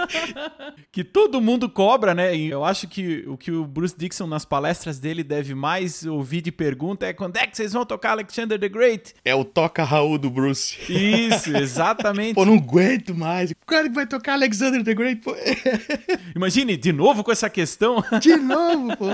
que 0.91 1.03
todo 1.03 1.41
mundo 1.41 1.67
cobra, 1.67 2.13
né? 2.13 2.35
Eu 2.37 2.63
acho 2.63 2.74
que 2.81 3.23
o 3.27 3.37
que 3.37 3.51
o 3.51 3.65
Bruce 3.65 3.95
Dixon 3.97 4.27
nas 4.27 4.43
palestras 4.43 4.99
dele 4.99 5.23
deve 5.23 5.55
mais 5.55 6.05
ouvir 6.05 6.41
de 6.41 6.51
pergunta 6.51 7.05
é 7.05 7.13
quando 7.13 7.37
é 7.37 7.47
que 7.47 7.55
vocês 7.55 7.73
vão 7.73 7.85
tocar 7.85 8.11
Alexander 8.11 8.59
the 8.59 8.67
Great? 8.67 9.13
É 9.23 9.33
o 9.33 9.45
toca 9.45 9.83
Raul 9.83 10.17
do 10.17 10.29
Bruce. 10.29 10.77
Isso, 10.91 11.55
exatamente. 11.57 12.35
Pô, 12.35 12.45
não 12.45 12.55
aguento 12.55 13.15
mais. 13.15 13.51
O 13.51 13.65
cara 13.65 13.87
que 13.87 13.95
vai 13.95 14.05
tocar 14.05 14.33
Alexander 14.33 14.83
the 14.83 14.93
Great, 14.93 15.21
pô. 15.21 15.35
Imagine, 16.35 16.75
de 16.75 16.91
novo 16.91 17.23
com 17.23 17.31
essa 17.31 17.49
questão. 17.49 18.03
De 18.21 18.35
novo, 18.35 18.95
pô. 18.97 19.05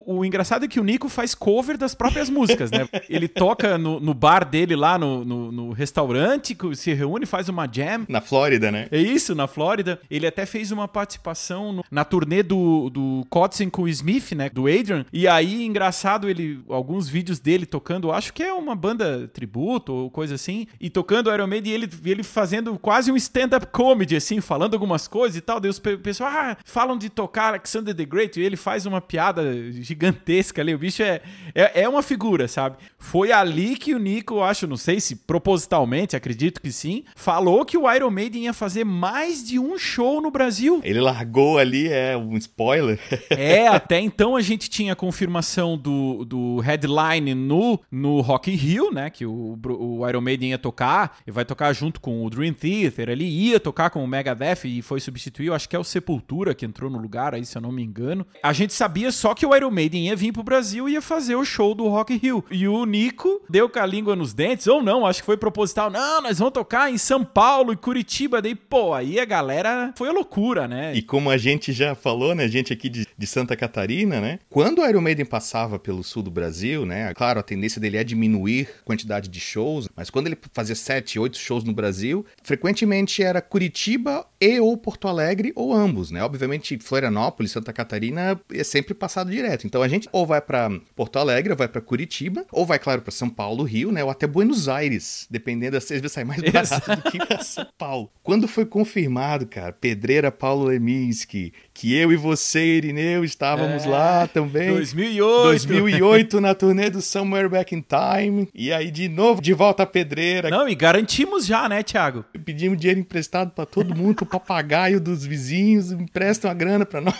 O 0.00 0.24
engraçado 0.24 0.64
é 0.64 0.68
que 0.68 0.78
o 0.80 0.84
Nico 0.84 1.08
faz 1.08 1.34
cover 1.34 1.76
das 1.76 1.94
próprias 1.94 2.30
músicas, 2.30 2.70
né? 2.70 2.88
Ele 3.10 3.26
toca 3.26 3.76
no, 3.76 3.98
no 3.98 4.14
bar 4.14 4.44
dele 4.44 4.76
lá 4.76 4.96
no, 4.96 5.24
no, 5.24 5.52
no, 5.52 5.72
restaurante, 5.72 6.56
se 6.74 6.94
reúne, 6.94 7.26
faz 7.26 7.48
uma 7.48 7.68
jam. 7.70 8.06
Na 8.08 8.20
Flórida, 8.20 8.70
né? 8.70 8.88
É 8.90 8.98
isso, 8.98 9.34
na 9.34 9.46
Flórida. 9.46 10.00
Ele 10.10 10.26
até 10.26 10.46
fez 10.46 10.70
uma 10.70 10.86
participação 10.86 11.72
no, 11.72 11.84
na 11.90 12.04
turnê 12.04 12.42
do, 12.42 12.88
do 12.90 13.26
Kotzen 13.28 13.68
com 13.68 13.82
o 13.82 13.88
Smith, 13.88 14.32
né? 14.32 14.48
Do 14.48 14.66
Adrian. 14.66 15.04
E 15.12 15.26
aí, 15.26 15.64
engraçado, 15.64 16.28
ele 16.28 16.60
alguns 16.68 17.08
vídeos 17.08 17.38
dele 17.38 17.66
tocando, 17.66 18.12
acho 18.12 18.32
que 18.32 18.42
é 18.42 18.52
uma 18.52 18.74
banda 18.74 19.28
tributo 19.28 19.92
ou 19.92 20.10
coisa 20.10 20.36
assim, 20.36 20.66
e 20.80 20.88
tocando 20.88 21.32
Iron 21.32 21.46
Maiden 21.46 21.72
e 21.72 21.74
ele, 21.74 21.90
ele 22.04 22.22
fazendo 22.22 22.78
quase 22.78 23.10
um 23.10 23.16
stand-up 23.16 23.66
comedy, 23.66 24.16
assim, 24.16 24.40
falando 24.40 24.74
algumas 24.74 25.08
coisas 25.08 25.36
e 25.36 25.40
tal. 25.40 25.60
Daí 25.60 25.70
os 25.70 25.78
pessoal, 25.78 26.30
ah, 26.32 26.56
falam 26.64 26.96
de 26.96 27.08
tocar 27.08 27.48
Alexander 27.48 27.94
the 27.94 28.04
Great, 28.04 28.38
e 28.38 28.42
ele 28.42 28.56
faz 28.56 28.86
uma 28.86 29.00
piada 29.00 29.42
gigantesca 29.88 30.60
ali. 30.60 30.74
O 30.74 30.78
bicho 30.78 31.02
é, 31.02 31.20
é, 31.54 31.82
é, 31.82 31.88
uma 31.88 32.02
figura, 32.02 32.46
sabe? 32.46 32.76
Foi 32.98 33.32
ali 33.32 33.76
que 33.76 33.94
o 33.94 33.98
Nico, 33.98 34.40
acho, 34.40 34.66
não 34.66 34.76
sei 34.76 35.00
se 35.00 35.16
propositalmente, 35.16 36.16
acredito 36.16 36.60
que 36.60 36.70
sim, 36.70 37.04
falou 37.16 37.64
que 37.64 37.76
o 37.76 37.90
Iron 37.92 38.10
Maiden 38.10 38.44
ia 38.44 38.52
fazer 38.52 38.84
mais 38.84 39.46
de 39.46 39.58
um 39.58 39.78
show 39.78 40.20
no 40.20 40.30
Brasil. 40.30 40.80
Ele 40.84 41.00
largou 41.00 41.58
ali, 41.58 41.88
é 41.88 42.16
um 42.16 42.36
spoiler. 42.36 42.98
é, 43.30 43.66
até 43.66 44.00
então 44.00 44.36
a 44.36 44.40
gente 44.40 44.68
tinha 44.68 44.92
a 44.92 44.96
confirmação 44.96 45.76
do, 45.76 46.24
do 46.24 46.58
headline 46.60 47.34
no, 47.34 47.80
no 47.90 48.20
Rock 48.20 48.50
in 48.50 48.56
Rio, 48.56 48.92
né? 48.92 49.10
Que 49.10 49.24
o, 49.24 49.58
o 49.64 50.08
Iron 50.08 50.20
Maiden 50.20 50.50
ia 50.50 50.58
tocar, 50.58 51.18
e 51.26 51.30
vai 51.30 51.44
tocar 51.44 51.72
junto 51.72 52.00
com 52.00 52.24
o 52.24 52.30
Dream 52.30 52.52
Theater. 52.52 53.08
Ele 53.08 53.24
ia 53.24 53.58
tocar 53.58 53.90
com 53.90 54.02
o 54.02 54.06
Megadeth 54.06 54.64
e 54.64 54.82
foi 54.82 55.00
substituir, 55.00 55.46
eu 55.46 55.54
acho 55.54 55.68
que 55.68 55.76
é 55.76 55.78
o 55.78 55.84
Sepultura 55.84 56.54
que 56.54 56.66
entrou 56.66 56.90
no 56.90 56.98
lugar 56.98 57.34
aí, 57.34 57.44
se 57.44 57.56
eu 57.56 57.62
não 57.62 57.72
me 57.72 57.82
engano. 57.82 58.26
A 58.42 58.52
gente 58.52 58.72
sabia 58.72 59.10
só 59.10 59.34
que 59.34 59.46
o 59.46 59.54
Iron 59.54 59.70
Maiden 59.78 60.06
ia 60.06 60.16
vir 60.16 60.32
pro 60.32 60.42
Brasil 60.42 60.88
e 60.88 60.94
ia 60.94 61.00
fazer 61.00 61.36
o 61.36 61.44
show 61.44 61.72
do 61.72 61.86
Rock 61.86 62.12
in 62.12 62.16
Rio. 62.16 62.44
E 62.50 62.66
o 62.66 62.84
Nico 62.84 63.40
deu 63.48 63.68
com 63.68 63.78
a 63.78 63.86
língua 63.86 64.16
nos 64.16 64.34
dentes, 64.34 64.66
ou 64.66 64.82
não, 64.82 65.06
acho 65.06 65.20
que 65.20 65.26
foi 65.26 65.36
proposital. 65.36 65.88
Não, 65.88 66.20
nós 66.20 66.40
vamos 66.40 66.52
tocar 66.52 66.90
em 66.90 66.98
São 66.98 67.24
Paulo 67.24 67.72
e 67.72 67.76
Curitiba. 67.76 68.42
Daí, 68.42 68.56
pô, 68.56 68.92
aí 68.92 69.20
a 69.20 69.24
galera 69.24 69.92
foi 69.96 70.08
a 70.08 70.12
loucura, 70.12 70.66
né? 70.66 70.92
E 70.96 71.00
como 71.00 71.30
a 71.30 71.36
gente 71.36 71.72
já 71.72 71.94
falou, 71.94 72.34
né, 72.34 72.48
gente 72.48 72.72
aqui 72.72 72.88
de, 72.88 73.06
de 73.16 73.26
Santa 73.26 73.54
Catarina, 73.54 74.20
né? 74.20 74.40
Quando 74.50 74.80
o 74.80 74.88
Iron 74.88 75.00
Maiden 75.00 75.24
passava 75.24 75.78
pelo 75.78 76.02
sul 76.02 76.24
do 76.24 76.30
Brasil, 76.30 76.84
né? 76.84 77.14
Claro, 77.14 77.38
a 77.38 77.42
tendência 77.44 77.80
dele 77.80 77.98
é 77.98 78.02
diminuir 78.02 78.68
a 78.80 78.84
quantidade 78.84 79.28
de 79.28 79.38
shows, 79.38 79.88
mas 79.94 80.10
quando 80.10 80.26
ele 80.26 80.38
fazia 80.52 80.74
sete, 80.74 81.20
oito 81.20 81.38
shows 81.38 81.62
no 81.62 81.72
Brasil, 81.72 82.26
frequentemente 82.42 83.22
era 83.22 83.40
Curitiba 83.40 84.26
e 84.40 84.60
ou 84.60 84.76
Porto 84.76 85.08
Alegre 85.08 85.52
ou 85.54 85.74
ambos, 85.74 86.10
né? 86.10 86.22
Obviamente, 86.22 86.78
Florianópolis, 86.78 87.52
Santa 87.52 87.72
Catarina 87.72 88.40
é 88.52 88.64
sempre 88.64 88.94
passado 88.94 89.30
direto. 89.30 89.66
Então 89.66 89.82
a 89.82 89.88
gente 89.88 90.08
ou 90.12 90.26
vai 90.26 90.40
para 90.40 90.70
Porto 90.94 91.18
Alegre, 91.18 91.52
ou 91.52 91.56
vai 91.56 91.68
para 91.68 91.80
Curitiba, 91.80 92.44
ou 92.52 92.64
vai, 92.64 92.78
claro, 92.78 93.02
para 93.02 93.10
São 93.10 93.28
Paulo, 93.28 93.64
Rio, 93.64 93.90
né? 93.90 94.04
Ou 94.04 94.10
até 94.10 94.26
Buenos 94.26 94.68
Aires, 94.68 95.26
dependendo, 95.30 95.76
às 95.76 95.88
vezes 95.88 96.12
sai 96.12 96.24
mais 96.24 96.40
barato 96.42 96.96
do 96.96 97.10
que 97.10 97.18
pra 97.18 97.42
São 97.42 97.66
Paulo. 97.76 98.10
Quando 98.22 98.46
foi 98.46 98.64
confirmado, 98.64 99.46
cara, 99.46 99.72
Pedreira 99.72 100.30
Paulo 100.30 100.66
Leminski, 100.66 101.52
que 101.74 101.94
eu 101.94 102.12
e 102.12 102.16
você, 102.16 102.76
Irineu, 102.76 103.24
estávamos 103.24 103.84
é, 103.84 103.88
lá 103.88 104.26
também. 104.26 104.70
2008. 104.70 105.42
2008 105.48 106.40
na 106.40 106.54
turnê 106.54 106.90
do 106.90 107.00
Somewhere 107.00 107.48
Back 107.48 107.74
in 107.74 107.82
Time. 107.82 108.48
E 108.54 108.72
aí 108.72 108.90
de 108.90 109.08
novo 109.08 109.40
de 109.40 109.52
volta 109.52 109.82
à 109.82 109.86
Pedreira. 109.86 110.50
Não, 110.50 110.68
e 110.68 110.74
garantimos 110.74 111.46
já, 111.46 111.68
né, 111.68 111.82
Thiago? 111.82 112.24
Pedimos 112.44 112.78
dinheiro 112.78 113.00
emprestado 113.00 113.50
para 113.50 113.66
todo 113.66 113.94
mundo, 113.94 114.27
papagaio 114.28 115.00
dos 115.00 115.24
vizinhos, 115.24 115.90
emprestam 115.92 116.50
a 116.50 116.54
grana 116.54 116.84
para 116.84 117.00
nós. 117.00 117.14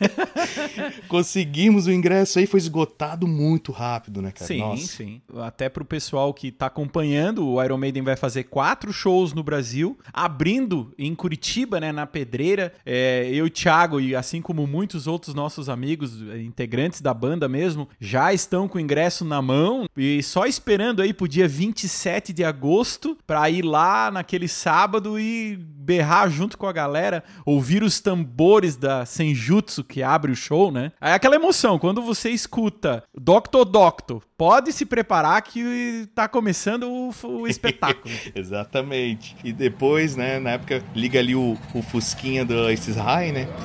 Conseguimos 1.08 1.86
o 1.86 1.92
ingresso 1.92 2.38
aí, 2.38 2.46
foi 2.46 2.58
esgotado 2.58 3.26
muito 3.26 3.72
rápido, 3.72 4.20
né, 4.22 4.30
cara? 4.30 4.46
Sim, 4.46 4.58
Nossa. 4.58 4.86
sim. 4.86 5.20
Até 5.38 5.68
pro 5.68 5.84
pessoal 5.84 6.32
que 6.32 6.50
tá 6.50 6.66
acompanhando, 6.66 7.46
o 7.46 7.62
Iron 7.62 7.78
Maiden 7.78 8.02
vai 8.02 8.16
fazer 8.16 8.44
quatro 8.44 8.92
shows 8.92 9.32
no 9.32 9.42
Brasil, 9.42 9.98
abrindo 10.12 10.92
em 10.98 11.14
Curitiba, 11.14 11.80
né, 11.80 11.92
na 11.92 12.06
Pedreira. 12.06 12.72
É, 12.84 13.28
eu 13.30 13.46
e 13.46 13.48
o 13.48 13.50
Thiago, 13.50 14.00
e 14.00 14.14
assim 14.14 14.40
como 14.40 14.66
muitos 14.66 15.06
outros 15.06 15.34
nossos 15.34 15.68
amigos, 15.68 16.20
integrantes 16.44 17.00
da 17.00 17.14
banda 17.14 17.48
mesmo, 17.48 17.88
já 18.00 18.32
estão 18.32 18.68
com 18.68 18.78
o 18.78 18.80
ingresso 18.80 19.24
na 19.24 19.40
mão 19.40 19.86
e 19.96 20.22
só 20.22 20.46
esperando 20.46 21.00
aí 21.02 21.12
pro 21.12 21.28
dia 21.28 21.48
27 21.48 22.32
de 22.32 22.44
agosto 22.44 23.16
pra 23.26 23.48
ir 23.50 23.62
lá 23.62 24.10
naquele 24.10 24.48
sábado 24.48 25.18
e 25.18 25.56
berrar 25.56 26.28
junto 26.28 26.58
com 26.58 26.66
a 26.66 26.72
galera, 26.72 27.22
ouvir 27.44 27.82
os 27.82 28.00
tambores 28.00 28.76
da 28.76 29.06
Senjutsu 29.06 29.84
que 29.86 30.02
abre 30.02 30.32
o 30.32 30.36
show, 30.36 30.70
né? 30.70 30.92
É 31.00 31.12
aquela 31.12 31.36
emoção, 31.36 31.78
quando 31.78 32.02
você 32.02 32.30
escuta 32.30 33.02
Doctor 33.14 33.64
Doctor, 33.64 34.22
pode 34.36 34.72
se 34.72 34.84
preparar 34.84 35.40
que 35.42 36.08
tá 36.14 36.28
começando 36.28 36.84
o, 36.84 37.10
o 37.24 37.46
espetáculo. 37.46 38.14
Exatamente. 38.34 39.36
E 39.42 39.52
depois, 39.52 40.16
né, 40.16 40.38
na 40.38 40.50
época, 40.50 40.82
liga 40.94 41.18
ali 41.18 41.34
o, 41.34 41.56
o 41.74 41.82
Fusquinha 41.82 42.44
do 42.44 42.70
esses 42.70 42.96
High, 42.96 43.32
né? 43.32 43.48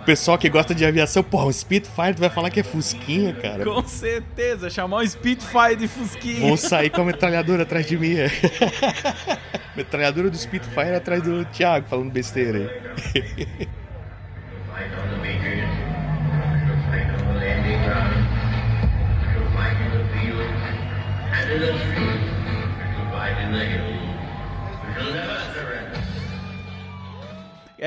o 0.00 0.04
pessoal 0.04 0.38
que 0.38 0.48
gosta 0.48 0.74
de 0.74 0.84
aviação, 0.84 1.22
pô, 1.22 1.44
o 1.44 1.52
Spitfire 1.52 2.14
tu 2.14 2.20
vai 2.20 2.30
falar 2.30 2.50
que 2.50 2.60
é 2.60 2.62
Fusquinha, 2.62 3.34
cara. 3.34 3.64
Com 3.64 3.86
certeza, 3.86 4.70
chamar 4.70 4.98
um 4.98 5.06
Spitfire 5.06 5.76
de 5.76 5.88
Fusquinha. 5.88 6.40
Vou 6.40 6.56
sair 6.56 6.90
com 6.90 7.02
a 7.02 7.04
metralhadora 7.04 7.64
atrás 7.64 7.86
de 7.86 7.96
mim. 7.96 8.14
metralhadora 9.76 10.30
do 10.30 10.36
Spitfire 10.36 10.94
atrás 10.94 11.22
do 11.22 11.44
Thiago, 11.46 11.86
falando 11.88 12.10
besteira 12.10 12.58
aí. 12.58 13.68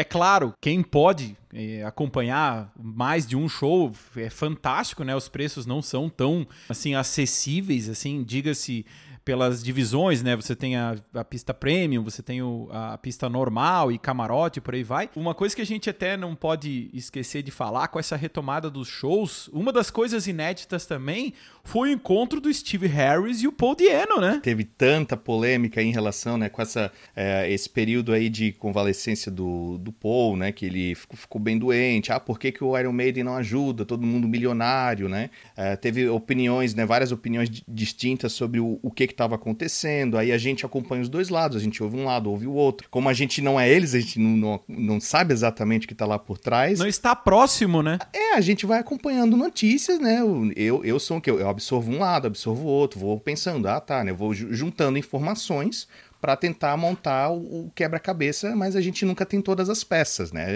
Claro, 0.09 0.53
quem 0.61 0.81
pode 0.81 1.35
é, 1.53 1.83
acompanhar 1.83 2.71
mais 2.77 3.25
de 3.27 3.35
um 3.35 3.47
show 3.47 3.93
é 4.15 4.29
fantástico, 4.29 5.03
né? 5.03 5.15
Os 5.15 5.27
preços 5.27 5.65
não 5.65 5.81
são 5.81 6.09
tão 6.09 6.47
assim 6.69 6.95
acessíveis, 6.95 7.89
assim, 7.89 8.23
diga-se 8.23 8.85
pelas 9.27 9.61
divisões, 9.61 10.23
né? 10.23 10.37
Você 10.37 10.55
tem 10.55 10.77
a, 10.77 10.95
a 11.13 11.21
pista 11.21 11.53
premium, 11.53 12.01
você 12.01 12.23
tem 12.23 12.41
o, 12.41 12.69
a 12.71 12.97
pista 12.97 13.27
normal 13.27 13.91
e 13.91 13.97
camarote, 13.97 14.61
por 14.61 14.73
aí 14.73 14.83
vai. 14.83 15.09
Uma 15.17 15.35
coisa 15.35 15.53
que 15.53 15.61
a 15.61 15.65
gente 15.65 15.89
até 15.89 16.15
não 16.15 16.33
pode 16.33 16.89
esquecer 16.93 17.43
de 17.43 17.51
falar 17.51 17.89
com 17.89 17.99
essa 17.99 18.15
retomada 18.15 18.69
dos 18.69 18.87
shows, 18.87 19.49
uma 19.49 19.73
das 19.73 19.91
coisas 19.91 20.27
inéditas 20.27 20.85
também 20.85 21.33
foi 21.61 21.89
o 21.89 21.91
encontro 21.91 22.39
do 22.39 22.53
Steve 22.53 22.87
Harris 22.87 23.41
e 23.41 23.47
o 23.49 23.51
Paul 23.51 23.75
Diano, 23.75 24.21
né? 24.21 24.39
Teve 24.41 24.63
tanta 24.63 25.17
polêmica 25.17 25.81
em 25.81 25.91
relação, 25.91 26.37
né, 26.37 26.47
com 26.47 26.61
essa, 26.61 26.89
é, 27.13 27.51
esse 27.51 27.69
período 27.69 28.13
aí 28.13 28.29
de 28.29 28.53
convalescência 28.53 29.29
do, 29.29 29.77
do 29.77 29.91
Paul, 29.91 30.37
né, 30.37 30.53
que 30.53 30.65
ele 30.65 30.95
ficou, 30.95 31.17
ficou 31.17 31.41
bem 31.41 31.57
doente. 31.57 32.13
Ah, 32.13 32.19
por 32.21 32.39
que, 32.39 32.53
que 32.53 32.63
o 32.63 32.77
Iron 32.77 32.93
Maiden 32.93 33.25
não 33.25 33.35
ajuda? 33.35 33.83
Todo 33.83 34.07
mundo 34.07 34.25
milionário, 34.25 35.09
né? 35.09 35.29
É, 35.57 35.75
teve 35.75 36.07
opiniões, 36.07 36.73
né, 36.73 36.85
várias 36.85 37.11
opiniões 37.11 37.49
distintas 37.67 38.31
sobre 38.31 38.61
o, 38.61 38.79
o 38.81 38.89
que 38.89 39.05
que 39.05 39.16
estava 39.17 39.35
acontecendo. 39.35 40.17
Aí 40.17 40.31
a 40.31 40.37
gente 40.37 40.65
acompanha 40.65 41.01
os 41.01 41.09
dois 41.09 41.29
lados, 41.29 41.57
a 41.57 41.59
gente 41.59 41.81
ouve 41.81 41.97
um 41.97 42.05
lado, 42.05 42.29
ouve 42.29 42.47
o 42.47 42.53
outro. 42.53 42.87
Como 42.89 43.09
a 43.09 43.13
gente 43.13 43.41
não 43.41 43.59
é 43.59 43.69
eles, 43.69 43.93
a 43.95 43.99
gente 43.99 44.19
não, 44.19 44.37
não, 44.37 44.61
não 44.67 44.99
sabe 44.99 45.33
exatamente 45.33 45.85
o 45.85 45.87
que 45.87 45.93
está 45.93 46.05
lá 46.05 46.19
por 46.19 46.37
trás. 46.37 46.79
Não 46.79 46.87
está 46.87 47.15
próximo, 47.15 47.81
né? 47.81 47.97
É, 48.13 48.35
a 48.35 48.41
gente 48.41 48.65
vai 48.65 48.79
acompanhando 48.79 49.35
notícias, 49.35 49.99
né? 49.99 50.19
Eu, 50.55 50.83
eu 50.85 50.99
sou 50.99 51.17
o 51.17 51.21
que? 51.21 51.29
Eu, 51.29 51.39
eu 51.39 51.49
absorvo 51.49 51.91
um 51.91 51.99
lado, 51.99 52.27
absorvo 52.27 52.63
o 52.63 52.67
outro, 52.67 52.99
vou 52.99 53.19
pensando, 53.19 53.67
ah 53.67 53.79
tá, 53.79 54.03
né? 54.03 54.13
vou 54.13 54.33
juntando 54.33 54.97
informações 54.97 55.87
para 56.19 56.35
tentar 56.35 56.75
montar 56.77 57.29
o, 57.31 57.71
quebra-cabeça, 57.75 58.55
mas 58.55 58.75
a 58.75 58.81
gente 58.81 59.05
nunca 59.05 59.25
tem 59.25 59.41
todas 59.41 59.69
as 59.69 59.83
peças, 59.83 60.31
né? 60.31 60.49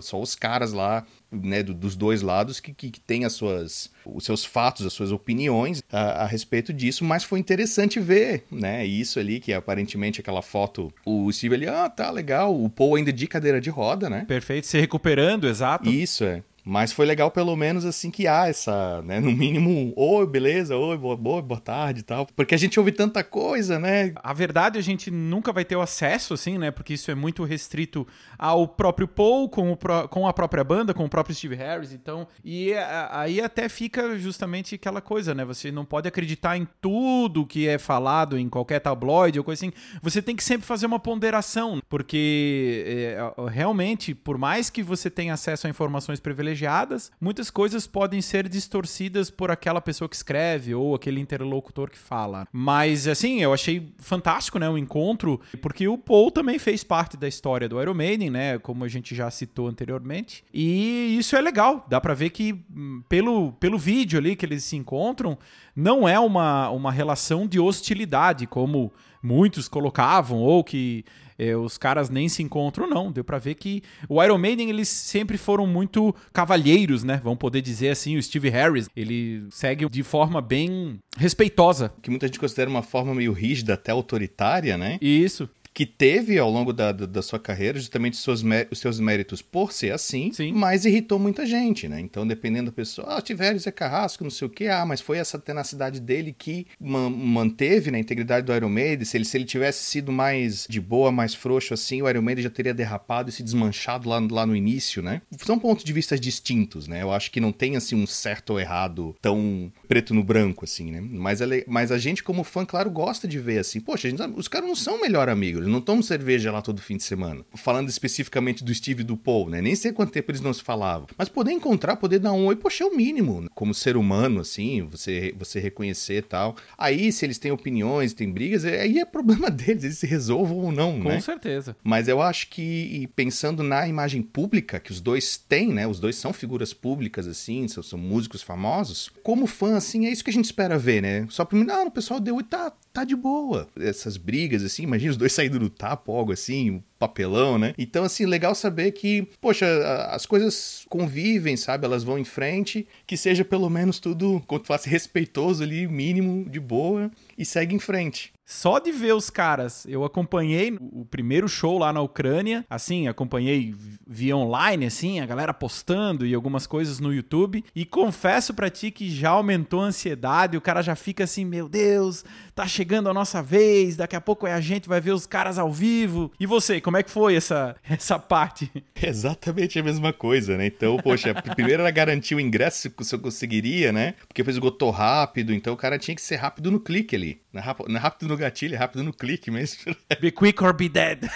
Só 0.00 0.20
os 0.20 0.34
caras 0.34 0.72
lá, 0.72 1.04
né, 1.30 1.62
do, 1.62 1.74
dos 1.74 1.94
dois 1.96 2.22
lados 2.22 2.60
que, 2.60 2.72
que, 2.72 2.90
que 2.90 3.00
têm 3.00 3.24
as 3.24 3.32
suas, 3.32 3.90
os 4.04 4.24
seus 4.24 4.44
fatos, 4.44 4.86
as 4.86 4.92
suas 4.92 5.12
opiniões 5.12 5.82
a, 5.92 6.24
a, 6.24 6.26
respeito 6.26 6.72
disso, 6.72 7.04
mas 7.04 7.24
foi 7.24 7.38
interessante 7.38 8.00
ver, 8.00 8.44
né? 8.50 8.84
Isso 8.86 9.18
ali, 9.18 9.40
que 9.40 9.52
aparentemente 9.52 10.20
aquela 10.20 10.42
foto, 10.42 10.92
o 11.04 11.30
Steve 11.30 11.54
ali, 11.54 11.66
ah, 11.66 11.88
tá 11.88 12.10
legal, 12.10 12.54
o 12.54 12.68
Paul 12.68 12.96
ainda 12.96 13.12
de 13.12 13.26
cadeira 13.26 13.60
de 13.60 13.70
roda, 13.70 14.08
né? 14.08 14.24
Perfeito, 14.26 14.66
se 14.66 14.78
recuperando, 14.78 15.46
exato. 15.46 15.88
Isso, 15.88 16.24
é. 16.24 16.42
Mas 16.68 16.92
foi 16.92 17.06
legal 17.06 17.30
pelo 17.30 17.56
menos 17.56 17.86
assim 17.86 18.10
que 18.10 18.26
há 18.26 18.46
essa, 18.46 19.00
né, 19.00 19.18
no 19.20 19.32
mínimo, 19.32 19.94
oi, 19.96 20.26
beleza, 20.26 20.76
oi, 20.76 20.98
boa, 20.98 21.16
boa, 21.16 21.40
boa 21.40 21.58
tarde 21.58 22.00
e 22.00 22.02
tal. 22.02 22.26
Porque 22.36 22.54
a 22.54 22.58
gente 22.58 22.78
ouve 22.78 22.92
tanta 22.92 23.24
coisa, 23.24 23.78
né? 23.78 24.12
A 24.16 24.34
verdade 24.34 24.78
a 24.78 24.82
gente 24.82 25.10
nunca 25.10 25.50
vai 25.50 25.64
ter 25.64 25.76
o 25.76 25.80
acesso 25.80 26.34
assim, 26.34 26.58
né? 26.58 26.70
Porque 26.70 26.92
isso 26.92 27.10
é 27.10 27.14
muito 27.14 27.42
restrito 27.42 28.06
ao 28.38 28.68
próprio 28.68 29.08
Paul 29.08 29.48
com, 29.48 29.72
o 29.72 29.78
com 30.10 30.28
a 30.28 30.32
própria 30.34 30.62
banda, 30.62 30.92
com 30.92 31.06
o 31.06 31.08
próprio 31.08 31.34
Steve 31.34 31.54
Harris, 31.54 31.94
então, 31.94 32.28
e 32.44 32.74
aí 33.12 33.40
até 33.40 33.66
fica 33.70 34.18
justamente 34.18 34.74
aquela 34.74 35.00
coisa, 35.00 35.34
né? 35.34 35.46
Você 35.46 35.72
não 35.72 35.86
pode 35.86 36.06
acreditar 36.06 36.58
em 36.58 36.68
tudo 36.82 37.46
que 37.46 37.66
é 37.66 37.78
falado 37.78 38.36
em 38.38 38.46
qualquer 38.46 38.80
tabloide 38.80 39.38
ou 39.38 39.44
coisa 39.44 39.64
assim. 39.64 39.72
Você 40.02 40.20
tem 40.20 40.36
que 40.36 40.44
sempre 40.44 40.66
fazer 40.66 40.84
uma 40.84 41.00
ponderação, 41.00 41.80
porque 41.88 42.84
é, 42.86 43.18
realmente, 43.50 44.14
por 44.14 44.36
mais 44.36 44.68
que 44.68 44.82
você 44.82 45.08
tenha 45.08 45.32
acesso 45.32 45.66
a 45.66 45.70
informações 45.70 46.20
privilegiadas 46.20 46.57
privilegiadas, 46.58 47.12
muitas 47.20 47.50
coisas 47.50 47.86
podem 47.86 48.20
ser 48.20 48.48
distorcidas 48.48 49.30
por 49.30 49.50
aquela 49.50 49.80
pessoa 49.80 50.08
que 50.08 50.16
escreve 50.16 50.74
ou 50.74 50.94
aquele 50.94 51.20
interlocutor 51.20 51.90
que 51.90 51.98
fala. 51.98 52.46
Mas, 52.52 53.06
assim, 53.06 53.40
eu 53.40 53.52
achei 53.52 53.92
fantástico, 53.98 54.58
né, 54.58 54.68
o 54.68 54.76
encontro, 54.76 55.40
porque 55.62 55.86
o 55.86 55.96
Paul 55.96 56.30
também 56.30 56.58
fez 56.58 56.82
parte 56.82 57.16
da 57.16 57.28
história 57.28 57.68
do 57.68 57.80
Iron 57.80 57.94
Maiden, 57.94 58.30
né, 58.30 58.58
como 58.58 58.84
a 58.84 58.88
gente 58.88 59.14
já 59.14 59.30
citou 59.30 59.68
anteriormente. 59.68 60.44
E 60.52 61.16
isso 61.18 61.36
é 61.36 61.40
legal, 61.40 61.86
dá 61.88 62.00
para 62.00 62.14
ver 62.14 62.30
que 62.30 62.52
hum, 62.74 63.02
pelo, 63.08 63.52
pelo 63.52 63.78
vídeo 63.78 64.18
ali 64.18 64.34
que 64.34 64.44
eles 64.44 64.64
se 64.64 64.76
encontram, 64.76 65.38
não 65.76 66.08
é 66.08 66.18
uma, 66.18 66.70
uma 66.70 66.90
relação 66.90 67.46
de 67.46 67.60
hostilidade, 67.60 68.46
como 68.46 68.92
muitos 69.22 69.68
colocavam, 69.68 70.38
ou 70.38 70.62
que 70.62 71.04
é, 71.38 71.56
os 71.56 71.78
caras 71.78 72.10
nem 72.10 72.28
se 72.28 72.42
encontram, 72.42 72.88
não. 72.88 73.12
Deu 73.12 73.22
para 73.22 73.38
ver 73.38 73.54
que 73.54 73.82
o 74.08 74.22
Iron 74.22 74.38
Maiden, 74.38 74.68
eles 74.68 74.88
sempre 74.88 75.38
foram 75.38 75.66
muito 75.66 76.14
cavalheiros, 76.32 77.04
né? 77.04 77.20
Vamos 77.22 77.38
poder 77.38 77.62
dizer 77.62 77.90
assim. 77.90 78.16
O 78.16 78.22
Steve 78.22 78.48
Harris, 78.48 78.88
ele 78.96 79.46
segue 79.50 79.88
de 79.88 80.02
forma 80.02 80.40
bem 80.42 80.98
respeitosa. 81.16 81.92
Que 82.02 82.10
muita 82.10 82.26
gente 82.26 82.40
considera 82.40 82.68
uma 82.68 82.82
forma 82.82 83.14
meio 83.14 83.32
rígida, 83.32 83.74
até 83.74 83.92
autoritária, 83.92 84.76
né? 84.76 84.98
Isso 85.00 85.48
que 85.78 85.86
teve 85.86 86.36
ao 86.36 86.50
longo 86.50 86.72
da, 86.72 86.90
da, 86.90 87.06
da 87.06 87.22
sua 87.22 87.38
carreira, 87.38 87.78
justamente 87.78 88.14
os 88.14 88.18
seus, 88.24 88.42
os 88.68 88.80
seus 88.80 88.98
méritos 88.98 89.40
por 89.40 89.70
ser 89.72 89.92
assim, 89.92 90.32
Sim. 90.32 90.50
mas 90.52 90.84
irritou 90.84 91.20
muita 91.20 91.46
gente, 91.46 91.88
né? 91.88 92.00
Então, 92.00 92.26
dependendo 92.26 92.68
da 92.68 92.72
pessoa, 92.72 93.16
ah, 93.16 93.22
tiveram 93.22 93.56
Zé 93.60 93.70
Carrasco, 93.70 94.24
não 94.24 94.30
sei 94.32 94.48
o 94.48 94.50
quê, 94.50 94.66
ah, 94.66 94.84
mas 94.84 95.00
foi 95.00 95.18
essa 95.18 95.38
tenacidade 95.38 96.00
dele 96.00 96.34
que 96.36 96.66
man 96.80 97.10
manteve 97.10 97.92
né, 97.92 97.98
a 97.98 98.00
integridade 98.00 98.44
do 98.44 98.52
Iron 98.52 98.68
Maiden. 98.68 99.04
Se 99.04 99.16
ele, 99.16 99.24
se 99.24 99.36
ele 99.36 99.44
tivesse 99.44 99.84
sido 99.84 100.10
mais 100.10 100.66
de 100.68 100.80
boa, 100.80 101.12
mais 101.12 101.32
frouxo 101.32 101.74
assim, 101.74 102.02
o 102.02 102.10
Iron 102.10 102.22
Maiden 102.22 102.42
já 102.42 102.50
teria 102.50 102.74
derrapado 102.74 103.30
e 103.30 103.32
se 103.32 103.44
desmanchado 103.44 104.08
lá, 104.08 104.18
lá 104.18 104.44
no 104.44 104.56
início, 104.56 105.00
né? 105.00 105.22
São 105.44 105.60
pontos 105.60 105.84
de 105.84 105.92
vista 105.92 106.18
distintos, 106.18 106.88
né? 106.88 107.02
Eu 107.02 107.12
acho 107.12 107.30
que 107.30 107.38
não 107.38 107.52
tem, 107.52 107.76
assim, 107.76 107.94
um 107.94 108.04
certo 108.04 108.50
ou 108.50 108.58
errado 108.58 109.14
tão 109.22 109.70
preto 109.86 110.12
no 110.12 110.24
branco, 110.24 110.64
assim, 110.64 110.90
né? 110.90 111.00
Mas, 111.00 111.38
mas 111.68 111.92
a 111.92 111.98
gente, 111.98 112.24
como 112.24 112.42
fã, 112.42 112.64
claro, 112.64 112.90
gosta 112.90 113.28
de 113.28 113.38
ver, 113.38 113.60
assim, 113.60 113.78
poxa, 113.78 114.10
gente, 114.10 114.20
os 114.34 114.48
caras 114.48 114.66
não 114.66 114.74
são 114.74 115.00
melhor 115.00 115.28
amigos, 115.68 115.72
não 115.72 115.80
tomam 115.80 116.02
cerveja 116.02 116.50
lá 116.50 116.62
todo 116.62 116.80
fim 116.80 116.96
de 116.96 117.02
semana. 117.02 117.44
Falando 117.54 117.88
especificamente 117.88 118.64
do 118.64 118.74
Steve 118.74 119.02
e 119.02 119.04
do 119.04 119.16
Paul, 119.16 119.50
né? 119.50 119.60
Nem 119.60 119.74
sei 119.74 119.92
quanto 119.92 120.12
tempo 120.12 120.30
eles 120.30 120.40
não 120.40 120.52
se 120.52 120.62
falavam. 120.62 121.06
Mas 121.16 121.28
poder 121.28 121.52
encontrar, 121.52 121.96
poder 121.96 122.18
dar 122.18 122.32
um 122.32 122.46
oi, 122.46 122.56
poxa, 122.56 122.84
é 122.84 122.86
o 122.86 122.96
mínimo. 122.96 123.42
Né? 123.42 123.48
Como 123.54 123.74
ser 123.74 123.96
humano, 123.96 124.40
assim, 124.40 124.82
você, 124.82 125.34
você 125.38 125.60
reconhecer 125.60 126.18
e 126.18 126.22
tal. 126.22 126.56
Aí, 126.76 127.12
se 127.12 127.24
eles 127.24 127.38
têm 127.38 127.52
opiniões, 127.52 128.14
têm 128.14 128.30
brigas, 128.30 128.64
é, 128.64 128.80
aí 128.80 128.98
é 128.98 129.04
problema 129.04 129.50
deles, 129.50 129.84
eles 129.84 129.98
se 129.98 130.06
resolvam 130.06 130.56
ou 130.56 130.72
não, 130.72 131.00
Com 131.00 131.08
né? 131.08 131.16
Com 131.16 131.20
certeza. 131.20 131.76
Mas 131.84 132.08
eu 132.08 132.22
acho 132.22 132.48
que, 132.48 133.08
pensando 133.14 133.62
na 133.62 133.86
imagem 133.86 134.22
pública 134.22 134.80
que 134.80 134.90
os 134.90 135.00
dois 135.00 135.36
têm, 135.36 135.72
né? 135.72 135.86
Os 135.86 136.00
dois 136.00 136.16
são 136.16 136.32
figuras 136.32 136.72
públicas, 136.72 137.26
assim, 137.26 137.68
são, 137.68 137.82
são 137.82 137.98
músicos 137.98 138.42
famosos. 138.42 139.10
Como 139.22 139.46
fã, 139.46 139.76
assim, 139.76 140.06
é 140.06 140.10
isso 140.10 140.24
que 140.24 140.30
a 140.30 140.32
gente 140.32 140.46
espera 140.46 140.78
ver, 140.78 141.02
né? 141.02 141.26
Só 141.28 141.44
pra 141.44 141.58
mim, 141.58 141.66
ah, 141.70 141.82
o 141.82 141.90
pessoal 141.90 142.20
deu 142.20 142.40
e 142.40 142.42
tá, 142.42 142.72
tá 142.98 143.04
de 143.04 143.16
boa. 143.16 143.68
Essas 143.78 144.16
brigas, 144.16 144.62
assim, 144.62 144.82
imagina 144.82 145.12
os 145.12 145.16
dois 145.16 145.32
saindo 145.34 145.58
do 145.58 145.70
tapa, 145.70 146.12
algo 146.12 146.32
assim, 146.32 146.82
papelão, 146.98 147.58
né? 147.58 147.74
Então, 147.78 148.04
assim, 148.04 148.26
legal 148.26 148.54
saber 148.54 148.92
que, 148.92 149.28
poxa, 149.40 149.66
as 150.10 150.26
coisas 150.26 150.84
convivem, 150.88 151.56
sabe? 151.56 151.84
Elas 151.84 152.04
vão 152.04 152.18
em 152.18 152.24
frente, 152.24 152.86
que 153.06 153.16
seja 153.16 153.44
pelo 153.44 153.70
menos 153.70 153.98
tudo, 153.98 154.42
quanto 154.46 154.66
fosse 154.66 154.88
respeitoso 154.88 155.62
ali, 155.62 155.86
mínimo, 155.86 156.48
de 156.48 156.60
boa, 156.60 157.10
e 157.36 157.44
segue 157.44 157.74
em 157.74 157.78
frente. 157.78 158.32
Só 158.50 158.78
de 158.78 158.90
ver 158.90 159.12
os 159.12 159.28
caras, 159.28 159.84
eu 159.86 160.04
acompanhei 160.04 160.74
o 160.80 161.04
primeiro 161.04 161.46
show 161.46 161.78
lá 161.78 161.92
na 161.92 162.00
Ucrânia, 162.00 162.64
assim, 162.70 163.06
acompanhei 163.06 163.74
via 164.06 164.34
online, 164.34 164.86
assim, 164.86 165.20
a 165.20 165.26
galera 165.26 165.52
postando 165.52 166.26
e 166.26 166.32
algumas 166.32 166.66
coisas 166.66 166.98
no 166.98 167.12
YouTube, 167.12 167.62
e 167.76 167.84
confesso 167.84 168.54
para 168.54 168.70
ti 168.70 168.90
que 168.90 169.10
já 169.10 169.28
aumentou 169.28 169.82
a 169.82 169.88
ansiedade, 169.88 170.56
o 170.56 170.62
cara 170.62 170.80
já 170.80 170.96
fica 170.96 171.24
assim, 171.24 171.44
meu 171.44 171.68
Deus, 171.68 172.24
tá 172.54 172.66
chegando 172.66 173.10
a 173.10 173.14
nossa 173.14 173.42
vez, 173.42 173.96
daqui 173.96 174.16
a 174.16 174.20
pouco 174.20 174.46
é 174.46 174.54
a 174.54 174.62
gente 174.62 174.88
vai 174.88 174.98
ver 174.98 175.12
os 175.12 175.26
caras 175.26 175.58
ao 175.58 175.70
vivo. 175.70 176.32
E 176.40 176.46
você, 176.46 176.80
como 176.80 176.96
é 176.96 177.02
que 177.02 177.10
foi 177.10 177.36
essa, 177.36 177.76
essa 177.86 178.18
parte? 178.18 178.72
Exatamente 178.96 179.78
a 179.78 179.82
mesma 179.82 180.10
coisa, 180.10 180.56
né? 180.56 180.68
Então, 180.68 180.96
poxa, 180.96 181.34
primeiro 181.54 181.82
era 181.82 181.90
garantir 181.90 182.34
o 182.34 182.40
ingresso 182.40 182.90
se 182.98 183.14
eu 183.14 183.18
conseguiria, 183.18 183.92
né? 183.92 184.14
Porque 184.26 184.40
depois 184.40 184.56
esgotou 184.56 184.90
rápido, 184.90 185.52
então 185.52 185.74
o 185.74 185.76
cara 185.76 185.98
tinha 185.98 186.14
que 186.14 186.22
ser 186.22 186.36
rápido 186.36 186.70
no 186.70 186.80
clique 186.80 187.14
ali. 187.14 187.42
Rápido 187.54 188.28
no 188.28 188.37
gatilho, 188.38 188.74
é 188.74 188.78
rápido 188.78 189.02
no 189.02 189.12
clique 189.12 189.50
mesmo. 189.50 189.94
Be 190.20 190.30
quick 190.30 190.62
or 190.62 190.72
be 190.72 190.88
dead. 190.88 191.28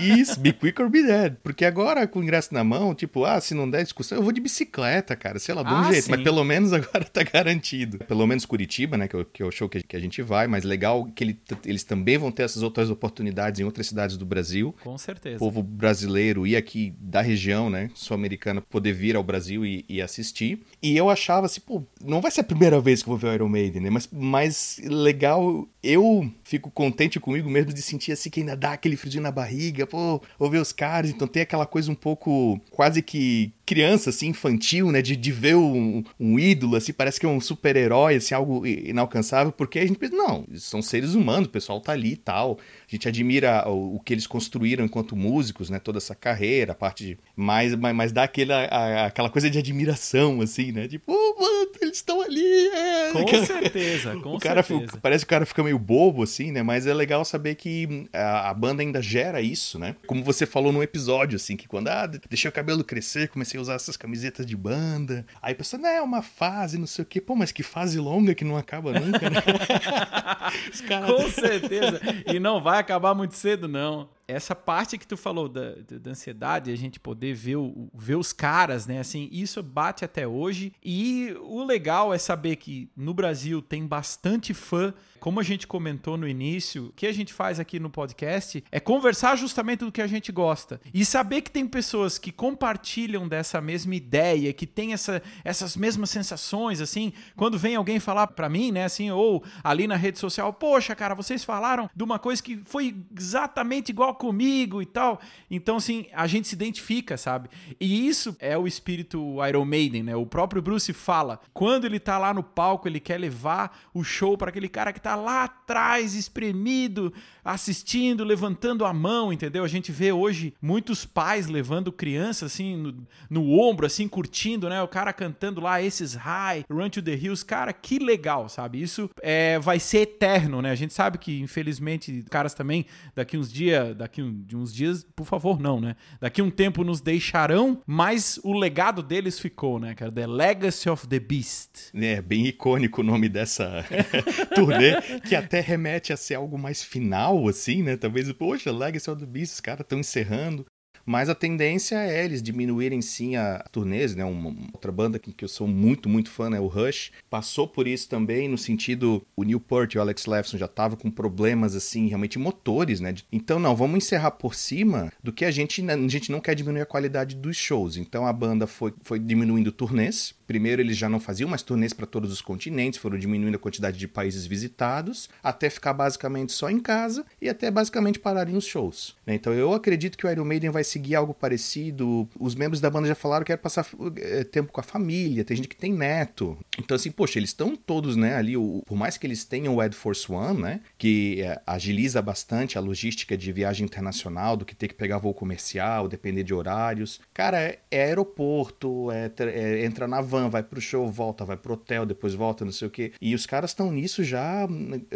Isso, 0.00 0.38
be 0.38 0.52
quick 0.52 0.80
or 0.80 0.88
be 0.88 1.02
dead. 1.02 1.36
Porque 1.42 1.64
agora 1.64 2.06
com 2.06 2.20
o 2.20 2.22
ingresso 2.22 2.54
na 2.54 2.62
mão, 2.64 2.94
tipo, 2.94 3.24
ah, 3.24 3.40
se 3.40 3.54
não 3.54 3.68
der 3.68 3.82
discussão, 3.82 4.18
eu 4.18 4.22
vou 4.22 4.32
de 4.32 4.40
bicicleta, 4.40 5.16
cara. 5.16 5.38
Sei 5.38 5.54
lá, 5.54 5.62
de 5.62 5.72
um 5.72 5.76
ah, 5.76 5.92
jeito. 5.92 6.04
Sim. 6.04 6.10
Mas 6.12 6.22
pelo 6.22 6.44
menos 6.44 6.72
agora 6.72 7.04
tá 7.04 7.22
garantido. 7.22 7.98
Pelo 7.98 8.26
menos 8.26 8.46
Curitiba, 8.46 8.96
né, 8.96 9.08
que 9.08 9.16
é 9.16 9.18
o, 9.18 9.24
que 9.24 9.42
é 9.42 9.46
o 9.46 9.50
show 9.50 9.68
que 9.68 9.96
a 9.96 10.00
gente 10.00 10.22
vai, 10.22 10.46
mas 10.46 10.64
legal 10.64 11.04
que 11.14 11.24
ele, 11.24 11.40
eles 11.64 11.84
também 11.84 12.18
vão 12.18 12.30
ter 12.30 12.42
essas 12.42 12.62
outras 12.62 12.90
oportunidades 12.90 13.60
em 13.60 13.64
outras 13.64 13.86
cidades 13.86 14.16
do 14.16 14.24
Brasil. 14.24 14.74
Com 14.82 14.96
certeza. 14.98 15.36
O 15.36 15.38
povo 15.38 15.62
brasileiro 15.62 16.46
e 16.46 16.56
aqui 16.56 16.94
da 16.98 17.20
região, 17.20 17.70
né, 17.70 17.90
sul-americana, 17.94 18.60
poder 18.60 18.92
vir 18.92 19.16
ao 19.16 19.22
Brasil 19.22 19.64
e, 19.64 19.84
e, 19.88 20.00
assistir. 20.00 20.62
E 20.82 20.96
eu 20.96 21.10
achava 21.10 21.46
assim, 21.46 21.60
pô, 21.60 21.82
não 22.04 22.20
vai 22.20 22.30
ser 22.30 22.40
a 22.40 22.44
primeira 22.44 22.80
vez 22.80 23.02
que 23.02 23.08
eu 23.08 23.16
vou 23.16 23.18
ver 23.18 23.28
o 23.28 23.34
Iron 23.34 23.48
Maiden, 23.48 23.82
né, 23.82 23.90
mas, 23.90 24.08
mas 24.12 24.80
legal, 24.84 25.68
eu 25.82 26.30
fico 26.44 26.70
contente 26.70 27.20
comigo 27.20 27.48
mesmo 27.48 27.72
de 27.72 27.82
sentir 27.82 28.12
assim 28.12 28.30
que 28.30 28.40
ainda 28.40 28.56
dá 28.56 28.72
aquele 28.72 28.96
friozinho 28.96 29.22
na 29.22 29.30
barriga, 29.30 29.86
pô, 29.86 30.20
ouvir 30.38 30.58
os 30.58 30.72
caras, 30.72 31.10
então 31.10 31.26
tem 31.28 31.42
aquela 31.42 31.66
coisa 31.66 31.90
um 31.90 31.94
pouco 31.94 32.60
quase 32.70 33.02
que 33.02 33.52
criança, 33.72 34.10
assim, 34.10 34.28
infantil, 34.28 34.92
né? 34.92 35.00
De, 35.00 35.16
de 35.16 35.32
ver 35.32 35.56
um, 35.56 36.04
um 36.20 36.38
ídolo, 36.38 36.76
assim, 36.76 36.92
parece 36.92 37.18
que 37.18 37.24
é 37.24 37.28
um 37.28 37.40
super-herói, 37.40 38.16
assim, 38.16 38.34
algo 38.34 38.66
inalcançável, 38.66 39.50
porque 39.50 39.78
a 39.78 39.86
gente 39.86 39.98
pensa, 39.98 40.14
não, 40.14 40.46
são 40.56 40.82
seres 40.82 41.14
humanos, 41.14 41.46
o 41.46 41.50
pessoal 41.50 41.80
tá 41.80 41.92
ali 41.92 42.12
e 42.12 42.16
tal. 42.16 42.58
A 42.86 42.90
gente 42.90 43.08
admira 43.08 43.66
o, 43.66 43.96
o, 43.96 44.00
que 44.00 44.12
eles 44.12 44.26
construíram 44.26 44.84
enquanto 44.84 45.16
músicos, 45.16 45.70
né? 45.70 45.78
Toda 45.78 45.96
essa 45.96 46.14
carreira, 46.14 46.72
a 46.72 46.74
parte 46.74 47.06
de. 47.06 47.18
Mas, 47.34 47.74
mas, 47.74 47.94
mas 47.94 48.12
dá 48.12 48.24
aquela, 48.24 48.64
a, 48.64 49.06
aquela 49.06 49.30
coisa 49.30 49.48
de 49.48 49.58
admiração, 49.58 50.42
assim, 50.42 50.70
né? 50.72 50.86
Tipo, 50.86 51.10
oh, 51.10 51.40
mano, 51.40 51.70
eles 51.80 51.96
estão 51.96 52.20
ali. 52.20 52.68
É. 52.68 53.12
Com 53.12 53.26
certeza, 53.46 54.16
com 54.20 54.34
o 54.34 54.38
cara, 54.38 54.62
certeza. 54.62 54.98
Parece 55.00 55.24
que 55.24 55.28
o 55.28 55.30
cara 55.30 55.46
fica 55.46 55.62
meio 55.62 55.78
bobo, 55.78 56.22
assim, 56.22 56.52
né? 56.52 56.62
Mas 56.62 56.86
é 56.86 56.92
legal 56.92 57.24
saber 57.24 57.54
que 57.54 58.06
a, 58.12 58.50
a, 58.50 58.54
banda 58.54 58.82
ainda 58.82 59.00
gera 59.00 59.40
isso, 59.40 59.78
né? 59.78 59.96
Como 60.06 60.22
você 60.22 60.44
falou 60.44 60.72
no 60.72 60.82
episódio, 60.82 61.36
assim, 61.36 61.56
que 61.56 61.66
quando, 61.66 61.88
ah, 61.88 62.06
deixei 62.06 62.50
o 62.50 62.52
cabelo 62.52 62.84
crescer, 62.84 63.28
comecei 63.28 63.58
a 63.58 63.61
usar 63.62 63.74
essas 63.74 63.96
camisetas 63.96 64.44
de 64.44 64.56
banda. 64.56 65.26
Aí 65.40 65.52
a 65.52 65.56
pessoa, 65.56 65.80
não, 65.80 65.88
é 65.88 66.02
uma 66.02 66.22
fase, 66.22 66.78
não 66.78 66.86
sei 66.86 67.02
o 67.02 67.06
quê. 67.06 67.20
Pô, 67.20 67.34
mas 67.34 67.52
que 67.52 67.62
fase 67.62 67.98
longa 67.98 68.34
que 68.34 68.44
não 68.44 68.56
acaba 68.56 68.92
nunca, 68.92 69.30
né? 69.30 69.40
cara... 70.86 71.06
Com 71.06 71.28
certeza. 71.30 72.00
E 72.26 72.38
não 72.38 72.62
vai 72.62 72.78
acabar 72.78 73.14
muito 73.14 73.34
cedo, 73.34 73.66
não 73.66 74.08
essa 74.32 74.54
parte 74.54 74.98
que 74.98 75.06
tu 75.06 75.16
falou 75.16 75.48
da, 75.48 75.74
da 76.00 76.10
ansiedade, 76.10 76.70
a 76.70 76.76
gente 76.76 76.98
poder 76.98 77.34
ver, 77.34 77.56
o, 77.56 77.90
ver 77.94 78.16
os 78.16 78.32
caras, 78.32 78.86
né? 78.86 78.98
Assim, 78.98 79.28
isso 79.30 79.62
bate 79.62 80.04
até 80.04 80.26
hoje. 80.26 80.72
E 80.82 81.36
o 81.40 81.62
legal 81.64 82.12
é 82.12 82.18
saber 82.18 82.56
que 82.56 82.90
no 82.96 83.14
Brasil 83.14 83.60
tem 83.60 83.86
bastante 83.86 84.54
fã 84.54 84.94
como 85.22 85.38
a 85.38 85.42
gente 85.44 85.68
comentou 85.68 86.16
no 86.16 86.26
início, 86.26 86.86
o 86.86 86.92
que 86.94 87.06
a 87.06 87.12
gente 87.12 87.32
faz 87.32 87.60
aqui 87.60 87.78
no 87.78 87.88
podcast 87.88 88.64
é 88.72 88.80
conversar 88.80 89.36
justamente 89.36 89.84
do 89.84 89.92
que 89.92 90.02
a 90.02 90.06
gente 90.08 90.32
gosta. 90.32 90.80
E 90.92 91.04
saber 91.04 91.42
que 91.42 91.50
tem 91.52 91.64
pessoas 91.64 92.18
que 92.18 92.32
compartilham 92.32 93.28
dessa 93.28 93.60
mesma 93.60 93.94
ideia, 93.94 94.52
que 94.52 94.66
tem 94.66 94.92
essa, 94.92 95.22
essas 95.44 95.76
mesmas 95.76 96.10
sensações, 96.10 96.80
assim, 96.80 97.12
quando 97.36 97.56
vem 97.56 97.76
alguém 97.76 98.00
falar 98.00 98.26
para 98.26 98.48
mim, 98.48 98.72
né, 98.72 98.84
assim, 98.84 99.12
ou 99.12 99.44
ali 99.62 99.86
na 99.86 99.94
rede 99.94 100.18
social, 100.18 100.52
poxa, 100.52 100.92
cara, 100.92 101.14
vocês 101.14 101.44
falaram 101.44 101.88
de 101.94 102.02
uma 102.02 102.18
coisa 102.18 102.42
que 102.42 102.60
foi 102.64 102.92
exatamente 103.16 103.90
igual 103.90 104.16
comigo 104.16 104.82
e 104.82 104.86
tal. 104.86 105.20
Então, 105.48 105.76
assim, 105.76 106.06
a 106.12 106.26
gente 106.26 106.48
se 106.48 106.56
identifica, 106.56 107.16
sabe? 107.16 107.48
E 107.78 108.08
isso 108.08 108.34
é 108.40 108.58
o 108.58 108.66
espírito 108.66 109.36
Iron 109.48 109.66
Maiden, 109.66 110.02
né? 110.02 110.16
O 110.16 110.26
próprio 110.26 110.60
Bruce 110.60 110.92
fala, 110.92 111.38
quando 111.54 111.84
ele 111.84 112.00
tá 112.00 112.18
lá 112.18 112.34
no 112.34 112.42
palco, 112.42 112.88
ele 112.88 112.98
quer 112.98 113.20
levar 113.20 113.78
o 113.94 114.02
show 114.02 114.36
para 114.36 114.48
aquele 114.48 114.68
cara 114.68 114.92
que 114.92 115.00
tá 115.00 115.11
lá 115.14 115.44
atrás, 115.44 116.14
espremido, 116.14 117.12
assistindo, 117.44 118.24
levantando 118.24 118.84
a 118.84 118.92
mão, 118.92 119.32
entendeu? 119.32 119.64
A 119.64 119.68
gente 119.68 119.90
vê 119.90 120.12
hoje 120.12 120.54
muitos 120.60 121.04
pais 121.04 121.46
levando 121.46 121.92
criança 121.92 122.46
assim 122.46 122.76
no, 122.76 123.06
no 123.28 123.58
ombro, 123.58 123.86
assim, 123.86 124.08
curtindo, 124.08 124.68
né? 124.68 124.82
O 124.82 124.88
cara 124.88 125.12
cantando 125.12 125.60
lá 125.60 125.82
esses 125.82 126.14
high, 126.14 126.64
Run 126.70 126.88
to 126.90 127.02
the 127.02 127.14
Hills. 127.14 127.44
Cara, 127.44 127.72
que 127.72 127.98
legal, 127.98 128.48
sabe? 128.48 128.80
Isso 128.80 129.10
é, 129.20 129.58
vai 129.58 129.78
ser 129.78 130.02
eterno, 130.02 130.62
né? 130.62 130.70
A 130.70 130.74
gente 130.74 130.94
sabe 130.94 131.18
que, 131.18 131.40
infelizmente, 131.40 132.24
caras 132.30 132.54
também, 132.54 132.86
daqui 133.14 133.36
uns 133.36 133.52
dias, 133.52 133.94
daqui 133.96 134.22
um, 134.22 134.42
de 134.42 134.56
uns 134.56 134.72
dias, 134.72 135.06
por 135.14 135.26
favor, 135.26 135.60
não, 135.60 135.80
né? 135.80 135.96
Daqui 136.20 136.40
um 136.42 136.50
tempo 136.50 136.84
nos 136.84 137.00
deixarão, 137.00 137.80
mas 137.86 138.38
o 138.42 138.52
legado 138.52 139.02
deles 139.02 139.38
ficou, 139.38 139.78
né, 139.78 139.94
cara? 139.94 140.10
The 140.10 140.26
Legacy 140.26 140.88
of 140.88 141.06
the 141.08 141.18
Beast. 141.18 141.90
É, 141.94 142.20
bem 142.20 142.46
icônico 142.46 143.00
o 143.00 143.04
nome 143.04 143.28
dessa 143.28 143.84
turnê, 144.54 145.00
que 145.20 145.34
até 145.34 145.60
remete 145.60 146.12
a 146.12 146.16
ser 146.16 146.34
algo 146.34 146.58
mais 146.58 146.82
final, 146.82 147.31
assim, 147.48 147.82
né? 147.82 147.96
Talvez, 147.96 148.30
poxa, 148.32 148.72
Legacy 148.72 149.10
of 149.10 149.20
the 149.20 149.26
Beast, 149.26 149.54
os 149.54 149.60
caras 149.60 149.80
estão 149.80 149.98
encerrando. 149.98 150.66
Mas 151.04 151.28
a 151.28 151.34
tendência 151.34 151.96
é 151.96 152.24
eles 152.24 152.42
diminuírem 152.42 153.02
sim 153.02 153.36
a 153.36 153.58
turnês, 153.72 154.14
né? 154.14 154.24
Uma, 154.24 154.54
outra 154.72 154.92
banda 154.92 155.18
que, 155.18 155.32
que 155.32 155.44
eu 155.44 155.48
sou 155.48 155.66
muito, 155.66 156.08
muito 156.08 156.30
fã, 156.30 156.48
né? 156.48 156.60
O 156.60 156.66
Rush. 156.66 157.10
Passou 157.28 157.66
por 157.66 157.86
isso 157.86 158.08
também, 158.08 158.48
no 158.48 158.56
sentido, 158.56 159.24
o 159.36 159.42
Newport 159.42 159.92
e 159.94 159.98
o 159.98 160.00
Alex 160.00 160.26
Lefson 160.26 160.58
já 160.58 160.66
estavam 160.66 160.96
com 160.96 161.10
problemas, 161.10 161.74
assim, 161.74 162.06
realmente 162.06 162.38
motores, 162.38 163.00
né? 163.00 163.14
Então, 163.32 163.58
não, 163.58 163.74
vamos 163.74 163.98
encerrar 163.98 164.32
por 164.32 164.54
cima 164.54 165.12
do 165.22 165.32
que 165.32 165.44
a 165.44 165.50
gente, 165.50 165.84
a 165.90 166.08
gente 166.08 166.30
não 166.30 166.40
quer 166.40 166.54
diminuir 166.54 166.82
a 166.82 166.86
qualidade 166.86 167.36
dos 167.36 167.56
shows. 167.56 167.96
Então, 167.96 168.26
a 168.26 168.32
banda 168.32 168.66
foi, 168.66 168.94
foi 169.02 169.18
diminuindo 169.18 169.72
turnês, 169.72 170.34
Primeiro 170.46 170.82
eles 170.82 170.96
já 170.96 171.08
não 171.08 171.20
faziam 171.20 171.48
mais 171.48 171.62
turnês 171.62 171.92
para 171.92 172.06
todos 172.06 172.32
os 172.32 172.40
continentes, 172.40 172.98
foram 172.98 173.18
diminuindo 173.18 173.54
a 173.54 173.58
quantidade 173.58 173.98
de 173.98 174.08
países 174.08 174.46
visitados, 174.46 175.28
até 175.42 175.70
ficar 175.70 175.92
basicamente 175.92 176.52
só 176.52 176.70
em 176.70 176.80
casa 176.80 177.24
e 177.40 177.48
até 177.48 177.70
basicamente 177.70 178.18
pararem 178.18 178.56
os 178.56 178.64
shows. 178.64 179.16
Né? 179.26 179.34
Então 179.34 179.52
eu 179.52 179.72
acredito 179.72 180.18
que 180.18 180.26
o 180.26 180.30
Iron 180.30 180.44
Maiden 180.44 180.70
vai 180.70 180.84
seguir 180.84 181.14
algo 181.14 181.34
parecido. 181.34 182.28
Os 182.38 182.54
membros 182.54 182.80
da 182.80 182.90
banda 182.90 183.08
já 183.08 183.14
falaram 183.14 183.44
que 183.44 183.52
querem 183.52 183.62
passar 183.62 183.86
é, 184.16 184.44
tempo 184.44 184.72
com 184.72 184.80
a 184.80 184.84
família, 184.84 185.44
tem 185.44 185.56
gente 185.56 185.68
que 185.68 185.76
tem 185.76 185.92
neto. 185.92 186.58
Então 186.78 186.94
assim, 186.94 187.10
poxa, 187.10 187.38
eles 187.38 187.50
estão 187.50 187.76
todos, 187.76 188.16
né, 188.16 188.36
ali, 188.36 188.54
por 188.86 188.96
mais 188.96 189.16
que 189.16 189.26
eles 189.26 189.44
tenham 189.44 189.76
o 189.76 189.82
Ed 189.82 189.94
Force 189.94 190.30
One, 190.30 190.60
né, 190.60 190.80
que 190.98 191.42
é, 191.42 191.60
agiliza 191.66 192.20
bastante 192.22 192.78
a 192.78 192.80
logística 192.80 193.36
de 193.36 193.52
viagem 193.52 193.84
internacional, 193.84 194.56
do 194.56 194.64
que 194.64 194.74
ter 194.74 194.88
que 194.88 194.94
pegar 194.94 195.18
voo 195.18 195.34
comercial, 195.34 196.08
depender 196.08 196.42
de 196.42 196.54
horários. 196.54 197.20
Cara, 197.32 197.60
é, 197.60 197.78
é 197.90 198.04
aeroporto, 198.04 199.10
é, 199.10 199.30
é, 199.38 199.84
entra 199.84 200.06
na 200.06 200.20
van, 200.20 200.41
van, 200.42 200.48
vai 200.48 200.62
pro 200.62 200.80
show, 200.80 201.08
volta, 201.10 201.44
vai 201.44 201.56
pro 201.56 201.74
hotel, 201.74 202.04
depois 202.04 202.34
volta, 202.34 202.64
não 202.64 202.72
sei 202.72 202.88
o 202.88 202.90
quê. 202.90 203.12
E 203.20 203.34
os 203.34 203.46
caras 203.46 203.70
estão 203.70 203.90
nisso 203.92 204.24
já 204.24 204.64
há 204.64 204.68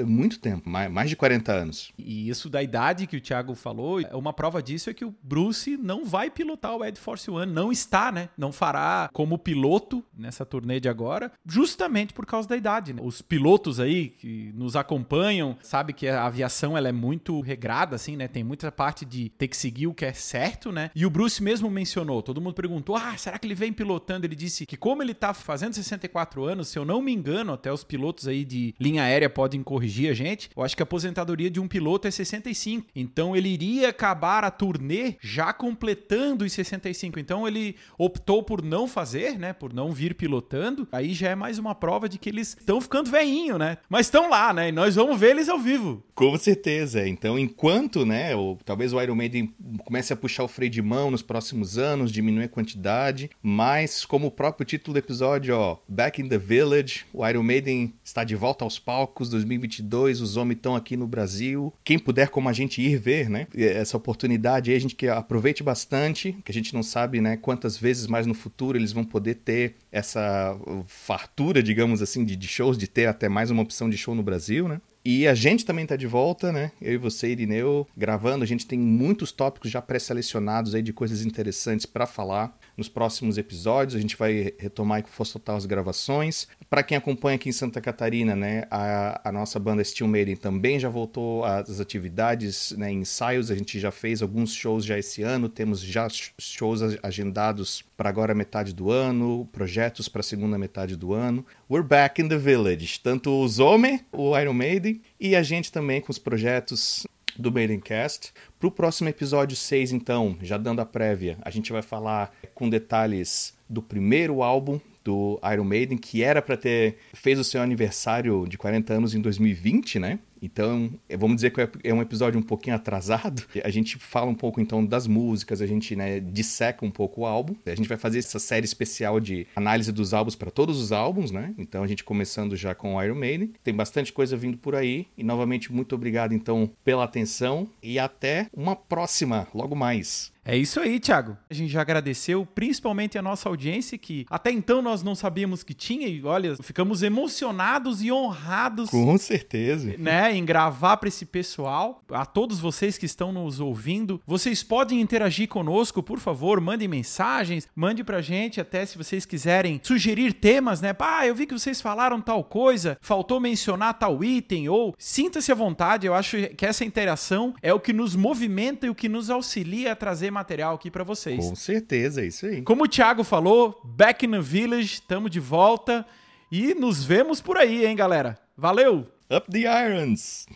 muito 0.04 0.38
tempo, 0.38 0.68
mais 0.68 1.10
de 1.10 1.16
40 1.16 1.52
anos. 1.52 1.92
E 1.98 2.28
isso 2.28 2.48
da 2.48 2.62
idade 2.62 3.06
que 3.06 3.16
o 3.16 3.20
Thiago 3.20 3.54
falou, 3.54 4.00
uma 4.12 4.32
prova 4.32 4.62
disso 4.62 4.90
é 4.90 4.94
que 4.94 5.04
o 5.04 5.14
Bruce 5.22 5.76
não 5.76 6.04
vai 6.04 6.30
pilotar 6.30 6.76
o 6.76 6.84
Ed 6.84 6.98
Force 6.98 7.30
One, 7.30 7.52
não 7.52 7.72
está, 7.72 8.12
né? 8.12 8.28
Não 8.36 8.52
fará 8.52 9.08
como 9.12 9.38
piloto 9.38 10.04
nessa 10.16 10.44
turnê 10.44 10.80
de 10.80 10.88
agora, 10.88 11.32
justamente 11.46 12.12
por 12.12 12.26
causa 12.26 12.48
da 12.48 12.56
idade. 12.56 12.92
Né? 12.92 13.00
Os 13.02 13.22
pilotos 13.22 13.80
aí 13.80 14.08
que 14.08 14.52
nos 14.54 14.76
acompanham, 14.76 15.56
sabe 15.62 15.92
que 15.92 16.08
a 16.08 16.24
aviação 16.24 16.76
ela 16.76 16.88
é 16.88 16.92
muito 16.92 17.40
regrada, 17.40 17.96
assim, 17.96 18.16
né? 18.16 18.28
Tem 18.28 18.44
muita 18.44 18.70
parte 18.70 19.04
de 19.04 19.30
ter 19.30 19.48
que 19.48 19.56
seguir 19.56 19.86
o 19.86 19.94
que 19.94 20.04
é 20.04 20.12
certo, 20.12 20.70
né? 20.70 20.90
E 20.94 21.04
o 21.04 21.10
Bruce 21.10 21.42
mesmo 21.42 21.70
mencionou, 21.70 22.22
todo 22.22 22.40
mundo 22.40 22.54
perguntou, 22.54 22.96
ah, 22.96 23.16
será 23.16 23.38
que 23.38 23.46
ele 23.46 23.54
vem 23.54 23.72
pilotando? 23.72 24.26
Ele 24.26 24.34
disse 24.34 24.66
que 24.66 24.76
como 24.76 25.02
ele 25.02 25.05
tá 25.14 25.34
fazendo 25.34 25.74
64 25.74 26.44
anos, 26.44 26.68
se 26.68 26.78
eu 26.78 26.84
não 26.84 27.02
me 27.02 27.12
engano, 27.12 27.52
até 27.52 27.72
os 27.72 27.84
pilotos 27.84 28.26
aí 28.28 28.44
de 28.44 28.74
linha 28.80 29.02
aérea 29.02 29.30
podem 29.30 29.62
corrigir 29.62 30.10
a 30.10 30.14
gente. 30.14 30.50
Eu 30.56 30.62
acho 30.62 30.76
que 30.76 30.82
a 30.82 30.84
aposentadoria 30.84 31.50
de 31.50 31.60
um 31.60 31.68
piloto 31.68 32.08
é 32.08 32.10
65. 32.10 32.86
Então 32.94 33.36
ele 33.36 33.48
iria 33.48 33.88
acabar 33.88 34.44
a 34.44 34.50
turnê 34.50 35.16
já 35.20 35.52
completando 35.52 36.44
os 36.44 36.52
65. 36.52 37.18
Então 37.18 37.46
ele 37.46 37.76
optou 37.98 38.42
por 38.42 38.62
não 38.62 38.86
fazer, 38.88 39.38
né? 39.38 39.52
Por 39.52 39.72
não 39.72 39.92
vir 39.92 40.14
pilotando. 40.14 40.88
Aí 40.90 41.12
já 41.12 41.30
é 41.30 41.34
mais 41.34 41.58
uma 41.58 41.74
prova 41.74 42.08
de 42.08 42.18
que 42.18 42.28
eles 42.28 42.56
estão 42.58 42.80
ficando 42.80 43.10
veinho, 43.10 43.58
né? 43.58 43.78
Mas 43.88 44.06
estão 44.06 44.30
lá, 44.30 44.52
né? 44.52 44.68
E 44.68 44.72
nós 44.72 44.94
vamos 44.94 45.18
ver 45.18 45.30
eles 45.30 45.48
ao 45.48 45.58
vivo. 45.58 46.02
Com 46.14 46.36
certeza. 46.38 47.06
Então, 47.06 47.38
enquanto, 47.38 48.06
né, 48.06 48.34
ou 48.34 48.58
talvez 48.64 48.92
o 48.92 49.00
Iron 49.00 49.14
Maiden 49.14 49.54
comece 49.84 50.12
a 50.12 50.16
puxar 50.16 50.44
o 50.44 50.48
freio 50.48 50.70
de 50.70 50.80
mão 50.80 51.10
nos 51.10 51.22
próximos 51.22 51.76
anos, 51.76 52.10
diminuir 52.10 52.44
a 52.44 52.48
quantidade, 52.48 53.30
mas 53.42 54.04
como 54.04 54.28
o 54.28 54.30
próprio 54.30 54.64
título 54.64 54.94
do 54.96 54.98
episódio, 54.98 55.54
ó, 55.54 55.76
Back 55.86 56.22
in 56.22 56.28
the 56.28 56.38
Village, 56.38 57.04
o 57.12 57.26
Iron 57.26 57.42
Maiden 57.42 57.92
está 58.02 58.24
de 58.24 58.34
volta 58.34 58.64
aos 58.64 58.78
palcos 58.78 59.28
2022, 59.28 60.22
os 60.22 60.36
homens 60.38 60.56
estão 60.56 60.74
aqui 60.74 60.96
no 60.96 61.06
Brasil. 61.06 61.72
Quem 61.84 61.98
puder 61.98 62.30
como 62.30 62.48
a 62.48 62.52
gente 62.52 62.80
ir 62.80 62.96
ver, 62.96 63.28
né, 63.28 63.46
essa 63.54 63.96
oportunidade 63.96 64.70
aí, 64.70 64.76
a 64.76 64.80
gente 64.80 64.94
que 64.94 65.06
aproveite 65.06 65.62
bastante, 65.62 66.32
que 66.44 66.50
a 66.50 66.54
gente 66.54 66.72
não 66.72 66.82
sabe, 66.82 67.20
né, 67.20 67.36
quantas 67.36 67.76
vezes 67.76 68.06
mais 68.06 68.26
no 68.26 68.34
futuro 68.34 68.78
eles 68.78 68.92
vão 68.92 69.04
poder 69.04 69.34
ter 69.34 69.74
essa 69.92 70.58
fartura, 70.86 71.62
digamos 71.62 72.00
assim, 72.00 72.24
de, 72.24 72.34
de 72.34 72.48
shows, 72.48 72.78
de 72.78 72.86
ter 72.86 73.06
até 73.06 73.28
mais 73.28 73.50
uma 73.50 73.62
opção 73.62 73.90
de 73.90 73.98
show 73.98 74.14
no 74.14 74.22
Brasil, 74.22 74.66
né? 74.66 74.80
E 75.08 75.28
a 75.28 75.34
gente 75.36 75.64
também 75.64 75.84
está 75.84 75.94
de 75.94 76.08
volta, 76.08 76.50
né? 76.50 76.72
Eu 76.82 76.94
e 76.94 76.96
você, 76.96 77.28
Irineu, 77.28 77.86
gravando. 77.96 78.42
A 78.42 78.46
gente 78.46 78.66
tem 78.66 78.76
muitos 78.76 79.30
tópicos 79.30 79.70
já 79.70 79.80
pré-selecionados 79.80 80.74
aí 80.74 80.82
de 80.82 80.92
coisas 80.92 81.24
interessantes 81.24 81.86
para 81.86 82.06
falar 82.06 82.58
nos 82.76 82.88
próximos 82.88 83.38
episódios. 83.38 83.96
A 83.96 84.00
gente 84.00 84.16
vai 84.16 84.52
retomar 84.58 85.02
com 85.02 85.08
Força 85.08 85.34
Total 85.34 85.56
as 85.56 85.66
gravações. 85.66 86.46
Para 86.68 86.82
quem 86.82 86.96
acompanha 86.96 87.36
aqui 87.36 87.48
em 87.48 87.52
Santa 87.52 87.80
Catarina, 87.80 88.34
né, 88.34 88.64
a, 88.70 89.28
a 89.28 89.32
nossa 89.32 89.58
banda 89.58 89.82
Steel 89.82 90.08
Maiden 90.08 90.36
também 90.36 90.78
já 90.78 90.88
voltou 90.88 91.44
às 91.44 91.80
atividades, 91.80 92.72
né, 92.72 92.90
ensaios. 92.90 93.50
A 93.50 93.54
gente 93.54 93.78
já 93.78 93.90
fez 93.90 94.22
alguns 94.22 94.52
shows 94.52 94.84
já 94.84 94.98
esse 94.98 95.22
ano, 95.22 95.48
temos 95.48 95.80
já 95.80 96.08
shows 96.38 96.80
agendados 97.02 97.84
para 97.96 98.08
agora 98.08 98.34
metade 98.34 98.74
do 98.74 98.90
ano, 98.90 99.48
projetos 99.52 100.08
para 100.08 100.22
segunda 100.22 100.58
metade 100.58 100.96
do 100.96 101.12
ano. 101.12 101.44
We're 101.70 101.86
back 101.86 102.20
in 102.20 102.28
the 102.28 102.38
village, 102.38 103.00
tanto 103.00 103.42
os 103.42 103.54
Zomer, 103.54 104.04
o 104.12 104.38
Iron 104.38 104.52
Maiden, 104.52 105.00
e 105.18 105.34
a 105.34 105.42
gente 105.42 105.72
também 105.72 106.00
com 106.00 106.12
os 106.12 106.18
projetos 106.18 107.06
do 107.38 107.52
Maidencast. 107.52 108.32
Para 108.58 108.68
o 108.68 108.70
próximo 108.70 109.08
episódio 109.08 109.56
6, 109.56 109.92
então, 109.92 110.36
já 110.42 110.56
dando 110.56 110.80
a 110.80 110.86
prévia, 110.86 111.38
a 111.42 111.50
gente 111.50 111.72
vai 111.72 111.82
falar 111.82 112.34
com 112.54 112.68
detalhes 112.68 113.54
do 113.68 113.82
primeiro 113.82 114.42
álbum 114.42 114.80
do 115.04 115.40
Iron 115.52 115.64
Maiden, 115.64 115.98
que 115.98 116.22
era 116.22 116.42
para 116.42 116.56
ter 116.56 116.96
fez 117.14 117.38
o 117.38 117.44
seu 117.44 117.62
aniversário 117.62 118.46
de 118.48 118.58
40 118.58 118.92
anos 118.92 119.14
em 119.14 119.20
2020, 119.20 120.00
né? 120.00 120.18
Então, 120.46 120.90
é, 121.08 121.16
vamos 121.16 121.36
dizer 121.36 121.50
que 121.50 121.68
é 121.82 121.92
um 121.92 122.00
episódio 122.00 122.38
um 122.38 122.42
pouquinho 122.42 122.76
atrasado. 122.76 123.42
A 123.64 123.70
gente 123.70 123.98
fala 123.98 124.30
um 124.30 124.34
pouco 124.34 124.60
então 124.60 124.84
das 124.84 125.06
músicas, 125.06 125.60
a 125.60 125.66
gente 125.66 125.96
né, 125.96 126.20
disseca 126.20 126.84
um 126.84 126.90
pouco 126.90 127.22
o 127.22 127.26
álbum. 127.26 127.54
A 127.66 127.74
gente 127.74 127.88
vai 127.88 127.98
fazer 127.98 128.18
essa 128.20 128.38
série 128.38 128.64
especial 128.64 129.18
de 129.18 129.46
análise 129.56 129.90
dos 129.90 130.14
álbuns 130.14 130.36
para 130.36 130.50
todos 130.50 130.80
os 130.80 130.92
álbuns, 130.92 131.30
né? 131.30 131.52
Então 131.58 131.82
a 131.82 131.86
gente 131.86 132.04
começando 132.04 132.54
já 132.54 132.74
com 132.74 133.02
Iron 133.02 133.16
Maiden. 133.16 133.52
Tem 133.64 133.74
bastante 133.74 134.12
coisa 134.12 134.36
vindo 134.36 134.56
por 134.56 134.74
aí. 134.74 135.06
E 135.18 135.24
novamente, 135.24 135.72
muito 135.72 135.94
obrigado 135.94 136.32
então 136.32 136.70
pela 136.84 137.04
atenção 137.04 137.68
e 137.82 137.98
até 137.98 138.46
uma 138.54 138.76
próxima, 138.76 139.48
logo 139.52 139.74
mais. 139.74 140.32
É 140.46 140.56
isso 140.56 140.78
aí, 140.78 141.00
Thiago. 141.00 141.36
A 141.50 141.54
gente 141.54 141.72
já 141.72 141.80
agradeceu 141.80 142.46
principalmente 142.46 143.18
a 143.18 143.22
nossa 143.22 143.48
audiência, 143.48 143.98
que 143.98 144.24
até 144.30 144.52
então 144.52 144.80
nós 144.80 145.02
não 145.02 145.16
sabíamos 145.16 145.64
que 145.64 145.74
tinha, 145.74 146.06
e 146.06 146.22
olha, 146.22 146.54
ficamos 146.62 147.02
emocionados 147.02 148.00
e 148.00 148.12
honrados. 148.12 148.90
Com 148.90 149.18
certeza. 149.18 149.96
Né, 149.98 150.36
em 150.36 150.44
gravar 150.44 150.98
para 150.98 151.08
esse 151.08 151.26
pessoal. 151.26 152.00
A 152.10 152.24
todos 152.24 152.60
vocês 152.60 152.96
que 152.96 153.06
estão 153.06 153.32
nos 153.32 153.58
ouvindo, 153.58 154.20
vocês 154.24 154.62
podem 154.62 155.00
interagir 155.00 155.48
conosco, 155.48 156.00
por 156.00 156.20
favor, 156.20 156.60
mandem 156.60 156.86
mensagens, 156.86 157.66
mande 157.74 158.04
pra 158.04 158.22
gente, 158.22 158.60
até 158.60 158.86
se 158.86 158.96
vocês 158.96 159.26
quiserem 159.26 159.80
sugerir 159.82 160.32
temas, 160.32 160.80
né? 160.80 160.94
Ah, 161.00 161.26
eu 161.26 161.34
vi 161.34 161.46
que 161.46 161.58
vocês 161.58 161.80
falaram 161.80 162.20
tal 162.20 162.44
coisa, 162.44 162.96
faltou 163.00 163.40
mencionar 163.40 163.94
tal 163.94 164.22
item, 164.22 164.68
ou 164.68 164.94
sinta-se 164.98 165.50
à 165.50 165.54
vontade, 165.54 166.06
eu 166.06 166.14
acho 166.14 166.36
que 166.56 166.66
essa 166.66 166.84
interação 166.84 167.54
é 167.62 167.72
o 167.72 167.80
que 167.80 167.92
nos 167.92 168.14
movimenta 168.14 168.86
e 168.86 168.90
o 168.90 168.94
que 168.94 169.08
nos 169.08 169.30
auxilia 169.30 169.92
a 169.92 169.96
trazer 169.96 170.35
material 170.36 170.74
aqui 170.74 170.90
para 170.90 171.02
vocês. 171.02 171.44
Com 171.44 171.56
certeza, 171.56 172.20
é 172.20 172.26
isso 172.26 172.44
aí. 172.46 172.62
Como 172.62 172.84
o 172.84 172.88
Thiago 172.88 173.24
falou, 173.24 173.80
back 173.82 174.26
in 174.26 174.32
the 174.32 174.40
village, 174.40 174.94
estamos 174.94 175.30
de 175.30 175.40
volta 175.40 176.06
e 176.52 176.74
nos 176.74 177.02
vemos 177.02 177.40
por 177.40 177.56
aí, 177.56 177.86
hein, 177.86 177.96
galera. 177.96 178.38
Valeu! 178.56 179.06
Up 179.30 179.50
the 179.50 179.62
irons! 179.62 180.46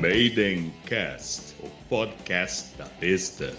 Maiden 0.00 0.72
Cast, 0.86 1.54
o 1.60 1.68
podcast 1.88 2.76
da 2.76 2.86
besta. 3.00 3.54